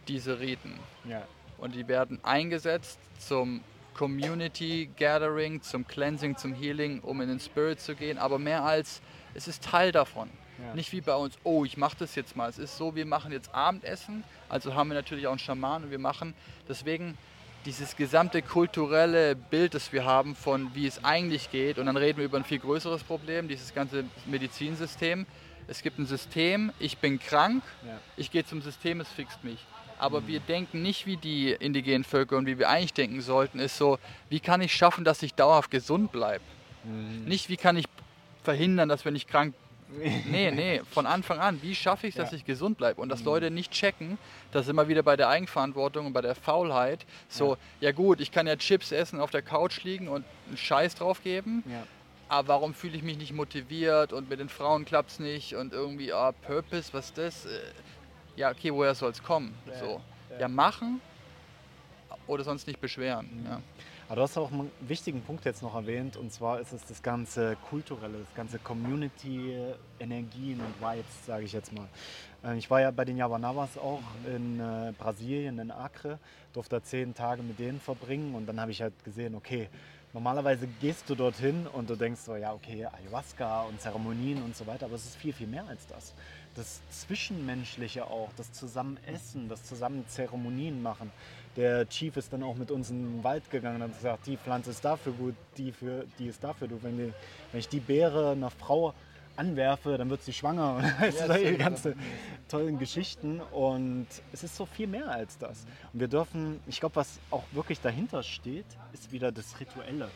diese 0.07 0.39
Riten. 0.39 0.73
ja. 1.07 1.21
Und 1.57 1.73
die 1.73 1.87
werden 1.87 2.19
eingesetzt 2.21 2.99
zum 3.17 3.61
Community 3.93 4.89
Gathering, 4.97 5.61
zum 5.61 5.87
Cleansing, 5.87 6.35
zum 6.35 6.53
Healing, 6.53 6.99
um 6.99 7.21
in 7.21 7.29
den 7.29 7.39
Spirit 7.39 7.79
zu 7.79 7.95
gehen. 7.95 8.17
Aber 8.17 8.37
mehr 8.37 8.63
als, 8.63 9.01
es 9.33 9.47
ist 9.47 9.63
Teil 9.63 9.93
davon. 9.93 10.29
Ja. 10.57 10.73
Nicht 10.73 10.91
wie 10.93 11.01
bei 11.01 11.15
uns, 11.15 11.35
oh, 11.43 11.65
ich 11.65 11.77
mache 11.77 11.97
das 11.99 12.15
jetzt 12.15 12.35
mal. 12.35 12.49
Es 12.49 12.57
ist 12.57 12.77
so, 12.77 12.95
wir 12.95 13.05
machen 13.05 13.31
jetzt 13.31 13.53
Abendessen, 13.53 14.23
also 14.49 14.73
haben 14.73 14.89
wir 14.89 14.95
natürlich 14.95 15.27
auch 15.27 15.31
einen 15.31 15.39
Schaman 15.39 15.83
und 15.83 15.91
wir 15.91 15.99
machen 15.99 16.33
deswegen 16.69 17.17
dieses 17.65 17.95
gesamte 17.95 18.41
kulturelle 18.41 19.35
Bild, 19.35 19.73
das 19.73 19.91
wir 19.91 20.05
haben 20.05 20.35
von 20.35 20.73
wie 20.75 20.85
es 20.85 21.03
eigentlich 21.03 21.51
geht. 21.51 21.79
Und 21.79 21.87
dann 21.87 21.97
reden 21.97 22.19
wir 22.19 22.25
über 22.25 22.37
ein 22.37 22.43
viel 22.43 22.59
größeres 22.59 23.03
Problem, 23.03 23.47
dieses 23.47 23.73
ganze 23.73 24.05
Medizinsystem. 24.27 25.25
Es 25.67 25.81
gibt 25.81 25.97
ein 25.97 26.05
System, 26.05 26.71
ich 26.79 26.99
bin 26.99 27.19
krank, 27.19 27.63
Ja. 27.85 27.99
ich 28.17 28.29
gehe 28.31 28.45
zum 28.45 28.61
System, 28.61 29.01
es 29.01 29.09
fixt 29.09 29.43
mich. 29.43 29.65
Aber 29.97 30.27
wir 30.27 30.41
denken 30.41 30.81
nicht 30.83 31.05
wie 31.05 31.17
die 31.17 31.51
indigenen 31.51 32.03
Völker 32.03 32.37
und 32.37 32.45
wie 32.45 32.59
wir 32.59 32.69
eigentlich 32.69 32.93
denken 32.93 33.21
sollten, 33.21 33.59
ist 33.59 33.77
so, 33.77 33.97
wie 34.29 34.39
kann 34.41 34.61
ich 34.61 34.73
schaffen, 34.75 35.03
dass 35.05 35.23
ich 35.23 35.33
dauerhaft 35.33 35.71
gesund 35.71 36.11
bleibe? 36.11 36.43
Mhm. 36.83 37.25
Nicht, 37.25 37.49
wie 37.49 37.57
kann 37.57 37.77
ich 37.77 37.85
verhindern, 38.43 38.89
dass 38.89 39.05
wenn 39.05 39.15
ich 39.15 39.25
krank 39.25 39.55
Nee, 39.87 40.51
nee, 40.51 40.81
von 40.91 41.05
Anfang 41.05 41.39
an. 41.39 41.61
Wie 41.61 41.75
schaffe 41.75 42.07
ich 42.07 42.15
es, 42.15 42.17
dass 42.17 42.31
Ja. 42.31 42.37
ich 42.37 42.45
gesund 42.45 42.77
bleibe? 42.77 42.99
Und 43.01 43.09
dass 43.09 43.23
Leute 43.23 43.51
nicht 43.51 43.71
checken, 43.71 44.17
dass 44.51 44.67
immer 44.67 44.87
wieder 44.87 45.03
bei 45.03 45.15
der 45.15 45.29
Eigenverantwortung 45.29 46.07
und 46.07 46.13
bei 46.13 46.21
der 46.21 46.35
Faulheit 46.35 47.05
so, 47.29 47.57
ja. 47.81 47.91
gut, 47.91 48.19
ich 48.19 48.31
kann 48.31 48.47
ja 48.47 48.55
Chips 48.55 48.91
essen, 48.91 49.19
auf 49.19 49.29
der 49.31 49.41
Couch 49.43 49.83
liegen 49.83 50.07
und 50.07 50.25
einen 50.47 50.57
Scheiß 50.57 50.95
drauf 50.95 51.21
geben, 51.23 51.63
Ja. 51.69 51.83
aber 52.29 52.47
warum 52.47 52.73
fühle 52.73 52.97
ich 52.97 53.03
mich 53.03 53.17
nicht 53.17 53.31
motiviert 53.33 54.11
und 54.11 54.27
mit 54.29 54.39
den 54.39 54.49
Frauen 54.49 54.85
klappt 54.85 55.11
es 55.11 55.19
nicht 55.19 55.53
und 55.55 55.71
irgendwie, 55.71 56.11
ah, 56.11 56.31
Purpose, 56.31 56.91
was 56.93 57.05
ist 57.07 57.17
das? 57.17 57.45
Äh, 57.45 57.59
Ja, 58.37 58.51
okay, 58.51 58.73
woher 58.73 58.93
soll 58.95 59.11
es 59.11 59.21
kommen? 59.23 59.53
Ja, 59.67 59.79
So. 59.79 60.01
ja. 60.31 60.39
Ja, 60.41 60.47
machen 60.49 60.99
oder 62.27 62.43
sonst 62.43 62.67
nicht 62.67 62.81
beschweren. 62.81 63.29
Mhm. 63.43 63.63
Aber 64.07 64.17
du 64.17 64.21
hast 64.21 64.37
auch 64.37 64.51
einen 64.51 64.71
wichtigen 64.81 65.21
Punkt 65.21 65.45
jetzt 65.45 65.63
noch 65.63 65.73
erwähnt 65.73 66.15
und 66.15 66.31
zwar 66.31 66.59
ist 66.59 66.71
es 66.73 66.85
das 66.85 67.01
ganze 67.01 67.57
kulturelle, 67.69 68.19
das 68.19 68.35
ganze 68.35 68.59
Community, 68.59 69.55
Energien 69.99 70.59
und 70.59 70.79
Vibes, 70.79 71.25
sage 71.25 71.45
ich 71.45 71.53
jetzt 71.53 71.73
mal. 71.73 71.87
Äh, 72.43 72.55
Ich 72.57 72.69
war 72.69 72.81
ja 72.81 72.91
bei 72.91 73.03
den 73.03 73.17
Yawanabas 73.17 73.79
auch 73.79 74.03
in 74.27 74.59
äh, 74.59 74.93
Brasilien, 74.95 75.57
in 75.57 75.71
Acre, 75.71 76.19
durfte 76.53 76.75
da 76.75 76.83
zehn 76.83 77.15
Tage 77.15 77.41
mit 77.41 77.57
denen 77.57 77.79
verbringen 77.79 78.35
und 78.35 78.45
dann 78.45 78.59
habe 78.61 78.69
ich 78.69 78.79
halt 78.79 78.93
gesehen, 79.03 79.33
okay, 79.33 79.69
normalerweise 80.13 80.67
gehst 80.79 81.09
du 81.09 81.15
dorthin 81.15 81.65
und 81.65 81.89
du 81.89 81.95
denkst 81.95 82.21
so, 82.21 82.35
ja 82.35 82.53
okay, 82.53 82.85
Ayahuasca 82.85 83.63
und 83.63 83.81
Zeremonien 83.81 84.43
und 84.43 84.55
so 84.55 84.67
weiter, 84.67 84.85
aber 84.85 84.95
es 84.95 85.05
ist 85.05 85.15
viel, 85.15 85.33
viel 85.33 85.47
mehr 85.47 85.65
als 85.67 85.87
das. 85.87 86.13
Das 86.53 86.79
Zwischenmenschliche 86.91 88.05
auch, 88.05 88.29
das 88.37 88.53
Zusammenessen, 88.53 89.49
das 89.49 89.63
zusammen 89.63 90.05
Zeremonien 90.07 90.83
machen. 90.83 91.11
Der 91.55 91.87
Chief 91.87 92.15
ist 92.17 92.33
dann 92.33 92.43
auch 92.43 92.55
mit 92.55 92.69
uns 92.69 92.89
in 92.89 93.01
den 93.17 93.23
Wald 93.23 93.49
gegangen 93.49 93.77
und 93.77 93.89
hat 93.89 93.97
gesagt, 93.97 94.27
die 94.27 94.37
Pflanze 94.37 94.71
ist 94.71 94.83
dafür 94.83 95.13
gut, 95.13 95.35
die, 95.57 95.71
für, 95.71 96.05
die 96.19 96.27
ist 96.27 96.43
dafür 96.43 96.67
gut. 96.67 96.83
Wenn, 96.83 96.97
wir, 96.97 97.13
wenn 97.51 97.59
ich 97.59 97.69
die 97.69 97.79
Beere 97.79 98.31
einer 98.31 98.49
Frau 98.49 98.93
anwerfe, 99.37 99.97
dann 99.97 100.09
wird 100.09 100.23
sie 100.23 100.33
schwanger. 100.33 100.75
Und 100.77 101.01
weißt 101.01 101.21
du, 101.21 101.27
solche 101.27 101.57
ganze 101.57 101.95
tollen 102.47 102.77
Geschichten. 102.79 103.39
Und 103.39 104.07
es 104.31 104.43
ist 104.43 104.55
so 104.55 104.65
viel 104.65 104.87
mehr 104.87 105.09
als 105.09 105.37
das. 105.37 105.65
Und 105.93 105.99
wir 105.99 106.07
dürfen, 106.07 106.59
ich 106.67 106.79
glaube, 106.79 106.95
was 106.97 107.19
auch 107.31 107.43
wirklich 107.51 107.81
dahinter 107.81 108.23
steht, 108.23 108.65
ist 108.93 109.11
wieder 109.11 109.31
das 109.31 109.59
Rituelle. 109.59 110.09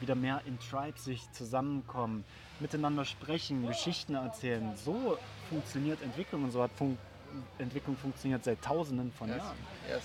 Wieder 0.00 0.14
mehr 0.14 0.42
in 0.46 0.58
Tribes 0.58 1.04
sich 1.04 1.30
zusammenkommen, 1.32 2.24
miteinander 2.60 3.04
sprechen, 3.04 3.66
Geschichten 3.66 4.14
erzählen. 4.14 4.72
So 4.76 5.16
funktioniert 5.48 6.02
Entwicklung 6.02 6.44
und 6.44 6.50
so 6.52 6.62
hat 6.62 6.70
fun 6.72 6.98
Entwicklung 7.58 7.96
funktioniert 7.96 8.44
seit 8.44 8.62
Tausenden 8.62 9.12
von 9.12 9.28
Yes. 9.28 9.36
Jahren. 9.38 9.56
Yes. 9.90 10.02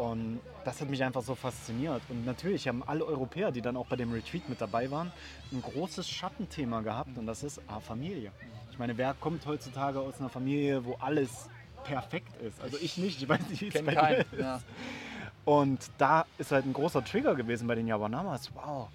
Und 0.00 0.40
das 0.64 0.80
hat 0.80 0.88
mich 0.88 1.04
einfach 1.04 1.20
so 1.20 1.34
fasziniert. 1.34 2.00
Und 2.08 2.24
natürlich 2.24 2.66
haben 2.66 2.82
alle 2.82 3.04
Europäer, 3.04 3.52
die 3.52 3.60
dann 3.60 3.76
auch 3.76 3.86
bei 3.86 3.96
dem 3.96 4.10
Retreat 4.10 4.48
mit 4.48 4.58
dabei 4.58 4.90
waren, 4.90 5.12
ein 5.52 5.60
großes 5.60 6.08
Schattenthema 6.08 6.80
gehabt 6.80 7.18
und 7.18 7.26
das 7.26 7.42
ist 7.42 7.60
ah, 7.68 7.80
Familie. 7.80 8.32
Ich 8.70 8.78
meine, 8.78 8.96
wer 8.96 9.12
kommt 9.12 9.44
heutzutage 9.44 10.00
aus 10.00 10.18
einer 10.18 10.30
Familie, 10.30 10.86
wo 10.86 10.94
alles 11.00 11.50
perfekt 11.84 12.34
ist? 12.40 12.62
Also 12.62 12.78
ich 12.80 12.96
nicht, 12.96 13.20
ich 13.20 13.28
weiß 13.28 13.46
nicht, 13.50 13.60
wie 13.60 13.68
es 13.68 13.84
bei 13.84 13.94
dir 13.94 14.18
ist. 14.18 14.32
Ja. 14.40 14.62
Und 15.44 15.90
da 15.98 16.24
ist 16.38 16.50
halt 16.50 16.64
ein 16.64 16.72
großer 16.72 17.04
Trigger 17.04 17.34
gewesen 17.34 17.68
bei 17.68 17.74
den 17.74 17.86
Yawanamas. 17.86 18.50
Wow, 18.54 18.88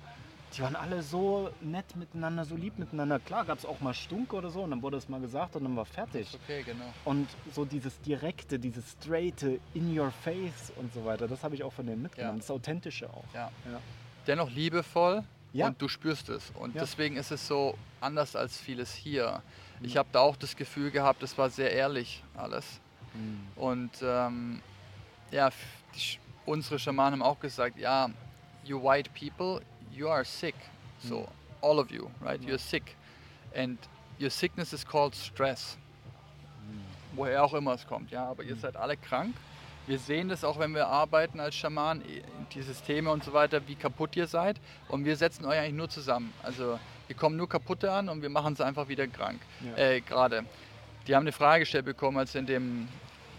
die 0.55 0.61
waren 0.61 0.75
alle 0.75 1.01
so 1.01 1.49
nett 1.61 1.95
miteinander, 1.95 2.45
so 2.45 2.55
lieb 2.55 2.79
miteinander. 2.79 3.19
Klar 3.19 3.45
gab 3.45 3.57
es 3.57 3.65
auch 3.65 3.81
mal 3.81 3.93
Stunk 3.93 4.33
oder 4.33 4.49
so 4.49 4.61
und 4.61 4.71
dann 4.71 4.81
wurde 4.81 4.97
es 4.97 5.09
mal 5.09 5.19
gesagt 5.19 5.55
und 5.55 5.63
dann 5.63 5.75
war 5.75 5.85
fertig. 5.85 6.37
Okay, 6.43 6.63
genau. 6.63 6.93
Und 7.03 7.27
so 7.53 7.65
dieses 7.65 7.99
direkte, 8.01 8.57
dieses 8.57 8.91
straighte, 8.93 9.59
in 9.73 9.97
your 9.97 10.11
face 10.11 10.71
und 10.77 10.93
so 10.93 11.03
weiter, 11.03 11.27
das 11.27 11.43
habe 11.43 11.55
ich 11.55 11.63
auch 11.63 11.73
von 11.73 11.85
denen 11.85 12.01
mitgenommen. 12.01 12.37
Ja. 12.37 12.41
Das 12.41 12.51
Authentische 12.51 13.09
auch. 13.09 13.25
Ja. 13.33 13.51
ja. 13.69 13.79
Dennoch 14.27 14.49
liebevoll 14.49 15.23
ja. 15.51 15.67
und 15.67 15.81
du 15.81 15.87
spürst 15.87 16.29
es. 16.29 16.51
Und 16.51 16.75
deswegen 16.75 17.17
ist 17.17 17.31
es 17.31 17.47
so 17.47 17.77
anders 17.99 18.35
als 18.35 18.57
vieles 18.57 18.93
hier. 18.93 19.41
Mhm. 19.79 19.85
Ich 19.85 19.97
habe 19.97 20.07
da 20.11 20.19
auch 20.19 20.37
das 20.37 20.55
Gefühl 20.55 20.91
gehabt, 20.91 21.21
es 21.23 21.37
war 21.37 21.49
sehr 21.49 21.71
ehrlich 21.71 22.23
alles. 22.35 22.79
Mhm. 23.13 23.47
Und 23.55 23.91
ähm, 24.01 24.61
ja, 25.31 25.49
die, 25.95 26.19
unsere 26.45 26.79
Schamanen 26.79 27.19
haben 27.19 27.29
auch 27.29 27.39
gesagt, 27.39 27.77
ja, 27.77 28.09
you 28.63 28.81
white 28.81 29.09
people, 29.17 29.61
you 29.95 30.09
are 30.09 30.25
sick. 30.25 30.55
So, 31.07 31.15
mm. 31.15 31.29
all 31.61 31.79
of 31.79 31.91
you, 31.91 32.09
right? 32.21 32.41
You're 32.41 32.59
sick. 32.59 32.95
And 33.53 33.77
your 34.19 34.29
sickness 34.29 34.73
is 34.73 34.83
called 34.83 35.15
stress. 35.15 35.77
Mm. 36.67 37.17
Woher 37.17 37.43
auch 37.43 37.53
immer 37.53 37.73
es 37.73 37.85
kommt, 37.87 38.11
ja. 38.11 38.25
Aber 38.25 38.43
ihr 38.43 38.55
mm. 38.55 38.59
seid 38.59 38.75
alle 38.75 38.97
krank. 38.97 39.35
Wir 39.87 39.99
sehen 39.99 40.29
das 40.29 40.43
auch, 40.43 40.57
wenn 40.57 40.73
wir 40.73 40.87
arbeiten 40.87 41.39
als 41.39 41.55
Schaman, 41.55 42.01
die 42.53 42.61
Systeme 42.63 43.11
und 43.11 43.23
so 43.23 43.33
weiter, 43.33 43.67
wie 43.67 43.75
kaputt 43.75 44.15
ihr 44.15 44.25
seid. 44.25 44.59
Und 44.87 45.05
wir 45.05 45.15
setzen 45.15 45.45
euch 45.45 45.59
eigentlich 45.59 45.75
nur 45.75 45.89
zusammen. 45.89 46.33
Also 46.41 46.79
wir 47.05 47.15
kommen 47.15 47.37
nur 47.37 47.47
kaputte 47.47 47.91
an 47.91 48.09
und 48.09 48.23
wir 48.23 48.29
machen 48.29 48.53
es 48.53 48.61
einfach 48.61 48.87
wieder 48.87 49.05
krank. 49.07 49.39
Ja. 49.61 49.77
Äh, 49.77 50.01
Gerade. 50.01 50.45
Die 51.05 51.15
haben 51.15 51.21
eine 51.21 51.31
Frage 51.31 51.61
gestellt 51.61 51.85
bekommen, 51.85 52.17
als 52.17 52.33
in 52.33 52.47
dem 52.47 52.87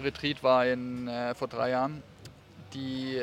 Retreat 0.00 0.42
war 0.44 0.64
in, 0.66 1.08
äh, 1.08 1.34
vor 1.34 1.48
drei 1.48 1.70
Jahren 1.70 2.02
die, 2.74 3.20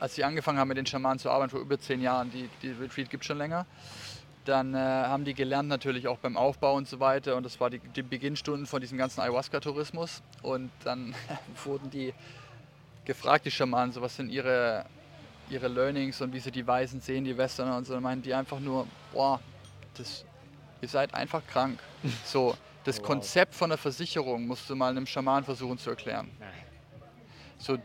als 0.00 0.14
sie 0.14 0.24
angefangen 0.24 0.58
haben 0.58 0.68
mit 0.68 0.76
den 0.76 0.86
Schamanen 0.86 1.18
zu 1.18 1.30
arbeiten, 1.30 1.50
vor 1.50 1.60
über 1.60 1.78
zehn 1.78 2.00
Jahren, 2.00 2.30
die, 2.30 2.48
die 2.62 2.70
Retreat 2.70 3.10
gibt 3.10 3.24
schon 3.24 3.38
länger, 3.38 3.66
dann 4.44 4.74
äh, 4.74 4.78
haben 4.78 5.24
die 5.24 5.34
gelernt 5.34 5.68
natürlich 5.68 6.08
auch 6.08 6.18
beim 6.18 6.36
Aufbau 6.36 6.74
und 6.74 6.88
so 6.88 7.00
weiter 7.00 7.36
und 7.36 7.44
das 7.44 7.60
war 7.60 7.70
die, 7.70 7.80
die 7.80 8.02
Beginnstunden 8.02 8.66
von 8.66 8.80
diesem 8.80 8.96
ganzen 8.96 9.20
Ayahuasca-Tourismus 9.20 10.22
und 10.42 10.70
dann 10.84 11.14
wurden 11.64 11.90
die 11.90 12.14
gefragt, 13.04 13.46
die 13.46 13.50
Schamanen, 13.50 13.92
so 13.92 14.00
was 14.00 14.16
sind 14.16 14.30
ihre, 14.30 14.86
ihre 15.50 15.68
Learnings 15.68 16.20
und 16.20 16.32
wie 16.32 16.40
sie 16.40 16.50
die 16.50 16.66
Weisen 16.66 17.00
sehen, 17.00 17.24
die 17.24 17.36
Westerner 17.36 17.76
und 17.76 17.86
so, 17.86 17.94
dann 17.94 18.02
meinen 18.02 18.22
die 18.22 18.32
einfach 18.34 18.60
nur, 18.60 18.86
boah, 19.12 19.40
das, 19.94 20.24
ihr 20.80 20.88
seid 20.88 21.14
einfach 21.14 21.42
krank. 21.46 21.78
So, 22.24 22.56
das 22.84 22.98
oh, 22.98 23.02
wow. 23.02 23.08
Konzept 23.08 23.54
von 23.54 23.70
der 23.70 23.78
Versicherung 23.78 24.46
musst 24.46 24.70
du 24.70 24.76
mal 24.76 24.90
einem 24.90 25.06
Schaman 25.06 25.44
versuchen 25.44 25.78
zu 25.78 25.90
erklären. 25.90 26.30
So, 27.58 27.76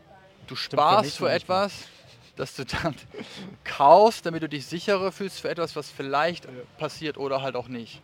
Du 0.46 0.56
sparst 0.56 1.16
für 1.16 1.30
etwas, 1.30 1.88
das 2.36 2.54
du 2.54 2.64
dann 2.64 2.94
kaufst, 3.64 4.26
damit 4.26 4.42
du 4.42 4.48
dich 4.48 4.66
sicherer 4.66 5.12
fühlst 5.12 5.40
für 5.40 5.50
etwas, 5.50 5.76
was 5.76 5.90
vielleicht 5.90 6.48
passiert 6.78 7.18
oder 7.18 7.42
halt 7.42 7.56
auch 7.56 7.68
nicht. 7.68 8.02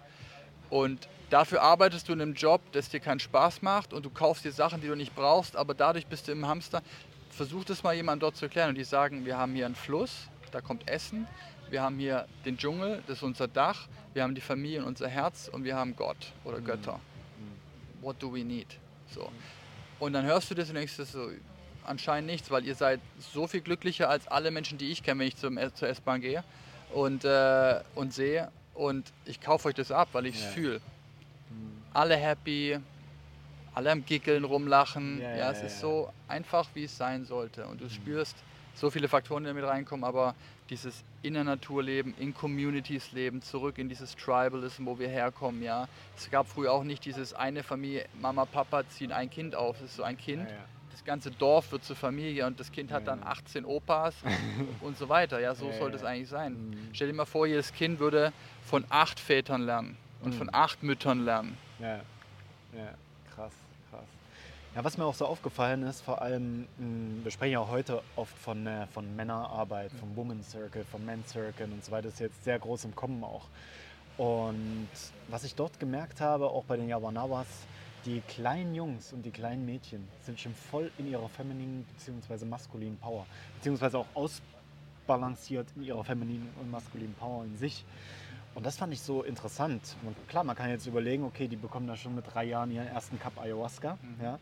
Und 0.69 1.09
dafür 1.31 1.62
arbeitest 1.62 2.09
du 2.09 2.12
in 2.12 2.21
einem 2.21 2.35
Job, 2.35 2.61
das 2.73 2.88
dir 2.88 3.01
keinen 3.01 3.21
Spaß 3.21 3.62
macht 3.62 3.93
und 3.93 4.05
du 4.05 4.11
kaufst 4.11 4.45
dir 4.45 4.53
Sachen, 4.53 4.81
die 4.81 4.87
du 4.87 4.95
nicht 4.95 5.14
brauchst, 5.14 5.57
aber 5.57 5.75
dadurch 5.75 6.07
bist 6.07 6.29
du 6.29 6.33
im 6.33 6.47
Hamster. 6.47 6.83
Versuch 7.31 7.64
das 7.64 7.83
mal 7.83 7.95
jemandem 7.95 8.21
dort 8.21 8.37
zu 8.37 8.47
erklären 8.47 8.71
und 8.71 8.79
die 8.79 8.85
sagen, 8.85 9.25
wir 9.25 9.37
haben 9.37 9.55
hier 9.55 9.66
einen 9.66 9.75
Fluss, 9.75 10.29
da 10.53 10.61
kommt 10.61 10.88
Essen, 10.88 11.27
wir 11.71 11.83
haben 11.83 11.99
hier 11.99 12.27
den 12.45 12.57
Dschungel, 12.57 13.03
das 13.07 13.19
ist 13.19 13.23
unser 13.23 13.49
Dach, 13.49 13.88
wir 14.14 14.23
haben 14.23 14.35
die 14.35 14.40
Familie 14.40 14.81
und 14.81 14.87
unser 14.87 15.09
Herz 15.09 15.49
und 15.53 15.64
wir 15.64 15.77
haben 15.77 15.95
Gott 15.95 16.33
oder 16.45 16.59
mhm. 16.59 16.64
Götter. 16.64 16.95
Mhm. 16.95 18.03
What 18.03 18.16
do 18.21 18.33
we 18.33 18.45
need? 18.45 18.79
So. 19.14 19.31
Und 20.01 20.12
dann 20.12 20.25
hörst 20.25 20.51
du 20.51 20.55
das 20.55 20.69
und 20.69 20.77
denkst 20.77 20.95
so, 20.95 21.31
anscheinend 21.85 22.31
nichts, 22.31 22.51
weil 22.51 22.64
ihr 22.64 22.75
seid 22.75 23.01
so 23.19 23.47
viel 23.47 23.61
glücklicher 23.61 24.09
als 24.09 24.29
alle 24.29 24.51
Menschen, 24.51 24.79
die 24.79 24.90
ich 24.90 25.03
kenne, 25.03 25.21
wenn 25.21 25.29
ich 25.29 25.37
zum, 25.37 25.59
zur 25.75 25.88
S-Bahn 25.88 26.21
gehe 26.21 26.45
und, 26.93 27.25
äh, 27.25 27.81
und 27.95 28.12
sehe. 28.12 28.51
Und 28.75 29.12
ich 29.25 29.40
kaufe 29.40 29.69
euch 29.69 29.75
das 29.75 29.90
ab, 29.90 30.09
weil 30.12 30.27
ich 30.27 30.37
es 30.37 30.45
ja. 30.45 30.51
fühle. 30.51 30.77
Mhm. 31.51 31.83
Alle 31.93 32.16
happy, 32.16 32.79
alle 33.75 33.90
am 33.90 34.05
Gickeln, 34.05 34.45
rumlachen. 34.45 35.21
Ja, 35.21 35.37
ja 35.37 35.51
es 35.51 35.62
ist 35.62 35.81
so 35.81 36.12
einfach, 36.29 36.69
wie 36.75 36.85
es 36.85 36.97
sein 36.97 37.25
sollte. 37.25 37.66
Und 37.66 37.81
du 37.81 37.85
mhm. 37.85 37.90
spürst 37.90 38.37
so 38.75 38.90
viele 38.90 39.09
Faktoren, 39.09 39.45
die 39.45 39.49
damit 39.49 39.64
reinkommen, 39.64 40.05
aber 40.05 40.35
dieses 40.71 41.05
in 41.23 41.35
der 41.35 41.45
Natur 41.45 41.83
leben, 41.83 42.14
in 42.19 42.33
Communities 42.33 43.12
leben, 43.12 43.43
zurück 43.43 43.77
in 43.79 43.88
dieses 43.88 44.16
Tribalism, 44.16 44.87
wo 44.87 44.99
wir 44.99 45.09
herkommen, 45.09 45.62
ja. 45.62 45.88
Es 46.16 46.31
gab 46.31 46.49
früher 46.49 46.73
auch 46.73 46.85
nicht 46.85 47.05
dieses 47.05 47.35
eine 47.35 47.62
Familie, 47.62 48.07
Mama, 48.21 48.45
Papa 48.45 48.88
ziehen 48.88 49.12
ein 49.12 49.29
Kind 49.29 49.55
auf. 49.55 49.77
Es 49.79 49.90
ist 49.90 49.97
so 49.97 50.03
ein 50.03 50.16
Kind, 50.16 50.49
das 51.01 51.07
ganze 51.07 51.31
Dorf 51.31 51.73
wird 51.73 51.83
zur 51.83 51.97
Familie 51.97 52.47
und 52.47 52.61
das 52.61 52.71
Kind 52.71 52.93
hat 52.93 53.07
dann 53.07 53.23
18 53.23 53.65
Opas 53.65 54.15
und 54.83 54.99
so 54.99 55.09
weiter. 55.09 55.41
Ja, 55.41 55.55
so 55.55 55.73
sollte 55.73 55.97
es 55.97 56.05
eigentlich 56.05 56.29
sein. 56.29 56.53
Mhm. 56.53 56.89
Stell 56.93 57.09
dir 57.09 57.15
mal 57.15 57.25
vor, 57.25 57.47
jedes 57.47 57.73
Kind 57.73 58.01
würde 58.01 58.35
von 58.67 58.85
acht 58.91 59.19
Vätern 59.19 59.63
lernen 59.63 59.97
und 60.23 60.35
mhm. 60.35 60.39
von 60.39 60.51
acht 60.53 60.83
Müttern 60.83 61.25
lernen. 61.25 61.57
Ja, 61.79 61.97
ja, 61.97 62.95
krass, 63.35 63.53
krass. 63.91 64.05
Ja, 64.75 64.85
was 64.85 64.99
mir 64.99 65.07
auch 65.07 65.15
so 65.15 65.25
aufgefallen 65.25 65.85
ist, 65.85 66.03
vor 66.03 66.21
allem, 66.21 66.67
mm, 66.77 67.25
wir 67.25 67.31
sprechen 67.31 67.55
ja 67.55 67.67
heute 67.67 68.03
oft 68.17 68.37
von, 68.37 68.67
äh, 68.67 68.87
von 68.89 69.17
Männerarbeit, 69.17 69.93
vom 69.93 70.15
Women's 70.15 70.51
Circle, 70.51 70.85
vom 70.85 71.07
Men's 71.07 71.31
Circle 71.31 71.73
und 71.73 71.83
so 71.83 71.93
weiter, 71.93 72.09
das 72.09 72.15
ist 72.15 72.21
jetzt 72.21 72.45
sehr 72.45 72.59
groß 72.59 72.85
im 72.85 72.95
Kommen 72.95 73.25
auch. 73.25 73.47
Und 74.19 74.91
was 75.29 75.45
ich 75.45 75.55
dort 75.55 75.81
gemerkt 75.81 76.21
habe, 76.21 76.51
auch 76.51 76.65
bei 76.65 76.77
den 76.77 76.91
Yawanawas, 76.91 77.47
die 78.05 78.21
kleinen 78.23 78.75
Jungs 78.75 79.13
und 79.13 79.23
die 79.25 79.31
kleinen 79.31 79.65
Mädchen 79.65 80.09
sind 80.23 80.41
schon 80.41 80.55
voll 80.55 80.91
in 80.99 81.09
ihrer 81.09 81.29
femininen 81.29 81.85
bzw. 81.85 82.45
maskulinen 82.45 82.97
Power, 82.99 83.27
beziehungsweise 83.57 83.99
auch 83.99 84.07
ausbalanciert 84.15 85.69
in 85.77 85.83
ihrer 85.83 86.05
femininen 86.05 86.49
und 86.61 86.71
maskulinen 86.71 87.15
Power 87.15 87.45
in 87.45 87.57
sich. 87.57 87.85
Und 88.55 88.67
das 88.67 88.77
fand 88.77 88.93
ich 88.93 89.01
so 89.01 89.23
interessant. 89.23 89.97
Und 90.05 90.17
klar, 90.29 90.45
man 90.45 90.57
kann 90.57 90.71
jetzt 90.71 90.87
überlegen, 90.87 91.25
okay, 91.25 91.47
die 91.47 91.57
bekommen 91.57 91.87
da 91.87 91.97
schon 91.97 92.15
mit 92.15 92.25
drei 92.33 92.45
Jahren 92.45 92.71
ihren 92.73 92.89
ersten 92.89 93.19
Cup 93.19 93.39
Ayahuasca. 93.41 93.97
Mhm. 94.03 94.25
Ja. 94.25 94.39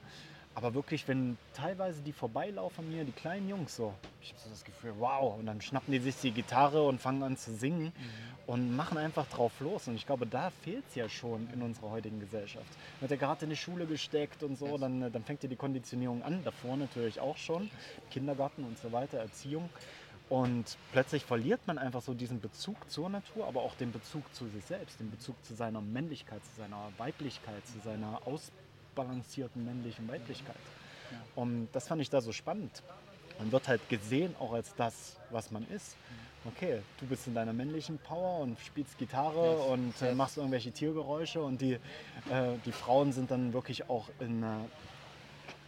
Aber 0.59 0.75
wirklich, 0.75 1.07
wenn 1.07 1.38
teilweise 1.55 2.03
die 2.03 2.11
vorbeilaufen 2.11 2.90
mir, 2.90 3.05
die 3.05 3.12
kleinen 3.12 3.49
Jungs 3.49 3.77
so, 3.77 3.94
ich 4.21 4.31
habe 4.31 4.40
so 4.40 4.51
das 4.51 4.64
Gefühl, 4.64 4.92
wow, 4.99 5.38
und 5.38 5.47
dann 5.47 5.61
schnappen 5.61 5.92
die 5.92 6.01
sich 6.01 6.16
die 6.16 6.33
Gitarre 6.33 6.83
und 6.83 7.01
fangen 7.01 7.23
an 7.23 7.37
zu 7.37 7.55
singen 7.55 7.92
mhm. 7.97 8.49
und 8.49 8.75
machen 8.75 8.99
einfach 8.99 9.29
drauf 9.29 9.53
los. 9.61 9.87
Und 9.87 9.94
ich 9.94 10.05
glaube, 10.05 10.27
da 10.27 10.51
fehlt 10.51 10.83
es 10.88 10.97
ja 10.97 11.09
schon 11.09 11.49
in 11.55 11.62
unserer 11.62 11.90
heutigen 11.90 12.18
Gesellschaft. 12.18 12.66
Wird 12.99 13.12
ja 13.12 13.16
gerade 13.16 13.44
in 13.44 13.51
die 13.51 13.57
Schule 13.57 13.87
gesteckt 13.87 14.42
und 14.42 14.59
so, 14.59 14.77
dann, 14.79 15.12
dann 15.12 15.23
fängt 15.23 15.44
ja 15.44 15.49
die 15.49 15.55
Konditionierung 15.55 16.25
an, 16.25 16.42
davor 16.42 16.77
natürlich 16.77 17.21
auch 17.21 17.37
schon, 17.37 17.71
Kindergarten 18.11 18.64
und 18.64 18.79
so 18.79 18.90
weiter, 18.90 19.18
Erziehung. 19.18 19.71
Und 20.29 20.77
plötzlich 20.90 21.25
verliert 21.25 21.61
man 21.68 21.79
einfach 21.79 22.03
so 22.03 22.14
diesen 22.14 22.40
Bezug 22.40 22.90
zur 22.90 23.09
Natur, 23.11 23.47
aber 23.47 23.62
auch 23.62 23.77
den 23.77 23.92
Bezug 23.92 24.25
zu 24.35 24.49
sich 24.49 24.64
selbst, 24.64 24.99
den 24.99 25.12
Bezug 25.12 25.37
zu 25.44 25.55
seiner 25.55 25.81
Männlichkeit, 25.81 26.44
zu 26.44 26.61
seiner 26.61 26.90
Weiblichkeit, 26.99 27.64
zu 27.64 27.79
seiner 27.79 28.27
Ausbildung 28.27 28.67
ausbalancierten 28.98 29.64
männlichen 29.64 30.08
Weiblichkeit. 30.08 30.56
Ja. 31.11 31.18
Und 31.37 31.68
das 31.72 31.88
fand 31.88 32.02
ich 32.02 32.11
da 32.11 32.20
so 32.20 32.32
spannend. 32.32 32.82
Man 33.38 33.52
wird 33.52 33.68
halt 33.68 33.88
gesehen 33.88 34.34
auch 34.40 34.52
als 34.52 34.74
das, 34.74 35.16
was 35.30 35.50
man 35.50 35.66
ist. 35.70 35.96
Okay, 36.44 36.80
du 36.98 37.06
bist 37.06 37.26
in 37.26 37.34
deiner 37.34 37.52
männlichen 37.52 37.98
Power 37.98 38.40
und 38.40 38.58
spielst 38.61 38.98
Gitarre 38.98 39.56
yes. 39.56 39.66
und 39.66 40.02
äh, 40.02 40.14
machst 40.14 40.37
irgendwelche 40.37 40.72
Tiergeräusche 40.72 41.42
und 41.42 41.61
die, 41.61 41.74
äh, 41.74 41.78
die 42.64 42.72
Frauen 42.72 43.12
sind 43.12 43.30
dann 43.30 43.52
wirklich 43.52 43.88
auch 43.88 44.08
in 44.18 44.42
äh, 44.42 44.46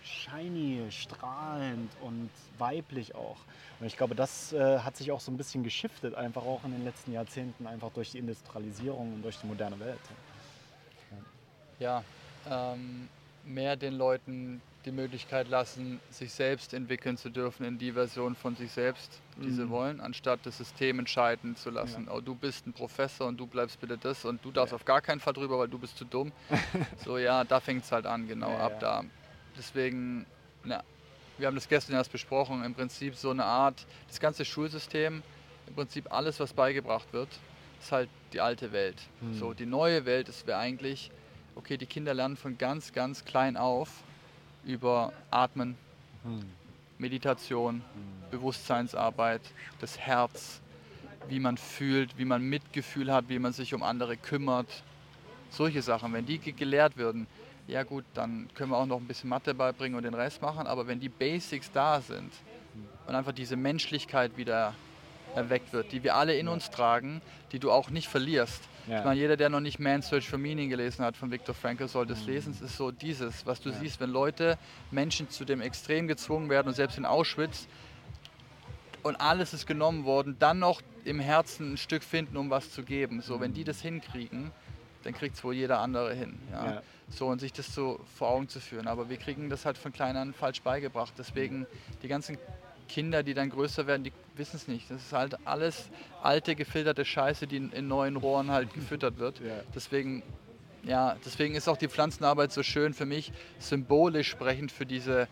shiny, 0.02 0.86
strahlend 0.90 1.90
und 2.00 2.30
weiblich 2.58 3.14
auch. 3.14 3.36
Und 3.78 3.86
ich 3.86 3.96
glaube, 3.96 4.14
das 4.14 4.52
äh, 4.52 4.78
hat 4.78 4.96
sich 4.96 5.12
auch 5.12 5.20
so 5.20 5.30
ein 5.30 5.36
bisschen 5.36 5.62
geschiftet, 5.64 6.14
einfach 6.14 6.42
auch 6.42 6.64
in 6.64 6.72
den 6.72 6.84
letzten 6.84 7.12
Jahrzehnten, 7.12 7.66
einfach 7.66 7.90
durch 7.92 8.12
die 8.12 8.18
Industrialisierung 8.18 9.14
und 9.14 9.22
durch 9.22 9.38
die 9.38 9.46
moderne 9.46 9.78
Welt. 9.80 10.00
Ja, 11.78 12.02
ja 12.48 12.72
ähm, 12.72 13.08
mehr 13.44 13.76
den 13.76 13.94
Leuten 13.94 14.61
die 14.85 14.92
Möglichkeit 14.92 15.48
lassen, 15.48 16.00
sich 16.11 16.33
selbst 16.33 16.72
entwickeln 16.72 17.16
zu 17.16 17.29
dürfen 17.29 17.64
in 17.64 17.79
die 17.79 17.92
Version 17.92 18.35
von 18.35 18.57
sich 18.57 18.72
selbst, 18.72 19.20
die 19.37 19.48
mhm. 19.48 19.57
sie 19.57 19.68
wollen, 19.68 20.00
anstatt 20.00 20.40
das 20.44 20.57
System 20.57 20.98
entscheiden 20.98 21.55
zu 21.57 21.70
lassen. 21.70 22.07
Ja. 22.07 22.14
Oh, 22.14 22.20
du 22.20 22.35
bist 22.35 22.66
ein 22.66 22.72
Professor 22.72 23.26
und 23.26 23.38
du 23.38 23.46
bleibst 23.46 23.79
bitte 23.81 23.98
das 23.98 24.24
und 24.24 24.42
du 24.44 24.50
darfst 24.50 24.72
ja. 24.72 24.76
auf 24.76 24.85
gar 24.85 25.03
keinen 25.03 25.20
Fall 25.20 25.35
drüber, 25.35 25.59
weil 25.59 25.68
du 25.68 25.79
bist 25.79 25.98
zu 25.98 26.05
dumm. 26.05 26.33
so 27.05 27.18
ja, 27.18 27.44
da 27.44 27.61
fängt 27.61 27.85
es 27.85 27.92
halt 27.92 28.07
an, 28.07 28.26
genau, 28.26 28.50
ja, 28.50 28.59
ab 28.59 28.81
da. 28.81 29.05
Deswegen, 29.57 30.24
na, 30.64 30.83
wir 31.37 31.46
haben 31.46 31.55
das 31.55 31.68
gestern 31.68 31.94
erst 31.94 32.12
besprochen, 32.12 32.64
im 32.64 32.74
Prinzip 32.74 33.16
so 33.16 33.31
eine 33.31 33.44
Art, 33.44 33.87
das 34.09 34.18
ganze 34.18 34.44
Schulsystem, 34.44 35.22
im 35.66 35.74
Prinzip 35.74 36.12
alles, 36.12 36.40
was 36.40 36.55
beigebracht 36.55 37.12
wird, 37.12 37.28
ist 37.80 37.93
halt 37.93 38.09
die 38.32 38.41
alte 38.41 38.72
Welt. 38.72 38.97
Mhm. 39.20 39.34
So, 39.34 39.53
die 39.53 39.66
neue 39.66 40.07
Welt, 40.07 40.28
das 40.28 40.47
wäre 40.47 40.59
eigentlich 40.59 41.11
okay, 41.61 41.76
die 41.76 41.84
Kinder 41.84 42.14
lernen 42.14 42.38
von 42.38 42.56
ganz, 42.56 42.94
ganz 42.94 43.26
klein 43.26 43.58
auf 43.58 43.90
über 44.64 45.12
Atmen, 45.30 45.76
hm. 46.24 46.40
Meditation, 46.96 47.74
hm. 47.74 48.30
Bewusstseinsarbeit, 48.30 49.42
das 49.78 49.98
Herz, 49.98 50.62
wie 51.28 51.38
man 51.38 51.58
fühlt, 51.58 52.16
wie 52.16 52.24
man 52.24 52.42
Mitgefühl 52.42 53.12
hat, 53.12 53.28
wie 53.28 53.38
man 53.38 53.52
sich 53.52 53.74
um 53.74 53.82
andere 53.82 54.16
kümmert. 54.16 54.82
Solche 55.50 55.82
Sachen, 55.82 56.14
wenn 56.14 56.24
die 56.24 56.38
gelehrt 56.38 56.96
würden, 56.96 57.26
ja 57.68 57.82
gut, 57.82 58.06
dann 58.14 58.48
können 58.54 58.70
wir 58.70 58.78
auch 58.78 58.86
noch 58.86 58.96
ein 58.96 59.06
bisschen 59.06 59.28
Mathe 59.28 59.52
beibringen 59.52 59.98
und 59.98 60.04
den 60.04 60.14
Rest 60.14 60.40
machen, 60.40 60.66
aber 60.66 60.86
wenn 60.86 60.98
die 60.98 61.11
Basics 61.11 61.70
da 61.72 62.00
sind 62.00 62.32
und 63.06 63.14
einfach 63.14 63.32
diese 63.32 63.56
Menschlichkeit 63.56 64.38
wieder 64.38 64.74
erweckt 65.34 65.74
wird, 65.74 65.92
die 65.92 66.02
wir 66.02 66.16
alle 66.16 66.34
in 66.36 66.48
uns 66.48 66.70
tragen, 66.70 67.20
die 67.52 67.58
du 67.58 67.70
auch 67.70 67.90
nicht 67.90 68.08
verlierst. 68.08 68.62
Ja. 68.91 68.99
Ich 68.99 69.05
meine, 69.05 69.20
jeder, 69.20 69.36
der 69.36 69.49
noch 69.51 69.61
nicht 69.61 69.78
Man's 69.78 70.09
Search 70.09 70.28
for 70.28 70.38
Meaning 70.38 70.68
gelesen 70.68 71.05
hat 71.05 71.16
von 71.16 71.30
Viktor 71.30 71.55
Frankl, 71.55 71.86
sollte 71.86 72.12
es 72.12 72.22
mhm. 72.22 72.32
lesen. 72.32 72.53
Es 72.53 72.61
ist 72.61 72.76
so 72.76 72.91
dieses, 72.91 73.47
was 73.47 73.61
du 73.61 73.70
ja. 73.70 73.76
siehst, 73.76 74.01
wenn 74.01 74.11
Leute, 74.11 74.59
Menschen 74.91 75.30
zu 75.30 75.45
dem 75.45 75.61
Extrem 75.61 76.09
gezwungen 76.09 76.51
werden 76.51 76.66
und 76.66 76.74
selbst 76.74 76.99
in 76.99 77.05
Auschwitz 77.05 77.68
und 79.05 79.16
alles 79.20 79.55
ist 79.55 79.66
genommen 79.66 80.05
worden, 80.05 80.36
dann 80.41 80.59
noch 80.59 80.82
im 81.05 81.20
Herzen 81.20 81.74
ein 81.74 81.76
Stück 81.76 82.03
finden, 82.03 82.36
um 82.36 82.51
was 82.51 82.72
zu 82.72 82.82
geben. 82.82 83.22
So, 83.22 83.41
wenn 83.41 83.55
die 83.55 83.61
mhm. 83.61 83.66
das 83.66 83.80
hinkriegen, 83.80 84.51
dann 85.05 85.14
kriegt 85.14 85.36
es 85.36 85.45
wohl 85.45 85.55
jeder 85.55 85.78
andere 85.78 86.12
hin. 86.12 86.41
Ja? 86.51 86.66
ja? 86.66 86.82
So 87.09 87.28
und 87.28 87.41
sich 87.41 87.53
das 87.53 87.72
so 87.72 88.01
vor 88.16 88.30
Augen 88.30 88.49
zu 88.49 88.59
führen. 88.59 88.88
Aber 88.88 89.09
wir 89.09 89.18
kriegen 89.18 89.51
das 89.51 89.64
halt 89.66 89.78
von 89.78 89.93
klein 89.93 90.16
an 90.16 90.34
falsch 90.34 90.62
beigebracht. 90.62 91.12
Deswegen 91.16 91.66
die 92.03 92.09
ganzen 92.09 92.38
Kinder, 92.88 93.22
die 93.22 93.34
dann 93.34 93.51
größer 93.51 93.86
werden, 93.86 94.03
die 94.03 94.12
wissen 94.41 94.57
es 94.57 94.66
nicht. 94.66 94.91
Das 94.91 95.01
ist 95.01 95.12
halt 95.12 95.36
alles 95.47 95.88
alte, 96.22 96.57
gefilterte 96.57 97.05
Scheiße, 97.05 97.47
die 97.47 97.59
in, 97.59 97.70
in 97.70 97.86
neuen 97.86 98.16
Rohren 98.16 98.51
halt 98.51 98.74
gefüttert 98.74 99.18
wird. 99.18 99.38
Ja. 99.38 99.61
Deswegen, 99.74 100.24
ja, 100.82 101.16
deswegen 101.24 101.55
ist 101.55 101.68
auch 101.68 101.76
die 101.76 101.88
Pflanzenarbeit 101.88 102.51
so 102.51 102.64
schön 102.64 102.95
für 102.95 103.07
mich, 103.07 103.32
symbolisch 103.59 104.28
sprechend 104.28 104.72
für 104.72 104.86
diese 104.86 105.28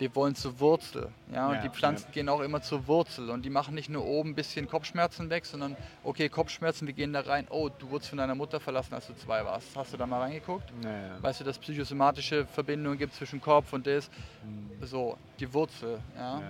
wir 0.00 0.14
wollen 0.14 0.34
zur 0.34 0.58
Wurzel. 0.58 1.08
Ja? 1.32 1.48
Und 1.48 1.56
ja, 1.56 1.60
die 1.60 1.68
Pflanzen 1.68 2.06
ja. 2.08 2.12
gehen 2.12 2.28
auch 2.28 2.40
immer 2.40 2.62
zur 2.62 2.86
Wurzel 2.86 3.30
und 3.30 3.44
die 3.44 3.50
machen 3.50 3.74
nicht 3.74 3.90
nur 3.90 4.04
oben 4.04 4.30
ein 4.30 4.34
bisschen 4.34 4.66
Kopfschmerzen 4.66 5.28
weg, 5.28 5.44
sondern 5.44 5.76
okay, 6.02 6.28
Kopfschmerzen, 6.28 6.86
wir 6.86 6.94
gehen 6.94 7.12
da 7.12 7.20
rein, 7.20 7.46
oh, 7.50 7.68
du 7.68 7.90
wurdest 7.90 8.08
von 8.08 8.18
deiner 8.18 8.34
Mutter 8.34 8.60
verlassen, 8.60 8.94
als 8.94 9.06
du 9.06 9.14
zwei 9.14 9.44
warst. 9.44 9.76
Hast 9.76 9.92
du 9.92 9.98
da 9.98 10.06
mal 10.06 10.20
reingeguckt? 10.20 10.72
Ja, 10.82 11.22
weißt 11.22 11.40
du, 11.40 11.44
dass 11.44 11.58
psychosomatische 11.58 12.46
Verbindungen 12.46 12.98
gibt 12.98 13.14
zwischen 13.14 13.40
Kopf 13.40 13.72
und 13.72 13.86
das? 13.86 14.10
Mhm. 14.42 14.86
So, 14.86 15.18
die 15.38 15.52
Wurzel. 15.52 16.00
Ja? 16.16 16.40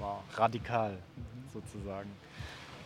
Wow, 0.00 0.22
radikal 0.36 0.92
mhm. 0.92 1.50
sozusagen 1.52 2.10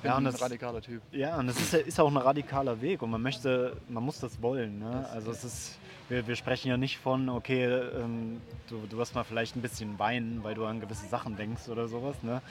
ja, 0.05 0.17
ein 0.17 0.25
das, 0.25 0.41
radikaler 0.41 0.81
Typ. 0.83 1.03
Ja, 1.13 1.39
und 1.39 1.47
das 1.47 1.61
ist, 1.61 1.75
ist 1.75 2.01
auch 2.01 2.11
ein 2.11 2.17
radikaler 2.17 2.81
Weg 2.81 3.03
und 3.03 3.11
man 3.11 3.23
möchte, 3.23 3.77
man 3.89 4.05
muss 4.05 4.21
das 4.21 4.41
wollen. 4.43 4.79
Ne? 4.79 5.09
also 5.13 5.31
es 5.31 5.45
ist, 5.45 5.79
wir, 6.09 6.27
wir 6.27 6.37
sprechen 6.37 6.69
ja 6.69 6.77
nicht 6.77 6.99
von, 6.99 7.29
okay, 7.29 7.65
ähm, 7.65 8.41
du, 8.69 8.83
du 8.89 8.99
wirst 8.99 9.15
mal 9.15 9.25
vielleicht 9.25 9.57
ein 9.57 9.63
bisschen 9.63 9.99
weinen, 9.99 10.45
weil 10.45 10.55
du 10.55 10.65
an 10.67 10.81
gewisse 10.81 11.07
Sachen 11.07 11.37
denkst 11.37 11.69
oder 11.69 11.89
sowas, 11.89 12.23
ne? 12.23 12.43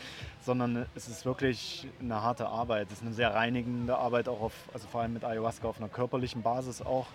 sondern 0.42 0.86
es 0.96 1.08
ist 1.08 1.26
wirklich 1.26 1.88
eine 2.00 2.22
harte 2.22 2.48
Arbeit. 2.48 2.88
Es 2.88 2.94
ist 3.00 3.04
eine 3.04 3.14
sehr 3.14 3.34
reinigende 3.34 3.98
Arbeit, 3.98 4.28
auch 4.28 4.42
auf, 4.42 4.54
also 4.74 4.88
vor 4.88 5.02
allem 5.02 5.14
mit 5.14 5.24
Ayahuasca 5.24 5.68
auf 5.68 5.78
einer 5.78 5.90
körperlichen 5.90 6.42
Basis 6.42 6.82
auch. 6.82 7.08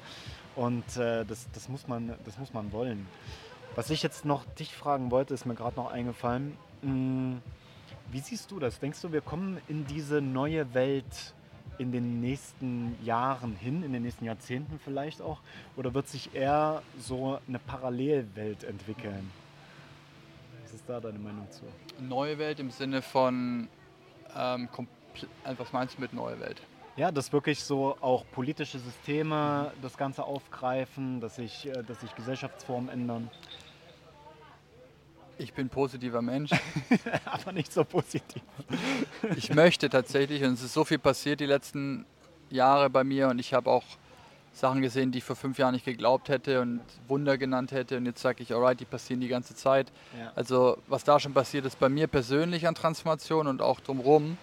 Und 0.54 0.96
äh, 0.96 1.24
das, 1.24 1.48
das, 1.52 1.68
muss 1.68 1.88
man, 1.88 2.14
das 2.24 2.38
muss 2.38 2.52
man 2.52 2.72
wollen. 2.72 3.06
Was 3.74 3.90
ich 3.90 4.02
jetzt 4.02 4.24
noch 4.24 4.44
dich 4.54 4.74
fragen 4.74 5.10
wollte, 5.10 5.34
ist 5.34 5.46
mir 5.46 5.54
gerade 5.54 5.76
noch 5.76 5.90
eingefallen. 5.90 6.56
Hm, 6.82 7.40
wie 8.10 8.20
siehst 8.20 8.50
du 8.50 8.58
das? 8.58 8.78
Denkst 8.78 9.00
du, 9.02 9.12
wir 9.12 9.20
kommen 9.20 9.60
in 9.68 9.86
diese 9.86 10.20
neue 10.20 10.72
Welt 10.74 11.34
in 11.78 11.92
den 11.92 12.20
nächsten 12.20 12.96
Jahren 13.04 13.54
hin, 13.54 13.82
in 13.82 13.92
den 13.92 14.02
nächsten 14.02 14.24
Jahrzehnten 14.24 14.78
vielleicht 14.82 15.22
auch? 15.22 15.40
Oder 15.76 15.94
wird 15.94 16.08
sich 16.08 16.34
eher 16.34 16.82
so 16.98 17.38
eine 17.46 17.58
Parallelwelt 17.58 18.64
entwickeln? 18.64 19.30
Was 20.64 20.74
ist 20.74 20.88
da 20.88 21.00
deine 21.00 21.18
Meinung 21.18 21.46
zu? 21.50 21.62
Neue 22.02 22.38
Welt 22.38 22.60
im 22.60 22.70
Sinne 22.70 23.00
von, 23.00 23.68
ähm, 24.36 24.68
äh, 25.44 25.54
was 25.56 25.72
meinst 25.72 25.96
du 25.96 26.00
mit 26.02 26.12
neue 26.12 26.38
Welt? 26.40 26.60
Ja, 26.96 27.12
dass 27.12 27.32
wirklich 27.32 27.62
so 27.62 27.96
auch 28.00 28.24
politische 28.32 28.78
Systeme 28.78 29.70
das 29.80 29.96
Ganze 29.96 30.24
aufgreifen, 30.24 31.20
dass 31.20 31.36
sich, 31.36 31.66
äh, 31.66 31.84
dass 31.84 32.00
sich 32.00 32.14
Gesellschaftsformen 32.16 32.88
ändern. 32.88 33.30
Ich 35.38 35.52
bin 35.52 35.68
positiver 35.68 36.20
Mensch. 36.20 36.50
Aber 37.24 37.52
nicht 37.52 37.72
so 37.72 37.84
positiv. 37.84 38.42
ich 39.36 39.54
möchte 39.54 39.88
tatsächlich, 39.88 40.42
und 40.42 40.54
es 40.54 40.62
ist 40.62 40.74
so 40.74 40.84
viel 40.84 40.98
passiert 40.98 41.40
die 41.40 41.46
letzten 41.46 42.04
Jahre 42.50 42.90
bei 42.90 43.04
mir 43.04 43.28
und 43.28 43.38
ich 43.38 43.54
habe 43.54 43.70
auch 43.70 43.84
Sachen 44.52 44.82
gesehen, 44.82 45.12
die 45.12 45.18
ich 45.18 45.24
vor 45.24 45.36
fünf 45.36 45.58
Jahren 45.58 45.74
nicht 45.74 45.84
geglaubt 45.84 46.28
hätte 46.28 46.60
und 46.60 46.80
Wunder 47.06 47.38
genannt 47.38 47.70
hätte 47.70 47.96
und 47.96 48.06
jetzt 48.06 48.20
sage 48.20 48.42
ich, 48.42 48.52
alright, 48.52 48.80
die 48.80 48.84
passieren 48.84 49.20
die 49.20 49.28
ganze 49.28 49.54
Zeit. 49.54 49.92
Ja. 50.18 50.32
Also 50.34 50.78
was 50.88 51.04
da 51.04 51.20
schon 51.20 51.32
passiert 51.32 51.64
ist 51.64 51.78
bei 51.78 51.88
mir 51.88 52.08
persönlich 52.08 52.66
an 52.66 52.74
Transformation 52.74 53.46
und 53.46 53.62
auch 53.62 53.78
drumherum, 53.80 54.36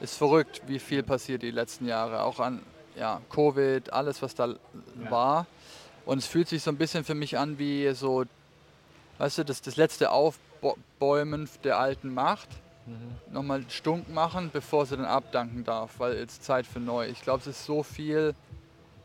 ist 0.00 0.16
verrückt, 0.16 0.62
wie 0.66 0.80
viel 0.80 1.04
passiert 1.04 1.42
die 1.42 1.52
letzten 1.52 1.86
Jahre. 1.86 2.22
Auch 2.22 2.40
an 2.40 2.62
ja, 2.96 3.20
Covid, 3.30 3.92
alles 3.92 4.20
was 4.20 4.34
da 4.34 4.48
ja. 4.48 4.56
war. 5.10 5.46
Und 6.04 6.18
es 6.18 6.26
fühlt 6.26 6.48
sich 6.48 6.62
so 6.62 6.70
ein 6.70 6.76
bisschen 6.76 7.04
für 7.04 7.14
mich 7.14 7.38
an 7.38 7.58
wie 7.60 7.92
so 7.94 8.24
weißt 9.18 9.38
du, 9.38 9.44
das, 9.44 9.62
das 9.62 9.76
letzte 9.76 10.10
Aufbäumen 10.10 11.48
der 11.64 11.78
alten 11.78 12.12
Macht. 12.12 12.48
Mhm. 12.86 13.32
Nochmal 13.32 13.64
stunk 13.68 14.12
machen, 14.12 14.50
bevor 14.52 14.86
sie 14.86 14.96
dann 14.96 15.06
abdanken 15.06 15.64
darf, 15.64 15.98
weil 15.98 16.14
es 16.14 16.40
Zeit 16.40 16.66
für 16.66 16.80
neu. 16.80 17.06
Ich 17.08 17.22
glaube, 17.22 17.40
es 17.40 17.46
ist 17.46 17.64
so 17.64 17.82
viel, 17.82 18.34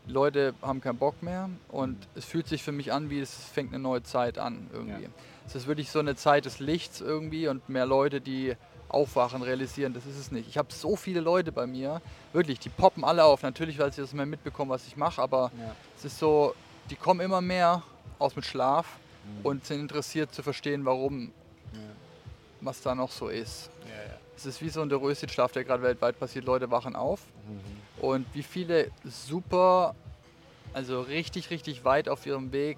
Leute 0.08 0.56
haben 0.62 0.82
keinen 0.82 0.98
Bock 0.98 1.22
mehr 1.22 1.50
und 1.70 1.96
es 2.16 2.26
fühlt 2.26 2.48
sich 2.48 2.64
für 2.64 2.72
mich 2.72 2.92
an, 2.92 3.10
wie 3.10 3.20
es 3.20 3.34
fängt 3.34 3.74
eine 3.74 3.82
neue 3.82 4.04
Zeit 4.04 4.40
an 4.40 4.68
irgendwie. 4.74 5.04
Ja. 5.04 5.10
Es 5.46 5.56
ist 5.56 5.68
wirklich 5.68 5.92
so 5.92 6.00
eine 6.00 6.16
Zeit 6.16 6.46
des 6.46 6.60
Lichts 6.60 7.02
irgendwie 7.02 7.48
und 7.48 7.70
mehr 7.70 7.86
Leute, 7.86 8.20
die 8.20 8.56
aufwachen, 8.90 9.42
realisieren, 9.42 9.94
das 9.94 10.06
ist 10.06 10.18
es 10.18 10.32
nicht. 10.32 10.48
Ich 10.48 10.58
habe 10.58 10.70
so 10.72 10.96
viele 10.96 11.20
Leute 11.20 11.52
bei 11.52 11.68
mir, 11.68 12.02
wirklich, 12.34 12.60
die 12.60 12.70
poppen 12.70 13.04
alle 13.04 13.26
auf. 13.26 13.44
Natürlich, 13.44 13.80
weil 13.80 13.92
sie 13.92 14.02
das 14.02 14.14
mehr 14.14 14.26
mitbekommen, 14.26 14.72
was 14.72 14.88
ich 14.88 14.98
mache, 14.98 15.22
aber 15.22 15.52
ja. 15.58 15.76
es 15.98 16.06
ist 16.06 16.20
so, 16.20 16.56
die 16.90 16.96
kommen 16.96 17.20
immer 17.20 17.42
mehr 17.42 17.84
aus 18.18 18.34
dem 18.34 18.44
Schlaf 18.44 18.86
mhm. 19.28 19.46
und 19.46 19.66
sind 19.66 19.82
interessiert 19.82 20.34
zu 20.34 20.44
verstehen, 20.44 20.86
warum, 20.86 21.32
ja. 21.74 21.80
was 22.62 22.82
da 22.82 22.96
noch 22.96 23.12
so 23.12 23.30
ist. 23.30 23.70
Ja, 23.86 24.12
ja. 24.12 24.18
Es 24.36 24.46
ist 24.46 24.62
wie 24.62 24.70
so 24.70 24.82
ein 24.82 24.92
Röschenschlaf, 24.92 25.52
der 25.52 25.64
gerade 25.64 25.84
weltweit 25.84 26.20
passiert. 26.20 26.46
Leute 26.46 26.70
wachen 26.70 26.96
auf 26.96 27.22
mhm. 27.48 28.04
und 28.04 28.26
wie 28.34 28.44
viele 28.44 28.92
super, 29.04 29.96
also 30.74 31.02
richtig, 31.02 31.50
richtig 31.50 31.84
weit 31.86 32.08
auf 32.10 32.26
ihrem 32.26 32.52
Weg 32.52 32.78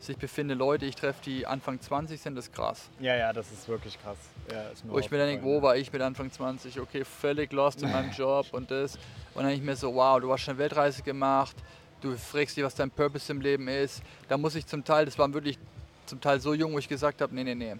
sich 0.00 0.16
befinden 0.16 0.58
Leute, 0.58 0.86
ich 0.86 0.94
treffe, 0.94 1.20
die 1.24 1.46
Anfang 1.46 1.80
20 1.80 2.20
sind, 2.20 2.36
das 2.36 2.46
ist 2.46 2.54
krass. 2.54 2.88
Ja, 3.00 3.16
ja, 3.16 3.32
das 3.32 3.50
ist 3.50 3.68
wirklich 3.68 4.00
krass. 4.00 4.16
Ja, 4.50 4.70
wo 4.84 4.98
ich 4.98 5.10
mir 5.10 5.18
dann 5.18 5.28
denke, 5.28 5.44
wo 5.44 5.60
war 5.60 5.76
ich 5.76 5.92
mit 5.92 6.00
Anfang 6.02 6.30
20? 6.30 6.80
Okay, 6.80 7.04
völlig 7.04 7.52
lost 7.52 7.82
in 7.82 7.90
meinem 7.90 8.10
Job 8.16 8.46
und 8.52 8.70
das. 8.70 8.94
Und 9.34 9.42
dann 9.42 9.46
denke 9.46 9.60
ich 9.60 9.66
mir 9.66 9.76
so, 9.76 9.94
wow, 9.94 10.20
du 10.20 10.32
hast 10.32 10.42
schon 10.42 10.52
eine 10.52 10.58
Weltreise 10.60 11.02
gemacht, 11.02 11.56
du 12.00 12.16
fragst 12.16 12.56
dich, 12.56 12.64
was 12.64 12.74
dein 12.74 12.90
Purpose 12.90 13.30
im 13.32 13.40
Leben 13.40 13.68
ist. 13.68 14.02
Da 14.28 14.36
muss 14.36 14.54
ich 14.54 14.66
zum 14.66 14.84
Teil, 14.84 15.04
das 15.04 15.18
war 15.18 15.32
wirklich 15.32 15.58
zum 16.06 16.20
Teil 16.20 16.40
so 16.40 16.54
jung, 16.54 16.72
wo 16.72 16.78
ich 16.78 16.88
gesagt 16.88 17.20
habe, 17.20 17.34
nee, 17.34 17.44
nee, 17.44 17.54
nee. 17.54 17.74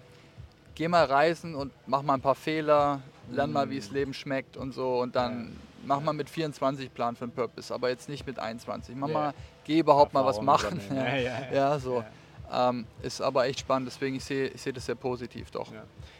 Geh 0.75 0.87
mal 0.87 1.05
reisen 1.05 1.55
und 1.55 1.71
mach 1.87 2.01
mal 2.01 2.13
ein 2.15 2.21
paar 2.21 2.35
Fehler, 2.35 3.01
lern 3.31 3.51
mal, 3.51 3.69
wie 3.69 3.79
das 3.79 3.91
Leben 3.91 4.13
schmeckt 4.13 4.55
und 4.55 4.73
so 4.73 5.01
und 5.01 5.15
dann 5.15 5.55
mach 5.85 5.99
mal 6.01 6.13
mit 6.13 6.29
24 6.29 6.93
Plan 6.93 7.15
für 7.15 7.25
den 7.27 7.33
Purpose, 7.33 7.73
aber 7.73 7.89
jetzt 7.89 8.09
nicht 8.09 8.25
mit 8.25 8.39
21. 8.39 8.95
Mach 8.95 9.07
mal, 9.09 9.33
geh 9.65 9.79
überhaupt 9.79 10.13
mal 10.13 10.25
was 10.25 10.41
machen. 10.41 10.79
Ja, 10.95 11.15
ja, 11.15 11.51
ja, 11.53 11.79
so. 11.79 12.03
Ähm, 12.51 12.85
ist 13.03 13.21
aber 13.21 13.45
echt 13.45 13.59
spannend, 13.59 13.87
deswegen 13.89 14.15
ich 14.15 14.23
sehe 14.23 14.47
ich 14.47 14.61
seh 14.61 14.71
das 14.71 14.85
sehr 14.85 14.95
positiv 14.95 15.51
doch. 15.51 15.71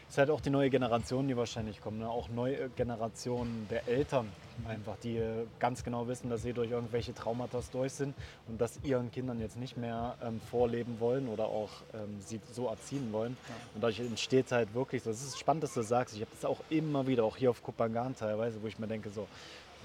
Es 0.10 0.16
ist 0.16 0.18
halt 0.18 0.32
auch 0.32 0.42
die 0.42 0.50
neue 0.50 0.72
Generation, 0.72 1.28
die 1.28 1.38
wahrscheinlich 1.38 1.82
kommt, 1.82 2.00
ne? 2.00 2.10
auch 2.10 2.30
neue 2.30 2.70
Generationen 2.70 3.68
der 3.70 3.88
Eltern 3.88 4.28
einfach, 4.68 4.96
die 5.04 5.18
äh, 5.18 5.46
ganz 5.60 5.84
genau 5.84 6.08
wissen, 6.08 6.32
dass 6.32 6.42
sie 6.42 6.52
durch 6.52 6.72
irgendwelche 6.72 7.14
Traumata 7.14 7.60
durch 7.72 7.94
sind 7.94 8.16
und 8.48 8.60
das 8.60 8.80
ihren 8.82 9.12
Kindern 9.12 9.40
jetzt 9.40 9.56
nicht 9.56 9.78
mehr 9.78 10.16
ähm, 10.24 10.42
vorleben 10.50 11.00
wollen 11.00 11.28
oder 11.28 11.46
auch 11.46 11.70
ähm, 11.94 12.20
sie 12.26 12.42
so 12.52 12.66
erziehen 12.66 13.14
wollen. 13.14 13.38
Ja. 13.48 13.56
Und 13.76 13.84
dadurch 13.84 14.00
entsteht 14.00 14.52
halt 14.52 14.74
wirklich 14.74 15.04
so, 15.04 15.12
es 15.12 15.24
ist 15.24 15.38
spannend, 15.38 15.62
dass 15.62 15.76
du 15.76 15.84
sagst, 15.84 16.16
ich 16.16 16.22
habe 16.22 16.32
das 16.34 16.44
auch 16.44 16.62
immer 16.72 17.06
wieder, 17.06 17.24
auch 17.24 17.38
hier 17.38 17.52
auf 17.52 17.62
Kupangan 17.62 18.16
teilweise, 18.16 18.64
wo 18.64 18.68
ich 18.68 18.80
mir 18.80 18.88
denke 18.88 19.12
so, 19.12 19.28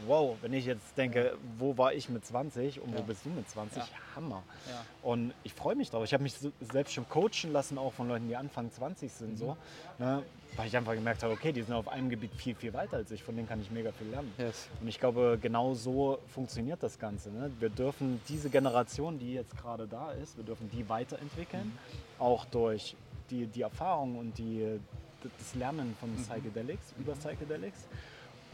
wow, 0.06 0.36
wenn 0.42 0.52
ich 0.52 0.66
jetzt 0.66 0.96
denke, 0.96 1.36
wo 1.58 1.76
war 1.78 1.92
ich 1.92 2.08
mit 2.08 2.24
20 2.24 2.80
und 2.80 2.96
wo 2.96 3.02
bist 3.02 3.24
du 3.24 3.30
mit 3.30 3.48
20? 3.48 3.78
Ja. 3.78 3.88
Hammer. 4.16 4.42
Ja. 4.68 4.84
Und 5.02 5.34
ich 5.42 5.54
freue 5.54 5.76
mich 5.76 5.90
drauf. 5.90 6.04
Ich 6.04 6.12
habe 6.12 6.22
mich 6.22 6.34
selbst 6.60 6.92
schon 6.92 7.08
coachen 7.08 7.52
lassen, 7.52 7.78
auch 7.78 7.92
von 7.92 8.08
Leuten, 8.08 8.28
die 8.28 8.36
Anfang 8.36 8.70
20 8.70 9.12
sind, 9.12 9.32
mhm. 9.32 9.36
so, 9.36 9.56
ne, 9.98 10.13
weil 10.56 10.68
ich 10.68 10.76
einfach 10.76 10.94
gemerkt 10.94 11.22
habe, 11.22 11.32
okay, 11.32 11.52
die 11.52 11.62
sind 11.62 11.74
auf 11.74 11.88
einem 11.88 12.08
Gebiet 12.08 12.32
viel, 12.34 12.54
viel 12.54 12.72
weiter 12.72 12.98
als 12.98 13.10
ich, 13.10 13.22
von 13.22 13.34
denen 13.34 13.48
kann 13.48 13.60
ich 13.60 13.70
mega 13.70 13.90
viel 13.92 14.08
lernen. 14.08 14.32
Yes. 14.38 14.68
Und 14.80 14.88
ich 14.88 15.00
glaube, 15.00 15.38
genau 15.40 15.74
so 15.74 16.18
funktioniert 16.28 16.82
das 16.82 16.98
Ganze. 16.98 17.30
Ne? 17.30 17.50
Wir 17.58 17.70
dürfen 17.70 18.20
diese 18.28 18.50
Generation, 18.50 19.18
die 19.18 19.34
jetzt 19.34 19.56
gerade 19.56 19.86
da 19.86 20.12
ist, 20.12 20.36
wir 20.36 20.44
dürfen 20.44 20.70
die 20.70 20.88
weiterentwickeln, 20.88 21.66
mhm. 21.66 22.22
auch 22.22 22.44
durch 22.46 22.94
die, 23.30 23.46
die 23.46 23.62
Erfahrung 23.62 24.18
und 24.18 24.38
die, 24.38 24.78
das 25.22 25.54
Lernen 25.54 25.96
von 25.98 26.10
mhm. 26.10 26.22
Psychedelics, 26.22 26.94
über 26.98 27.14
Psychedelics, 27.14 27.88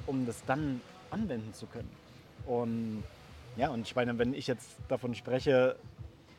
um 0.06 0.24
das 0.24 0.42
dann 0.46 0.80
anwenden 1.10 1.52
zu 1.52 1.66
können. 1.66 1.90
Und 2.46 3.02
ja, 3.56 3.68
und 3.68 3.82
ich 3.82 3.94
meine, 3.94 4.16
wenn 4.18 4.32
ich 4.32 4.46
jetzt 4.46 4.70
davon 4.88 5.14
spreche, 5.14 5.76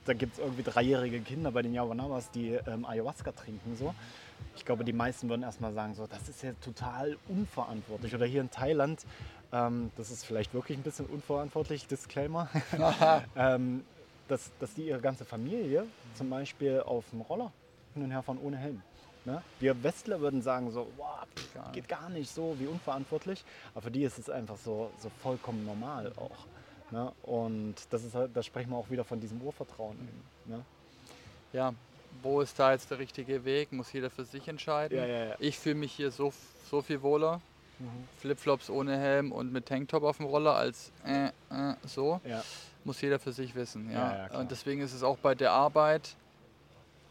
da 0.06 0.14
gibt 0.14 0.34
es 0.34 0.40
irgendwie 0.40 0.64
dreijährige 0.64 1.20
Kinder 1.20 1.52
bei 1.52 1.62
den 1.62 1.74
Yawanawas, 1.74 2.32
die 2.32 2.58
ähm, 2.68 2.86
Ayahuasca 2.86 3.32
trinken. 3.32 3.76
So. 3.76 3.94
Ich 4.56 4.66
glaube, 4.66 4.84
die 4.84 4.94
meisten 4.94 5.30
würden 5.30 5.44
erstmal 5.44 5.74
sagen, 5.74 5.94
so, 5.96 6.08
das 6.08 6.30
ist 6.30 6.44
ja 6.44 6.54
total 6.64 7.18
unverantwortlich. 7.28 8.14
Oder 8.14 8.26
hier 8.26 8.42
in 8.42 8.52
Thailand, 8.52 9.06
ähm, 9.52 9.92
das 9.98 10.12
ist 10.12 10.26
vielleicht 10.26 10.54
wirklich 10.54 10.78
ein 10.78 10.84
bisschen 10.84 11.06
unverantwortlich, 11.06 11.88
Disclaimer, 11.88 12.50
ähm, 13.36 13.84
dass, 14.28 14.52
dass 14.60 14.74
die 14.74 14.88
ihre 14.88 15.02
ganze 15.02 15.26
Familie 15.26 15.86
zum 16.16 16.30
Beispiel 16.30 16.82
auf 16.82 17.10
dem 17.12 17.22
Roller 17.22 17.52
hin 17.94 18.04
und 18.04 18.12
her 18.12 18.22
fahren 18.22 18.40
ohne 18.42 18.58
Helm. 18.58 18.82
Ne? 19.26 19.42
Wir 19.60 19.84
Westler 19.84 20.20
würden 20.20 20.42
sagen 20.42 20.72
so, 20.72 20.88
wow, 20.98 21.20
pff, 21.36 21.74
geht 21.74 21.88
gar 21.88 22.10
nicht 22.10 22.34
so, 22.34 22.56
wie 22.60 22.66
unverantwortlich. 22.66 23.44
Aber 23.74 23.84
für 23.84 23.92
die 23.92 24.04
ist 24.04 24.18
es 24.18 24.30
einfach 24.30 24.58
so, 24.58 24.92
so 24.98 25.12
vollkommen 25.22 25.66
normal 25.66 26.12
auch. 26.16 26.48
Ne? 26.92 27.12
Und 27.24 27.76
das 27.92 28.04
ist 28.04 28.16
halt, 28.16 28.36
da 28.36 28.42
sprechen 28.42 28.72
wir 28.72 28.78
auch 28.78 28.90
wieder 28.90 29.04
von 29.04 29.20
diesem 29.20 29.42
Urvertrauen. 29.42 29.98
Ne? 30.46 30.64
Ja, 31.54 31.74
wo 32.22 32.42
ist 32.42 32.58
da 32.60 32.72
jetzt 32.72 32.92
der 32.92 33.00
richtige 33.00 33.46
Weg? 33.46 33.72
Muss 33.72 33.92
jeder 33.94 34.10
für 34.10 34.26
sich 34.26 34.48
entscheiden. 34.48 34.98
Ja, 34.98 35.06
ja, 35.06 35.26
ja. 35.26 35.36
Ich 35.40 35.58
fühle 35.58 35.76
mich 35.76 35.92
hier 35.92 36.12
so, 36.12 36.34
so 36.70 36.82
viel 36.82 37.02
wohler. 37.02 37.42
Mhm. 37.80 38.08
Flipflops 38.20 38.70
ohne 38.70 38.98
Helm 38.98 39.32
und 39.32 39.52
mit 39.52 39.66
Tanktop 39.68 40.04
auf 40.04 40.18
dem 40.18 40.28
Roller 40.28 40.56
als 40.56 40.92
äh, 41.06 41.28
äh, 41.28 41.76
so. 41.86 42.22
Muss 42.84 43.02
jeder 43.02 43.20
für 43.20 43.32
sich 43.32 43.56
wissen. 43.56 43.92
Ja. 43.92 44.28
Und 44.40 44.52
deswegen 44.52 44.82
ist 44.82 44.94
es 44.94 45.04
auch 45.04 45.18
bei 45.18 45.36
der 45.36 45.52
Arbeit, 45.52 46.16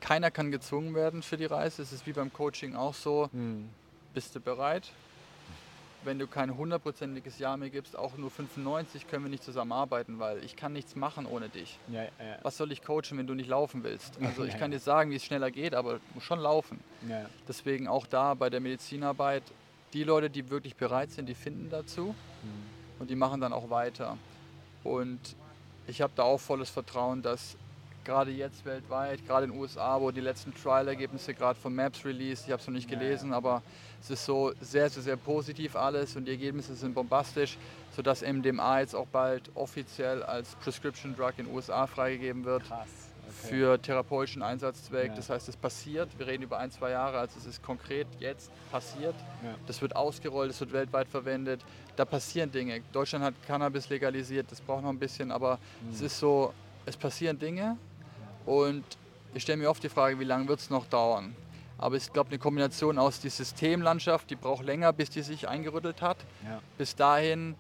keiner 0.01 0.30
kann 0.30 0.51
gezwungen 0.51 0.94
werden 0.94 1.22
für 1.22 1.36
die 1.36 1.44
Reise. 1.44 1.82
Es 1.82 1.92
ist 1.92 2.07
wie 2.07 2.12
beim 2.12 2.32
Coaching 2.32 2.74
auch 2.74 2.94
so. 2.94 3.28
Hm. 3.32 3.68
Bist 4.14 4.34
du 4.34 4.40
bereit? 4.40 4.90
Wenn 6.03 6.18
du 6.18 6.26
kein 6.26 6.57
hundertprozentiges 6.57 7.38
Ja 7.38 7.57
mir 7.57 7.68
gibst, 7.70 7.96
auch 7.96 8.16
nur 8.16 8.30
95, 8.30 9.07
können 9.07 9.24
wir 9.24 9.30
nicht 9.30 9.44
zusammenarbeiten, 9.44 10.18
weil 10.18 10.42
ich 10.44 10.57
kann 10.57 10.72
nichts 10.72 10.96
machen 10.96 11.26
ohne 11.26 11.48
dich. 11.51 11.78
Ja, 11.88 12.05
ja, 12.05 12.11
Was 12.42 12.57
soll 12.57 12.72
ich 12.72 12.82
coachen, 12.82 13.18
wenn 13.18 13.26
du 13.26 13.34
nicht 13.34 13.48
laufen 13.48 13.84
willst? 13.84 14.18
Also 14.22 14.44
ich 14.44 14.55
Ja, 14.55 14.59
kann 14.59 14.72
ja. 14.72 14.78
dir 14.78 14.82
sagen, 14.82 15.11
wie 15.11 15.16
es 15.16 15.24
schneller 15.24 15.51
geht, 15.51 15.74
aber 15.74 15.94
du 15.94 16.01
musst 16.14 16.26
schon 16.26 16.38
laufen. 16.40 16.80
ja. 17.09 17.26
Deswegen 17.46 17.88
auch 17.88 18.07
da 18.07 18.34
bei 18.34 18.48
der 18.48 18.61
Medizinarbeit, 18.61 19.42
die 19.92 20.05
Leute, 20.05 20.30
die 20.30 20.48
wirklich 20.51 20.76
bereit 20.76 21.11
sind, 21.11 21.28
die 21.28 21.34
finden 21.34 21.68
dazu 21.68 22.14
und 22.98 23.11
die 23.11 23.16
machen 23.16 23.40
dann 23.40 23.53
auch 23.53 23.68
weiter. 23.70 24.16
Und 24.84 25.18
ich 25.86 26.01
habe 26.01 26.12
da 26.16 26.22
auch 26.22 26.38
volles 26.40 26.70
Vertrauen, 26.70 27.22
dass 27.22 27.57
gerade 28.05 28.30
jetzt 28.30 28.64
weltweit, 28.64 29.26
gerade 29.26 29.46
in 29.46 29.53
den 29.53 29.61
USA, 29.61 30.01
wo 30.01 30.11
die 30.11 30.20
letzten 30.20 30.55
Trial-Ergebnisse 30.55 31.34
gerade 31.34 31.59
von 31.59 31.74
Maps 31.74 32.05
released, 32.05 32.46
ich 32.46 32.53
habe 32.53 32.61
es 32.61 32.66
noch 32.66 32.74
nicht 32.74 32.88
gelesen, 32.88 33.32
aber 33.32 33.62
es 34.01 34.11
ist 34.11 34.24
so 34.24 34.53
sehr, 34.61 34.88
sehr, 34.88 35.03
sehr 35.03 35.16
positiv 35.16 35.76
alles 35.76 36.16
und 36.16 36.24
die 36.24 36.30
Ergebnisse 36.32 36.74
sind 36.74 36.94
bombastisch, 36.94 37.59
sodass 37.94 38.22
MDMA 38.22 38.80
jetzt 38.80 38.94
auch 38.94 39.07
bald 39.07 39.51
offiziell 39.55 40.22
als 40.22 40.55
Prescription 40.57 41.14
Drug 41.16 41.32
in 41.36 41.46
den 41.46 41.55
USA 41.55 41.86
freigegeben 41.86 42.44
wird 42.44 42.64
Krass. 42.64 42.88
Okay. 43.42 43.48
für 43.48 43.80
therapeutischen 43.80 44.42
Einsatzzweck. 44.42 45.09
Ja. 45.11 45.14
Das 45.16 45.30
heißt, 45.30 45.48
es 45.48 45.57
passiert. 45.57 46.09
Wir 46.18 46.26
reden 46.26 46.42
über 46.42 46.59
ein, 46.59 46.70
zwei 46.72 46.90
Jahre, 46.90 47.18
also 47.18 47.38
es 47.38 47.46
ist 47.46 47.62
konkret 47.62 48.07
jetzt 48.18 48.51
passiert. 48.72 49.14
Ja. 49.44 49.55
Das 49.66 49.80
wird 49.82 49.94
ausgerollt, 49.94 50.51
es 50.51 50.59
wird 50.61 50.72
weltweit 50.72 51.07
verwendet. 51.09 51.61
Da 51.96 52.05
passieren 52.05 52.51
Dinge. 52.51 52.80
Deutschland 52.92 53.24
hat 53.24 53.34
Cannabis 53.46 53.88
legalisiert, 53.90 54.51
das 54.51 54.61
braucht 54.61 54.82
noch 54.82 54.90
ein 54.90 54.98
bisschen, 54.98 55.30
aber 55.30 55.59
Mhm. 55.82 55.90
es 55.92 56.01
ist 56.01 56.18
so, 56.18 56.53
es 56.86 56.96
passieren 56.96 57.38
Dinge 57.38 57.76
und 58.47 58.84
ich 59.34 59.43
stelle 59.43 59.59
mir 59.59 59.70
oft 59.70 59.82
die 59.82 59.88
Frage, 59.88 60.18
wie 60.18 60.24
lange 60.24 60.49
wird 60.49 60.61
es 60.61 60.70
noch 60.70 60.86
dauern? 60.86 61.34
Aber 61.78 61.97
ich 61.97 62.12
glaube, 62.12 62.30
eine 62.30 62.38
Kombination 62.38 62.99
aus 62.99 63.20
die 63.20 63.30
Systemlandschaft, 63.30 64.28
die 64.30 64.36
braucht 64.36 64.64
länger, 64.64 64.93
bis 64.93 65.09
die 65.11 65.22
sich 65.22 65.49
eingerüttelt 65.49 66.03
hat. 66.03 66.18
Ja. 66.45 66.61
Bis 66.76 66.95
dahin 66.95 67.55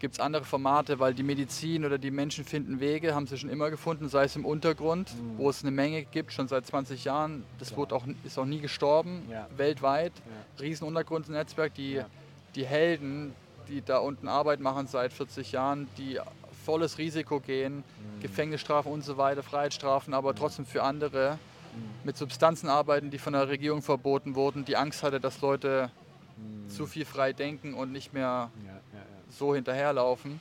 gibt 0.00 0.14
es 0.14 0.20
andere 0.20 0.44
Formate, 0.44 0.98
weil 0.98 1.12
die 1.14 1.22
Medizin 1.22 1.84
oder 1.84 1.98
die 1.98 2.10
Menschen 2.10 2.44
finden 2.44 2.80
Wege, 2.80 3.14
haben 3.14 3.26
sie 3.26 3.36
schon 3.38 3.50
immer 3.50 3.70
gefunden, 3.70 4.08
sei 4.08 4.24
es 4.24 4.34
im 4.34 4.44
Untergrund, 4.46 5.12
Mhm. 5.14 5.38
wo 5.38 5.50
es 5.50 5.62
eine 5.62 5.70
Menge 5.70 6.04
gibt, 6.04 6.32
schon 6.32 6.48
seit 6.48 6.66
20 6.66 7.04
Jahren. 7.04 7.44
Das 7.58 7.76
wurde 7.76 7.94
auch, 7.94 8.04
ist 8.24 8.38
auch 8.38 8.46
nie 8.46 8.60
gestorben, 8.60 9.22
Ja. 9.30 9.46
weltweit. 9.56 10.12
Ja. 10.16 10.62
Riesen 10.62 10.86
Untergrundnetzwerk, 10.88 11.74
die, 11.74 11.92
Ja. 11.92 12.06
die 12.54 12.64
Helden, 12.66 13.34
die 13.68 13.82
da 13.82 13.98
unten 13.98 14.26
Arbeit 14.26 14.58
machen 14.60 14.86
seit 14.88 15.12
40 15.12 15.52
Jahren, 15.52 15.86
die 15.98 16.18
volles 16.64 16.98
Risiko 16.98 17.40
gehen, 17.40 17.78
Mhm. 17.78 18.20
Gefängnisstrafen 18.20 18.92
und 18.92 19.02
so 19.02 19.16
weiter, 19.16 19.42
Freiheitsstrafen, 19.42 20.14
aber 20.14 20.34
trotzdem 20.34 20.66
für 20.66 20.82
andere 20.82 21.38
Mhm. 21.74 21.78
mit 22.04 22.16
Substanzen 22.16 22.68
arbeiten, 22.68 23.10
die 23.10 23.18
von 23.18 23.32
der 23.32 23.48
Regierung 23.48 23.82
verboten 23.82 24.34
wurden, 24.34 24.64
die 24.64 24.76
Angst 24.76 25.02
hatte, 25.02 25.20
dass 25.20 25.40
Leute 25.40 25.90
Mhm. 26.36 26.68
zu 26.68 26.86
viel 26.86 27.04
frei 27.04 27.32
denken 27.32 27.74
und 27.74 27.92
nicht 27.92 28.12
mehr 28.12 28.50
Ja, 28.64 28.72
ja, 28.72 28.80
ja. 28.98 29.04
so 29.30 29.54
hinterherlaufen, 29.54 30.40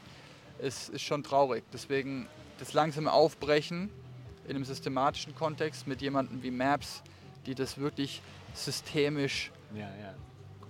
ist, 0.59 0.89
ist 0.89 1.01
schon 1.03 1.23
traurig. 1.23 1.63
Deswegen 1.73 2.27
das 2.59 2.73
langsame 2.73 3.11
Aufbrechen 3.13 3.89
in 4.45 4.55
einem 4.55 4.65
systematischen 4.65 5.35
Kontext 5.35 5.87
mit 5.87 6.01
jemandem 6.01 6.43
wie 6.43 6.51
Maps, 6.51 7.01
die 7.45 7.55
das 7.55 7.77
wirklich 7.77 8.21
systemisch. 8.53 9.51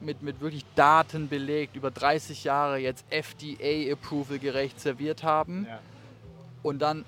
Mit, 0.02 0.22
mit 0.22 0.40
wirklich 0.42 0.66
Daten 0.76 1.28
belegt, 1.30 1.76
über 1.76 1.92
30 1.92 2.44
Jahre 2.44 2.78
jetzt 2.78 3.06
FDA-Approval 3.10 4.40
gerecht 4.40 4.80
serviert 4.80 5.24
haben 5.24 5.66
ja. 5.70 5.80
und 6.64 6.80
dann 6.80 7.06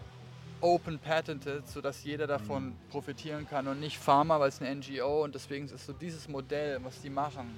open 0.60 1.00
patented, 1.00 1.68
sodass 1.68 2.04
jeder 2.04 2.28
davon 2.28 2.68
Mhm. 2.68 2.74
profitieren 2.92 3.48
kann 3.50 3.68
und 3.68 3.80
nicht 3.80 3.98
Pharma, 3.98 4.40
weil 4.40 4.50
es 4.50 4.62
eine 4.62 4.70
NGO 4.76 5.24
und 5.24 5.34
deswegen 5.34 5.66
ist 5.66 5.86
so 5.86 5.94
dieses 5.94 6.28
Modell, 6.28 6.80
was 6.84 7.02
die 7.02 7.10
machen. 7.10 7.50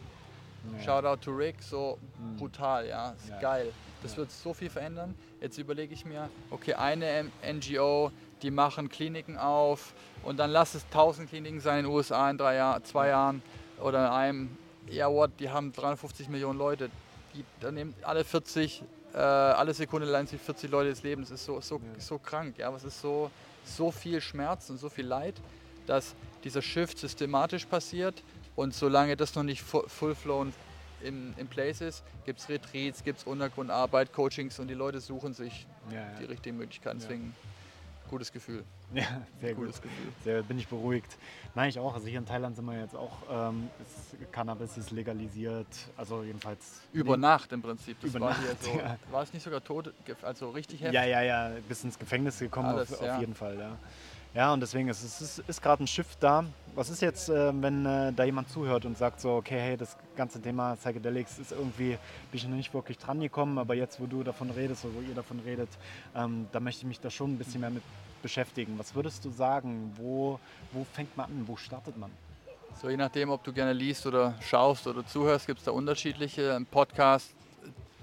Ja. 0.77 0.83
Shoutout 1.01 1.21
to 1.25 1.31
Rick, 1.31 1.55
so 1.61 1.97
Mhm. 2.17 2.37
brutal, 2.37 2.87
ja, 2.87 3.11
ist 3.11 3.29
Ja. 3.29 3.39
geil. 3.39 3.73
Das 4.01 4.15
wird 4.17 4.31
so 4.31 4.53
viel 4.53 4.69
verändern. 4.69 5.15
Jetzt 5.41 5.57
überlege 5.57 5.93
ich 5.93 6.05
mir, 6.05 6.29
okay, 6.51 6.73
eine 6.75 7.25
NGO, 7.41 8.11
die 8.41 8.51
machen 8.51 8.87
Kliniken 8.89 9.37
auf 9.37 9.93
und 10.23 10.37
dann 10.37 10.51
lass 10.51 10.73
es 10.75 10.85
1000 10.89 11.29
Kliniken 11.29 11.59
sein 11.59 11.79
in 11.79 11.85
den 11.85 11.93
USA 11.93 12.29
in 12.29 12.37
drei 12.37 12.55
Jahr, 12.55 12.81
zwei 12.83 13.09
Jahren 13.09 13.41
oder 13.81 14.05
in 14.07 14.11
einem. 14.11 14.57
Ja, 14.89 15.09
what, 15.11 15.31
die 15.39 15.49
haben 15.49 15.71
350 15.73 16.29
Millionen 16.29 16.59
Leute. 16.59 16.89
Die, 17.33 17.43
dann 17.61 17.73
nehmen 17.75 17.95
alle 18.03 18.23
40, 18.23 18.83
äh, 19.13 19.17
alle 19.17 19.73
Sekunde 19.73 20.07
leihen 20.07 20.27
sich 20.27 20.39
40 20.41 20.69
Leute 20.69 20.89
das 20.89 21.03
Leben. 21.03 21.21
Das 21.21 21.31
ist 21.31 21.45
so, 21.45 21.59
so, 21.61 21.75
Ja. 21.77 21.99
so 21.99 22.17
krank, 22.19 22.57
ja, 22.57 22.67
aber 22.67 22.77
es 22.77 22.83
ist 22.83 23.01
so, 23.01 23.31
so 23.65 23.91
viel 23.91 24.21
Schmerz 24.21 24.69
und 24.69 24.77
so 24.77 24.89
viel 24.89 25.05
Leid, 25.05 25.35
dass 25.87 26.13
dieser 26.43 26.61
Shift 26.61 26.97
systematisch 26.99 27.65
passiert 27.65 28.21
und 28.55 28.73
solange 28.73 29.15
das 29.17 29.33
noch 29.35 29.43
nicht 29.43 29.61
fu- 29.61 29.87
full-flown 29.87 30.53
in, 31.01 31.33
in 31.37 31.47
place 31.47 31.81
ist, 31.81 32.03
gibt 32.25 32.39
es 32.39 32.49
Retreats, 32.49 33.03
gibt 33.03 33.19
es 33.19 33.23
Untergrundarbeit, 33.25 34.13
Coachings 34.13 34.59
und 34.59 34.67
die 34.67 34.73
Leute 34.73 34.99
suchen 35.01 35.33
sich 35.33 35.65
Ja, 35.89 35.95
ja. 35.95 36.05
die 36.19 36.25
richtigen 36.25 36.57
Möglichkeiten. 36.57 36.99
Deswegen 36.99 37.35
gutes 38.09 38.31
Gefühl. 38.31 38.63
ja, 39.01 39.21
sehr 39.41 39.53
gut. 39.53 39.67
Gefühl. 39.67 39.89
Sehr, 40.23 40.43
bin 40.43 40.57
ich 40.57 40.67
beruhigt. 40.67 41.17
Nein, 41.55 41.69
ich 41.69 41.79
auch. 41.79 41.93
Also 41.93 42.07
hier 42.07 42.19
in 42.19 42.25
Thailand 42.25 42.55
sind 42.55 42.65
wir 42.65 42.79
jetzt 42.79 42.95
auch, 42.95 43.11
ähm, 43.31 43.69
ist, 43.81 44.31
Cannabis 44.31 44.77
ist 44.77 44.91
legalisiert, 44.91 45.67
also 45.97 46.23
jedenfalls. 46.23 46.81
Über 46.91 47.17
Nacht 47.17 47.51
im 47.51 47.61
Prinzip. 47.61 47.97
Das 48.01 48.09
Über 48.11 48.21
war 48.21 48.29
Nacht, 48.29 48.63
so. 48.63 48.71
ja. 48.77 48.97
War 49.11 49.23
es 49.23 49.33
nicht 49.33 49.43
sogar 49.43 49.63
tot, 49.63 49.93
also 50.21 50.49
richtig 50.51 50.81
heftig? 50.81 50.93
Ja, 50.93 51.05
ja, 51.05 51.21
ja, 51.21 51.51
bis 51.67 51.83
ins 51.83 51.97
Gefängnis 51.97 52.39
gekommen, 52.39 52.69
Alles, 52.69 52.93
auf, 52.93 53.01
ja. 53.01 53.15
auf 53.15 53.19
jeden 53.19 53.35
Fall, 53.35 53.57
ja. 53.57 53.77
Ja, 54.35 54.51
und 54.51 54.61
deswegen 54.61 54.89
ist 54.89 55.03
es 55.03 55.21
ist, 55.21 55.39
ist 55.47 55.61
gerade 55.61 55.83
ein 55.83 55.87
Shift 55.87 56.17
da. 56.23 56.43
Was 56.73 56.89
ist 56.89 57.03
jetzt, 57.03 57.29
äh, 57.29 57.53
wenn 57.61 57.85
äh, 57.85 58.11
da 58.13 58.23
jemand 58.23 58.49
zuhört 58.49 58.83
und 58.83 58.97
sagt 58.97 59.21
so, 59.21 59.33
okay, 59.33 59.59
hey, 59.59 59.77
das 59.77 59.95
ganze 60.15 60.41
Thema 60.41 60.75
Psychedelics 60.75 61.37
ist 61.37 61.51
irgendwie, 61.51 61.89
bin 61.91 61.99
ich 62.33 62.47
noch 62.47 62.55
nicht 62.55 62.73
wirklich 62.73 62.97
dran 62.97 63.19
gekommen, 63.19 63.59
aber 63.59 63.75
jetzt, 63.75 63.99
wo 63.99 64.07
du 64.07 64.23
davon 64.23 64.49
redest 64.49 64.85
oder 64.85 64.95
wo 64.95 65.01
ihr 65.01 65.13
davon 65.13 65.39
redet, 65.39 65.69
ähm, 66.15 66.47
da 66.51 66.59
möchte 66.59 66.81
ich 66.81 66.87
mich 66.87 66.99
da 66.99 67.11
schon 67.11 67.33
ein 67.33 67.37
bisschen 67.37 67.61
mehr 67.61 67.69
mit 67.69 67.83
beschäftigen. 68.23 68.79
Was 68.79 68.95
würdest 68.95 69.23
du 69.23 69.29
sagen, 69.29 69.93
wo, 69.97 70.39
wo 70.71 70.83
fängt 70.93 71.15
man 71.15 71.27
an, 71.27 71.43
wo 71.45 71.55
startet 71.55 71.95
man? 71.97 72.09
So 72.81 72.89
je 72.89 72.97
nachdem, 72.97 73.29
ob 73.29 73.43
du 73.43 73.53
gerne 73.53 73.73
liest 73.73 74.07
oder 74.07 74.33
schaust 74.41 74.87
oder 74.87 75.05
zuhörst, 75.05 75.45
gibt 75.45 75.59
es 75.59 75.65
da 75.65 75.71
unterschiedliche. 75.71 76.55
Ein 76.55 76.65
Podcast, 76.65 77.35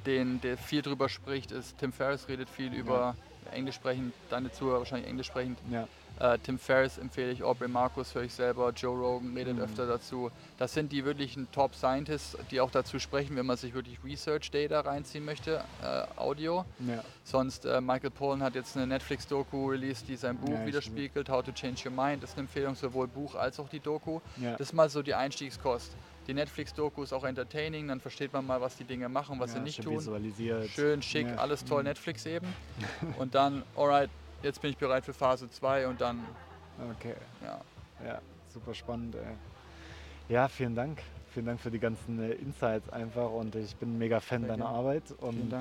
den, 0.07 0.41
der 0.41 0.57
viel 0.57 0.83
drüber 0.83 1.09
spricht, 1.09 1.51
ist 1.51 1.77
Tim 1.79 1.93
Ferriss, 1.93 2.29
redet 2.29 2.49
viel 2.49 2.73
über 2.73 3.17
Englisch 3.51 3.75
sprechend, 3.75 4.15
deine 4.29 4.53
Zuhörer 4.53 4.79
wahrscheinlich 4.79 5.09
Englisch 5.09 5.27
sprechend. 5.27 5.59
Ja. 5.71 5.89
Äh, 6.21 6.39
Tim 6.39 6.59
Ferriss 6.59 6.99
empfehle 6.99 7.33
ich, 7.33 7.43
Aubrey 7.43 7.67
Marcus 7.69 8.15
höre 8.15 8.25
ich 8.25 8.35
selber, 8.35 8.71
Joe 8.77 8.95
Rogan 8.97 9.35
redet 9.37 9.57
Mhm. 9.57 9.63
öfter 9.63 9.87
dazu. 9.87 10.31
Das 10.59 10.75
sind 10.75 10.93
die 10.93 11.05
wirklichen 11.05 11.51
Top 11.51 11.75
Scientists, 11.75 12.37
die 12.51 12.61
auch 12.61 12.71
dazu 12.71 12.99
sprechen, 12.99 13.37
wenn 13.37 13.47
man 13.47 13.57
sich 13.57 13.73
wirklich 13.73 13.99
Research 14.05 14.51
Data 14.51 14.81
reinziehen 14.81 15.25
möchte, 15.25 15.65
äh, 15.83 16.05
Audio. 16.21 16.67
Ja. 16.87 17.03
Sonst 17.25 17.65
äh, 17.65 17.81
Michael 17.81 18.11
Pollan 18.11 18.43
hat 18.43 18.55
jetzt 18.55 18.77
eine 18.77 18.87
Netflix-Doku 18.87 19.71
released, 19.71 20.09
die 20.09 20.17
sein 20.17 20.37
Buch 20.37 20.51
Ja, 20.51 20.67
widerspiegelt, 20.67 21.29
How 21.31 21.43
to 21.43 21.53
Change 21.53 21.89
Your 21.89 21.93
Mind. 21.97 22.23
Das 22.23 22.31
ist 22.31 22.37
eine 22.37 22.47
Empfehlung, 22.47 22.75
sowohl 22.75 23.09
Buch 23.09 23.35
als 23.35 23.59
auch 23.59 23.69
die 23.71 23.81
Doku. 23.81 24.21
Ja. 24.37 24.53
Das 24.53 24.69
ist 24.69 24.73
mal 24.75 24.91
so 24.91 25.03
die 25.03 25.15
Einstiegskost. 25.15 25.93
Die 26.27 26.35
Netflix-Doku 26.35 27.03
ist 27.03 27.13
auch 27.15 27.25
entertaining, 27.25 27.89
dann 27.89 27.99
versteht 27.99 28.33
man 28.33 28.47
mal, 28.47 28.61
was 28.61 28.77
die 28.77 28.85
Dinge 28.85 29.09
machen, 29.09 29.41
was 29.41 29.51
ja, 29.53 29.57
sie 29.57 29.63
nicht 29.65 29.77
schön 29.77 29.85
tun. 29.87 29.95
Visualisiert. 29.97 30.69
Schön, 30.69 31.01
schick, 31.03 31.27
Ja. 31.27 31.37
alles 31.37 31.65
toll, 31.65 31.83
Mhm. 31.83 31.89
Netflix 31.89 32.27
eben. 32.27 32.47
Und 33.19 33.35
dann, 33.35 33.63
alright, 33.75 34.11
jetzt 34.43 34.61
bin 34.61 34.71
ich 34.71 34.77
bereit 34.77 35.05
für 35.05 35.13
Phase 35.13 35.51
2 35.51 35.89
und 35.89 36.01
dann, 36.01 36.25
Okay. 36.97 37.15
ja. 37.45 37.61
Ja, 38.05 38.21
super 38.49 38.73
spannend. 38.75 39.15
Ey. 39.15 40.35
Ja, 40.35 40.49
vielen 40.49 40.75
Dank. 40.75 41.03
Vielen 41.35 41.47
Dank 41.47 41.61
für 41.61 41.71
die 41.71 41.79
ganzen 41.79 42.21
äh, 42.21 42.33
Insights 42.33 42.89
einfach 42.91 43.31
und 43.31 43.55
ich 43.55 43.77
bin 43.77 43.99
mega 43.99 44.21
Fan 44.21 44.41
Sehr 44.41 44.49
deiner 44.49 44.65
gerne. 44.65 44.79
Arbeit 44.79 45.03
und 45.19 45.55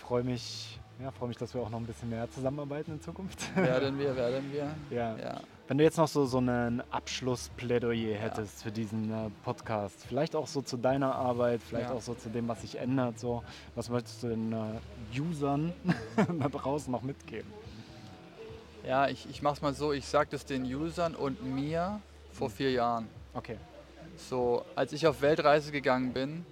freue 0.00 0.24
mich 0.24 0.78
Ja, 1.00 1.12
freue 1.12 1.28
mich, 1.28 1.36
dass 1.36 1.54
wir 1.54 1.60
auch 1.60 1.70
noch 1.70 1.78
ein 1.78 1.86
bisschen 1.86 2.10
mehr 2.10 2.28
zusammenarbeiten 2.30 2.92
in 2.92 3.00
Zukunft. 3.00 3.54
Werden 3.56 3.98
wir, 3.98 4.16
werden 4.16 4.52
wir. 4.52 4.74
Ja. 4.90 5.16
ja. 5.16 5.40
Wenn 5.68 5.78
du 5.78 5.84
jetzt 5.84 5.96
noch 5.96 6.08
so, 6.08 6.24
so 6.24 6.38
ein 6.38 6.82
Abschlussplädoyer 6.90 8.16
hättest 8.16 8.58
ja. 8.58 8.64
für 8.64 8.72
diesen 8.72 9.12
äh, 9.12 9.30
Podcast, 9.44 10.04
vielleicht 10.08 10.34
auch 10.34 10.48
so 10.48 10.60
zu 10.60 10.76
deiner 10.76 11.14
Arbeit, 11.14 11.60
vielleicht 11.62 11.90
ja. 11.90 11.94
auch 11.94 12.00
so 12.00 12.14
zu 12.14 12.30
dem, 12.30 12.48
was 12.48 12.62
sich 12.62 12.78
ändert, 12.78 13.18
so, 13.20 13.44
was 13.76 13.90
möchtest 13.90 14.24
du 14.24 14.28
den 14.28 14.52
äh, 14.52 15.20
Usern 15.20 15.72
da 16.16 16.48
draußen 16.48 16.90
noch 16.90 17.02
mitgeben? 17.02 17.52
Ja, 18.88 19.06
ich, 19.06 19.28
ich 19.28 19.42
mache 19.42 19.56
es 19.56 19.60
mal 19.60 19.74
so, 19.74 19.92
ich 19.92 20.06
sage 20.06 20.30
das 20.30 20.46
den 20.46 20.64
Usern 20.64 21.14
und 21.14 21.44
mir 21.44 22.00
vor 22.32 22.48
vier 22.48 22.70
Jahren. 22.70 23.06
Okay. 23.34 23.58
So, 24.16 24.64
als 24.74 24.94
ich 24.94 25.06
auf 25.06 25.20
Weltreise 25.20 25.70
gegangen 25.72 26.14
bin, 26.14 26.46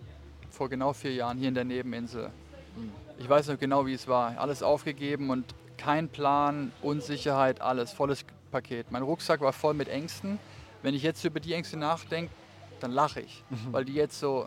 vor 0.51 0.69
genau 0.69 0.93
vier 0.93 1.15
Jahren 1.15 1.39
hier 1.39 1.49
in 1.49 1.55
der 1.55 1.65
Nebeninsel, 1.65 2.31
hm. 2.77 2.93
Ich 3.19 3.27
weiß 3.27 3.49
noch 3.49 3.59
genau, 3.59 3.87
wie 3.87 3.95
es 3.95 4.07
war. 4.07 4.39
Alles 4.39 4.63
aufgegeben 4.63 5.31
und 5.31 5.55
kein 5.79 6.11
Plan, 6.11 6.71
Unsicherheit, 6.83 7.63
alles, 7.63 7.93
volles 7.93 8.27
Paket. 8.51 8.93
Mein 8.93 9.03
Rucksack 9.03 9.41
war 9.41 9.55
voll 9.55 9.73
mit 9.73 9.89
Ängsten. 9.89 10.39
Wenn 10.83 10.95
ich 10.95 11.03
jetzt 11.03 11.25
über 11.25 11.41
die 11.41 11.55
Ängste 11.55 11.79
nachdenke, 11.79 12.31
dann 12.81 12.93
lache 12.93 13.23
ich, 13.23 13.43
mhm. 13.49 13.73
weil 13.73 13.87
die 13.87 13.95
jetzt 13.95 14.21
so, 14.21 14.47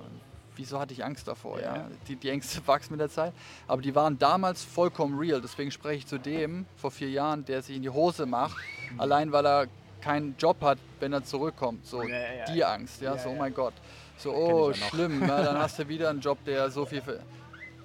wieso 0.60 0.80
hatte 0.80 0.93
ich 0.93 1.03
Angst 1.03 1.28
davor? 1.28 1.60
Ja. 1.60 1.76
ja? 1.76 1.88
Die, 2.07 2.16
die 2.16 2.30
Ängste 2.30 2.62
wachsen 2.68 2.93
mit 2.93 2.99
der 2.99 3.10
Zeit, 3.10 3.34
aber 3.68 3.82
die 3.82 3.95
waren 3.95 4.20
damals 4.20 4.64
vollkommen 4.64 5.18
real. 5.18 5.41
Deswegen 5.41 5.72
spreche 5.72 5.99
ich 5.99 6.07
zu 6.07 6.20
dem 6.20 6.66
vor 6.76 6.91
vier 6.91 7.10
Jahren, 7.10 7.45
der 7.45 7.62
sich 7.62 7.78
in 7.78 7.82
die 7.82 7.89
Hose 7.89 8.26
macht, 8.26 8.57
mhm. 8.91 8.99
allein 8.99 9.32
weil 9.32 9.45
er 9.45 9.68
keinen 10.01 10.36
Job 10.38 10.62
hat, 10.62 10.78
wenn 10.99 11.14
er 11.14 11.24
zurückkommt. 11.24 11.86
So 11.86 12.03
ja, 12.03 12.34
ja, 12.34 12.45
die 12.45 12.64
Angst, 12.64 13.01
ja, 13.01 13.18
so 13.18 13.30
oh 13.30 13.36
mein 13.36 13.53
Gott. 13.53 13.74
So, 14.18 14.34
oh, 14.34 14.74
schlimm, 14.74 15.22
dann 15.28 15.57
hast 15.57 15.80
du 15.80 15.88
wieder 15.88 16.10
einen 16.10 16.20
Job, 16.20 16.38
der 16.45 16.70
so 16.70 16.86
viel 16.86 17.01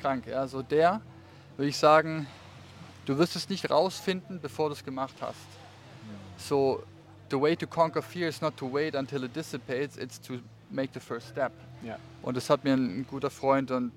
krank. 0.00 0.26
Ja, 0.26 0.46
so 0.46 0.62
der, 0.62 1.00
würde 1.56 1.68
ich 1.68 1.76
sagen, 1.76 2.26
du 3.06 3.16
wirst 3.18 3.36
es 3.36 3.48
nicht 3.48 3.70
rausfinden, 3.70 4.40
bevor 4.40 4.68
du 4.68 4.74
es 4.74 4.84
gemacht 4.84 5.14
hast. 5.20 5.46
So, 6.36 6.82
the 7.30 7.40
way 7.40 7.56
to 7.56 7.66
conquer 7.66 8.02
fear 8.02 8.28
is 8.28 8.40
not 8.40 8.56
to 8.56 8.66
wait 8.66 8.94
until 8.96 9.24
it 9.24 9.34
dissipates, 9.34 9.96
it's 9.96 10.20
to 10.20 10.40
make 10.70 10.92
the 10.92 11.00
first 11.00 11.28
step. 11.28 11.52
Ja. 11.84 11.98
Und 12.22 12.36
das 12.36 12.50
hat 12.50 12.64
mir 12.64 12.74
ein 12.74 13.06
guter 13.08 13.30
Freund 13.30 13.70
und 13.70 13.92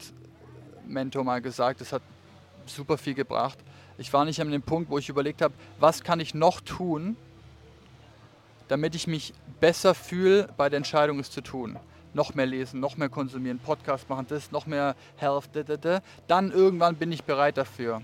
Mentor 0.87 1.23
mal 1.23 1.41
gesagt, 1.41 1.81
das 1.81 1.93
hat 1.93 2.01
super 2.65 2.97
viel 2.97 3.13
gebracht. 3.13 3.57
Ich 3.97 4.11
war 4.13 4.25
nicht 4.25 4.39
an 4.41 4.51
dem 4.51 4.61
Punkt, 4.61 4.89
wo 4.89 4.97
ich 4.97 5.09
überlegt 5.09 5.41
habe, 5.41 5.53
was 5.79 6.03
kann 6.03 6.19
ich 6.19 6.33
noch 6.33 6.61
tun, 6.61 7.15
damit 8.67 8.95
ich 8.95 9.07
mich 9.07 9.33
besser 9.59 9.95
fühle 9.95 10.49
bei 10.57 10.69
der 10.69 10.77
Entscheidung, 10.77 11.19
es 11.19 11.31
zu 11.31 11.41
tun 11.41 11.79
noch 12.13 12.33
mehr 12.33 12.45
lesen, 12.45 12.79
noch 12.79 12.97
mehr 12.97 13.09
konsumieren, 13.09 13.59
Podcast 13.59 14.09
machen, 14.09 14.25
das, 14.27 14.51
noch 14.51 14.65
mehr 14.65 14.95
Health, 15.15 15.49
da, 15.53 15.63
da, 15.63 15.77
da. 15.77 16.01
dann 16.27 16.51
irgendwann 16.51 16.95
bin 16.95 17.11
ich 17.11 17.23
bereit 17.23 17.57
dafür. 17.57 18.01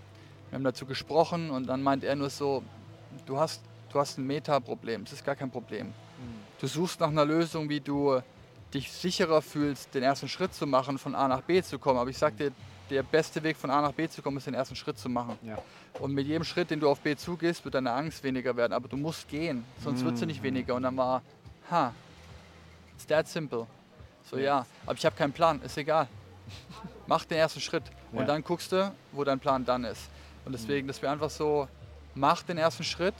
Wir 0.49 0.55
haben 0.55 0.63
dazu 0.63 0.85
gesprochen 0.85 1.49
und 1.49 1.67
dann 1.67 1.81
meint 1.81 2.03
er 2.03 2.15
nur 2.15 2.29
so, 2.29 2.63
du 3.25 3.39
hast, 3.39 3.61
du 3.91 3.99
hast 3.99 4.17
ein 4.17 4.27
Meta-Problem, 4.27 5.03
das 5.03 5.13
ist 5.13 5.25
gar 5.25 5.35
kein 5.35 5.49
Problem. 5.49 5.87
Mhm. 5.87 5.91
Du 6.61 6.67
suchst 6.67 6.99
nach 6.99 7.09
einer 7.09 7.25
Lösung, 7.25 7.67
wie 7.69 7.81
du 7.81 8.21
dich 8.73 8.91
sicherer 8.91 9.41
fühlst, 9.41 9.93
den 9.93 10.03
ersten 10.03 10.27
Schritt 10.27 10.53
zu 10.53 10.65
machen, 10.65 10.97
von 10.97 11.15
A 11.15 11.27
nach 11.27 11.41
B 11.41 11.61
zu 11.61 11.79
kommen. 11.79 11.99
Aber 11.99 12.09
ich 12.09 12.17
sag 12.17 12.37
dir, 12.37 12.51
der 12.89 13.03
beste 13.03 13.41
Weg 13.43 13.57
von 13.57 13.69
A 13.69 13.81
nach 13.81 13.93
B 13.93 14.07
zu 14.07 14.21
kommen, 14.21 14.37
ist 14.37 14.47
den 14.47 14.53
ersten 14.53 14.75
Schritt 14.75 14.97
zu 14.97 15.09
machen. 15.09 15.37
Ja. 15.43 15.57
Und 15.99 16.13
mit 16.13 16.27
jedem 16.27 16.43
Schritt, 16.43 16.69
den 16.69 16.79
du 16.79 16.89
auf 16.89 16.99
B 16.99 17.15
zugehst, 17.15 17.63
wird 17.63 17.75
deine 17.75 17.91
Angst 17.91 18.23
weniger 18.23 18.55
werden. 18.55 18.73
Aber 18.73 18.87
du 18.87 18.97
musst 18.97 19.27
gehen, 19.27 19.63
sonst 19.83 20.01
mhm. 20.01 20.05
wird 20.05 20.17
sie 20.17 20.25
nicht 20.25 20.43
weniger. 20.43 20.75
Und 20.75 20.83
dann 20.83 20.97
war, 20.97 21.21
ha, 21.71 21.93
it's 22.95 23.05
that 23.07 23.27
simple. 23.27 23.67
So, 24.29 24.37
ja, 24.37 24.65
aber 24.85 24.97
ich 24.97 25.05
habe 25.05 25.15
keinen 25.15 25.33
Plan, 25.33 25.61
ist 25.61 25.77
egal. 25.77 26.07
Mach 27.07 27.25
den 27.25 27.37
ersten 27.37 27.59
Schritt 27.59 27.83
und 28.11 28.19
ja. 28.19 28.25
dann 28.25 28.43
guckst 28.43 28.71
du, 28.71 28.93
wo 29.11 29.23
dein 29.23 29.39
Plan 29.39 29.65
dann 29.65 29.83
ist. 29.83 30.09
Und 30.45 30.53
deswegen, 30.53 30.87
dass 30.87 31.01
wir 31.01 31.11
einfach 31.11 31.29
so, 31.29 31.67
mach 32.15 32.43
den 32.43 32.57
ersten 32.57 32.83
Schritt, 32.83 33.15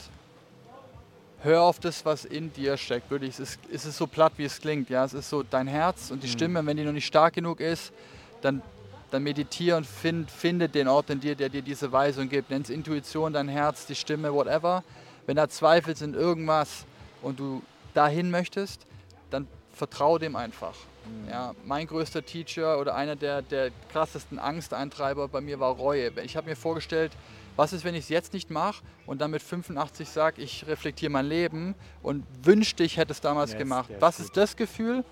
hör 1.44 1.62
auf 1.62 1.78
das, 1.78 2.04
was 2.04 2.24
in 2.24 2.52
dir 2.52 2.76
steckt. 2.76 3.10
Wirklich, 3.10 3.34
es 3.34 3.40
ist, 3.40 3.60
es 3.72 3.84
ist 3.84 3.98
so 3.98 4.06
platt, 4.06 4.32
wie 4.36 4.44
es 4.44 4.60
klingt. 4.60 4.90
Ja? 4.90 5.04
Es 5.04 5.14
ist 5.14 5.28
so 5.28 5.42
dein 5.42 5.68
Herz 5.68 6.10
und 6.10 6.22
die 6.22 6.26
mhm. 6.26 6.32
Stimme, 6.32 6.66
wenn 6.66 6.76
die 6.76 6.84
noch 6.84 6.92
nicht 6.92 7.06
stark 7.06 7.34
genug 7.34 7.60
ist, 7.60 7.92
dann, 8.40 8.62
dann 9.10 9.22
meditiere 9.22 9.76
und 9.76 9.86
find, 9.86 10.30
finde 10.30 10.68
den 10.68 10.88
Ort 10.88 11.10
in 11.10 11.20
dir, 11.20 11.34
der 11.34 11.48
dir 11.48 11.62
diese 11.62 11.92
Weisung 11.92 12.28
gibt. 12.28 12.50
Nenn 12.50 12.62
es 12.62 12.70
Intuition, 12.70 13.32
dein 13.32 13.48
Herz, 13.48 13.86
die 13.86 13.94
Stimme, 13.94 14.32
whatever. 14.32 14.82
Wenn 15.26 15.36
da 15.36 15.48
Zweifel 15.48 15.96
sind, 15.96 16.16
irgendwas 16.16 16.84
und 17.22 17.38
du 17.38 17.62
dahin 17.92 18.30
möchtest, 18.30 18.86
dann 19.30 19.46
vertraue 19.72 20.18
dem 20.18 20.36
einfach. 20.36 20.74
Mhm. 21.04 21.30
Ja, 21.30 21.54
mein 21.64 21.86
größter 21.86 22.24
Teacher 22.24 22.78
oder 22.78 22.94
einer 22.94 23.16
der, 23.16 23.42
der 23.42 23.70
krassesten 23.92 24.38
Angsteintreiber 24.38 25.28
bei 25.28 25.40
mir 25.40 25.60
war 25.60 25.72
Reue. 25.72 26.10
Ich 26.22 26.36
habe 26.36 26.48
mir 26.48 26.56
vorgestellt, 26.56 27.12
was 27.56 27.72
ist, 27.72 27.84
wenn 27.84 27.94
ich 27.94 28.04
es 28.04 28.08
jetzt 28.08 28.32
nicht 28.32 28.50
mache 28.50 28.82
und 29.06 29.20
dann 29.20 29.30
mit 29.30 29.42
85 29.42 30.08
sage, 30.08 30.42
ich 30.42 30.66
reflektiere 30.66 31.10
mein 31.10 31.26
Leben 31.26 31.74
und 32.02 32.24
wünschte, 32.42 32.84
ich 32.84 32.96
hätte 32.96 33.12
es 33.12 33.20
damals 33.20 33.52
yes, 33.52 33.58
gemacht. 33.58 33.90
Was 34.00 34.20
ist 34.20 34.36
das 34.36 34.56
Gefühl 34.56 35.04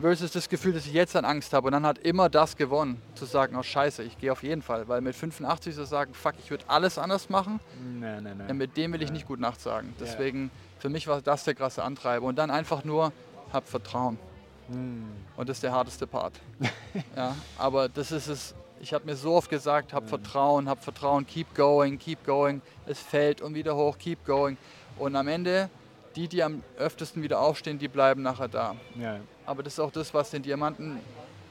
versus 0.00 0.30
das 0.30 0.48
Gefühl, 0.48 0.72
dass 0.72 0.86
ich 0.86 0.92
jetzt 0.92 1.16
an 1.16 1.24
Angst 1.24 1.52
habe? 1.52 1.66
Und 1.66 1.72
dann 1.72 1.84
hat 1.84 1.98
immer 1.98 2.28
das 2.28 2.56
gewonnen, 2.56 3.00
zu 3.14 3.24
sagen, 3.24 3.56
oh 3.56 3.62
scheiße, 3.62 4.02
ich 4.02 4.18
gehe 4.18 4.30
auf 4.30 4.42
jeden 4.42 4.62
Fall. 4.62 4.88
Weil 4.88 5.00
mit 5.00 5.14
85 5.14 5.74
zu 5.74 5.84
sagen, 5.84 6.14
fuck, 6.14 6.34
ich 6.42 6.50
würde 6.50 6.64
alles 6.68 6.98
anders 6.98 7.28
machen, 7.28 7.60
nee, 7.82 8.20
nee. 8.20 8.30
Ja, 8.46 8.54
mit 8.54 8.76
dem 8.76 8.92
will 8.92 9.02
ich 9.02 9.12
nicht 9.12 9.26
gut 9.26 9.40
Nacht 9.40 9.60
sagen. 9.60 9.94
Deswegen, 9.98 10.50
für 10.78 10.88
mich 10.88 11.06
war 11.06 11.20
das 11.20 11.44
der 11.44 11.54
krasse 11.54 11.82
Antreiber. 11.82 12.26
Und 12.26 12.36
dann 12.36 12.50
einfach 12.50 12.84
nur, 12.84 13.12
hab 13.52 13.68
Vertrauen. 13.68 14.18
Mm. 14.68 15.02
Und 15.36 15.48
das 15.48 15.58
ist 15.58 15.62
der 15.62 15.72
harteste 15.72 16.06
Part. 16.06 16.34
ja, 17.16 17.34
aber 17.58 17.88
das 17.88 18.12
ist 18.12 18.28
es. 18.28 18.54
Ich 18.80 18.94
habe 18.94 19.04
mir 19.04 19.14
so 19.14 19.34
oft 19.34 19.50
gesagt, 19.50 19.92
hab. 19.92 20.08
Vertrauen, 20.08 20.68
hab 20.68 20.82
Vertrauen, 20.82 21.26
keep 21.26 21.54
going, 21.54 21.98
keep 21.98 22.24
going. 22.24 22.62
Es 22.86 22.98
fällt 22.98 23.42
und 23.42 23.54
wieder 23.54 23.76
hoch, 23.76 23.98
keep 23.98 24.24
going. 24.24 24.56
Und 24.98 25.16
am 25.16 25.28
Ende, 25.28 25.68
die, 26.16 26.28
die 26.28 26.42
am 26.42 26.62
öftesten 26.78 27.22
wieder 27.22 27.40
aufstehen, 27.40 27.78
die 27.78 27.88
bleiben 27.88 28.22
nachher 28.22 28.48
da. 28.48 28.74
Ja. 28.98 29.20
Aber 29.44 29.62
das 29.62 29.74
ist 29.74 29.80
auch 29.80 29.92
das, 29.92 30.14
was 30.14 30.30
den 30.30 30.42
Diamanten 30.42 30.98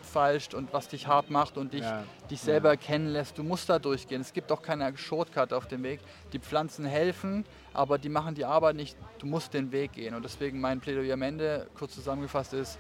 falscht 0.01 0.55
und 0.55 0.73
was 0.73 0.87
dich 0.87 1.05
hart 1.05 1.29
macht 1.29 1.57
und 1.57 1.71
dich, 1.73 1.81
ja. 1.81 2.03
dich 2.31 2.41
selber 2.41 2.69
ja. 2.69 2.73
erkennen 2.73 3.09
lässt. 3.09 3.37
Du 3.37 3.43
musst 3.43 3.69
da 3.69 3.77
durchgehen. 3.77 4.21
Es 4.21 4.33
gibt 4.33 4.51
auch 4.51 4.63
keine 4.63 4.97
Shortcut 4.97 5.53
auf 5.53 5.67
dem 5.67 5.83
Weg. 5.83 5.99
Die 6.33 6.39
Pflanzen 6.39 6.85
helfen, 6.85 7.45
aber 7.73 7.99
die 7.99 8.09
machen 8.09 8.33
die 8.33 8.45
Arbeit 8.45 8.75
nicht. 8.75 8.97
Du 9.19 9.27
musst 9.27 9.53
den 9.53 9.71
Weg 9.71 9.93
gehen. 9.93 10.15
Und 10.15 10.23
deswegen 10.23 10.59
mein 10.59 10.79
Plädoyer 10.79 11.13
am 11.13 11.21
Ende, 11.21 11.67
kurz 11.77 11.93
zusammengefasst, 11.93 12.53
ist, 12.53 12.79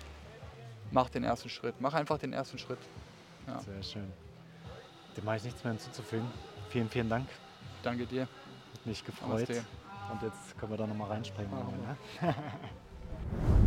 mach 0.89 1.09
den 1.09 1.23
ersten 1.23 1.49
Schritt. 1.49 1.75
Mach 1.79 1.93
einfach 1.93 2.17
den 2.17 2.33
ersten 2.33 2.57
Schritt. 2.57 2.79
Sehr 3.65 3.83
schön. 3.83 4.28
Dem 5.19 5.25
mache 5.25 5.35
ich 5.35 5.43
nichts 5.43 5.61
mehr 5.65 5.73
hinzuzufügen. 5.73 6.25
Vielen, 6.69 6.87
vielen 6.87 7.09
Dank. 7.09 7.27
Danke 7.83 8.05
dir. 8.05 8.21
Hat 8.21 8.85
mich 8.85 9.03
gefreut. 9.03 9.49
Und 9.49 10.21
jetzt 10.21 10.57
können 10.57 10.71
wir 10.71 10.77
da 10.77 10.87
nochmal 10.87 11.09
reinspringen. 11.09 11.51
Ne? 11.51 12.35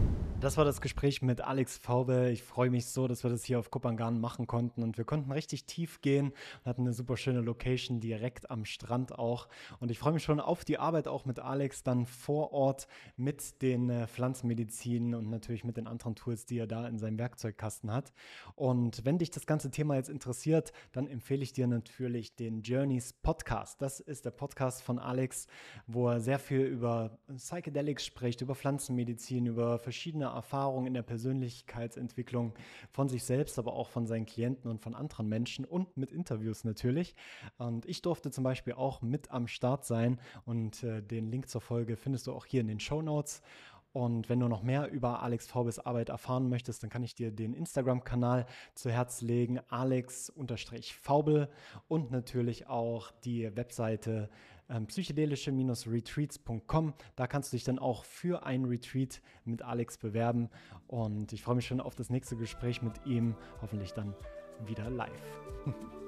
Das 0.43 0.57
war 0.57 0.65
das 0.65 0.81
Gespräch 0.81 1.23
mit 1.23 1.41
Alex 1.41 1.79
Faube. 1.79 2.31
Ich 2.33 2.43
freue 2.43 2.69
mich 2.69 2.87
so, 2.87 3.07
dass 3.07 3.23
wir 3.23 3.31
das 3.31 3.45
hier 3.45 3.61
auf 3.61 3.71
Kopangan 3.71 4.21
machen 4.21 4.49
konnten 4.49 4.83
und 4.83 4.99
wir 4.99 5.05
konnten 5.05 5.31
richtig 5.31 5.67
tief 5.67 6.01
gehen 6.01 6.31
und 6.33 6.67
hatten 6.67 6.81
eine 6.81 6.93
super 6.93 7.17
schöne 7.17 7.43
Location 7.43 8.01
direkt 8.01 8.51
am 8.51 8.65
Strand 8.65 9.17
auch. 9.17 9.47
Und 9.79 9.93
ich 9.93 10.01
freue 10.01 10.15
mich 10.15 10.25
schon 10.25 10.41
auf 10.41 10.65
die 10.65 10.79
Arbeit 10.79 11.07
auch 11.07 11.27
mit 11.27 11.39
Alex 11.39 11.85
dann 11.85 12.07
vor 12.07 12.53
Ort 12.53 12.89
mit 13.17 13.63
den 13.63 13.89
äh, 13.89 14.09
Pflanzenmedizinen 14.09 15.15
und 15.15 15.31
natürlich 15.31 15.63
mit 15.63 15.77
den 15.77 15.87
anderen 15.87 16.17
Tools, 16.17 16.45
die 16.45 16.59
er 16.59 16.67
da 16.67 16.89
in 16.89 16.99
seinem 16.99 17.21
Werkzeugkasten 17.21 17.93
hat. 17.93 18.13
Und 18.57 19.05
wenn 19.05 19.19
dich 19.19 19.31
das 19.31 19.47
ganze 19.47 19.71
Thema 19.71 19.95
jetzt 19.95 20.11
interessiert, 20.11 20.73
dann 20.91 21.07
empfehle 21.07 21.45
ich 21.45 21.53
dir 21.53 21.69
natürlich 21.69 22.35
den 22.35 22.63
Journeys 22.63 23.13
Podcast. 23.13 23.81
Das 23.81 24.01
ist 24.01 24.25
der 24.25 24.33
Podcast 24.33 24.83
von 24.83 24.99
Alex, 24.99 25.47
wo 25.87 26.09
er 26.09 26.19
sehr 26.19 26.41
viel 26.41 26.63
über 26.63 27.17
Psychedelics 27.33 28.05
spricht, 28.05 28.41
über 28.41 28.57
Pflanzenmedizin, 28.57 29.47
über 29.47 29.79
verschiedene 29.79 30.32
Erfahrungen 30.33 30.87
in 30.87 30.95
der 30.95 31.03
Persönlichkeitsentwicklung 31.03 32.55
von 32.91 33.09
sich 33.09 33.25
selbst, 33.25 33.59
aber 33.59 33.75
auch 33.75 33.89
von 33.89 34.07
seinen 34.07 34.27
Klienten 34.27 34.71
und 34.71 34.81
von 34.81 34.95
anderen 34.95 35.29
Menschen 35.29 35.65
und 35.65 35.97
mit 35.97 36.13
Interviews 36.13 36.65
natürlich. 36.65 37.15
Und 37.59 37.87
ich 37.87 38.03
durfte 38.03 38.31
zum 38.31 38.45
Beispiel 38.45 38.75
auch 38.75 39.03
mit 39.03 39.31
am 39.31 39.47
Start 39.47 39.85
sein 39.85 40.21
und 40.45 40.83
äh, 40.83 41.03
den 41.03 41.31
Link 41.31 41.49
zur 41.49 41.61
Folge 41.61 41.97
findest 41.97 42.27
du 42.27 42.33
auch 42.33 42.47
hier 42.47 42.61
in 42.61 42.69
den 42.69 42.81
Show 42.81 43.03
Notes. 43.03 43.43
Und 43.93 44.31
wenn 44.31 44.41
du 44.41 44.49
noch 44.49 44.63
mehr 44.63 44.91
über 44.91 45.23
Alex 45.23 45.47
Faubes 45.47 45.79
Arbeit 45.79 46.09
erfahren 46.09 46.49
möchtest, 46.49 46.83
dann 46.83 46.89
kann 46.89 47.03
ich 47.03 47.15
dir 47.15 47.31
den 47.31 47.53
Instagram-Kanal 47.53 48.47
zu 48.75 48.91
Herz 48.91 49.21
legen, 49.21 49.61
alex-faubel 49.69 51.51
und 51.89 52.11
natürlich 52.11 52.69
auch 52.69 53.11
die 53.25 53.55
Webseite 53.55 54.31
ähm, 54.73 54.87
psychedelische-retreats.com. 54.87 56.95
Da 57.17 57.27
kannst 57.27 57.53
du 57.53 57.57
dich 57.57 57.65
dann 57.65 57.79
auch 57.79 58.05
für 58.05 58.47
ein 58.47 58.65
Retreat 58.65 59.21
mit 59.45 59.63
Alex 59.63 59.99
bewerben. 59.99 60.49
Und 60.87 61.33
ich 61.33 61.43
freue 61.43 61.57
mich 61.57 61.67
schon 61.67 61.81
auf 61.81 61.95
das 61.95 62.11
nächste 62.11 62.37
Gespräch 62.37 62.83
mit 62.83 63.07
ihm, 63.07 63.35
hoffentlich 63.61 63.93
dann 63.93 64.15
wieder 64.67 64.91
live. 64.91 65.11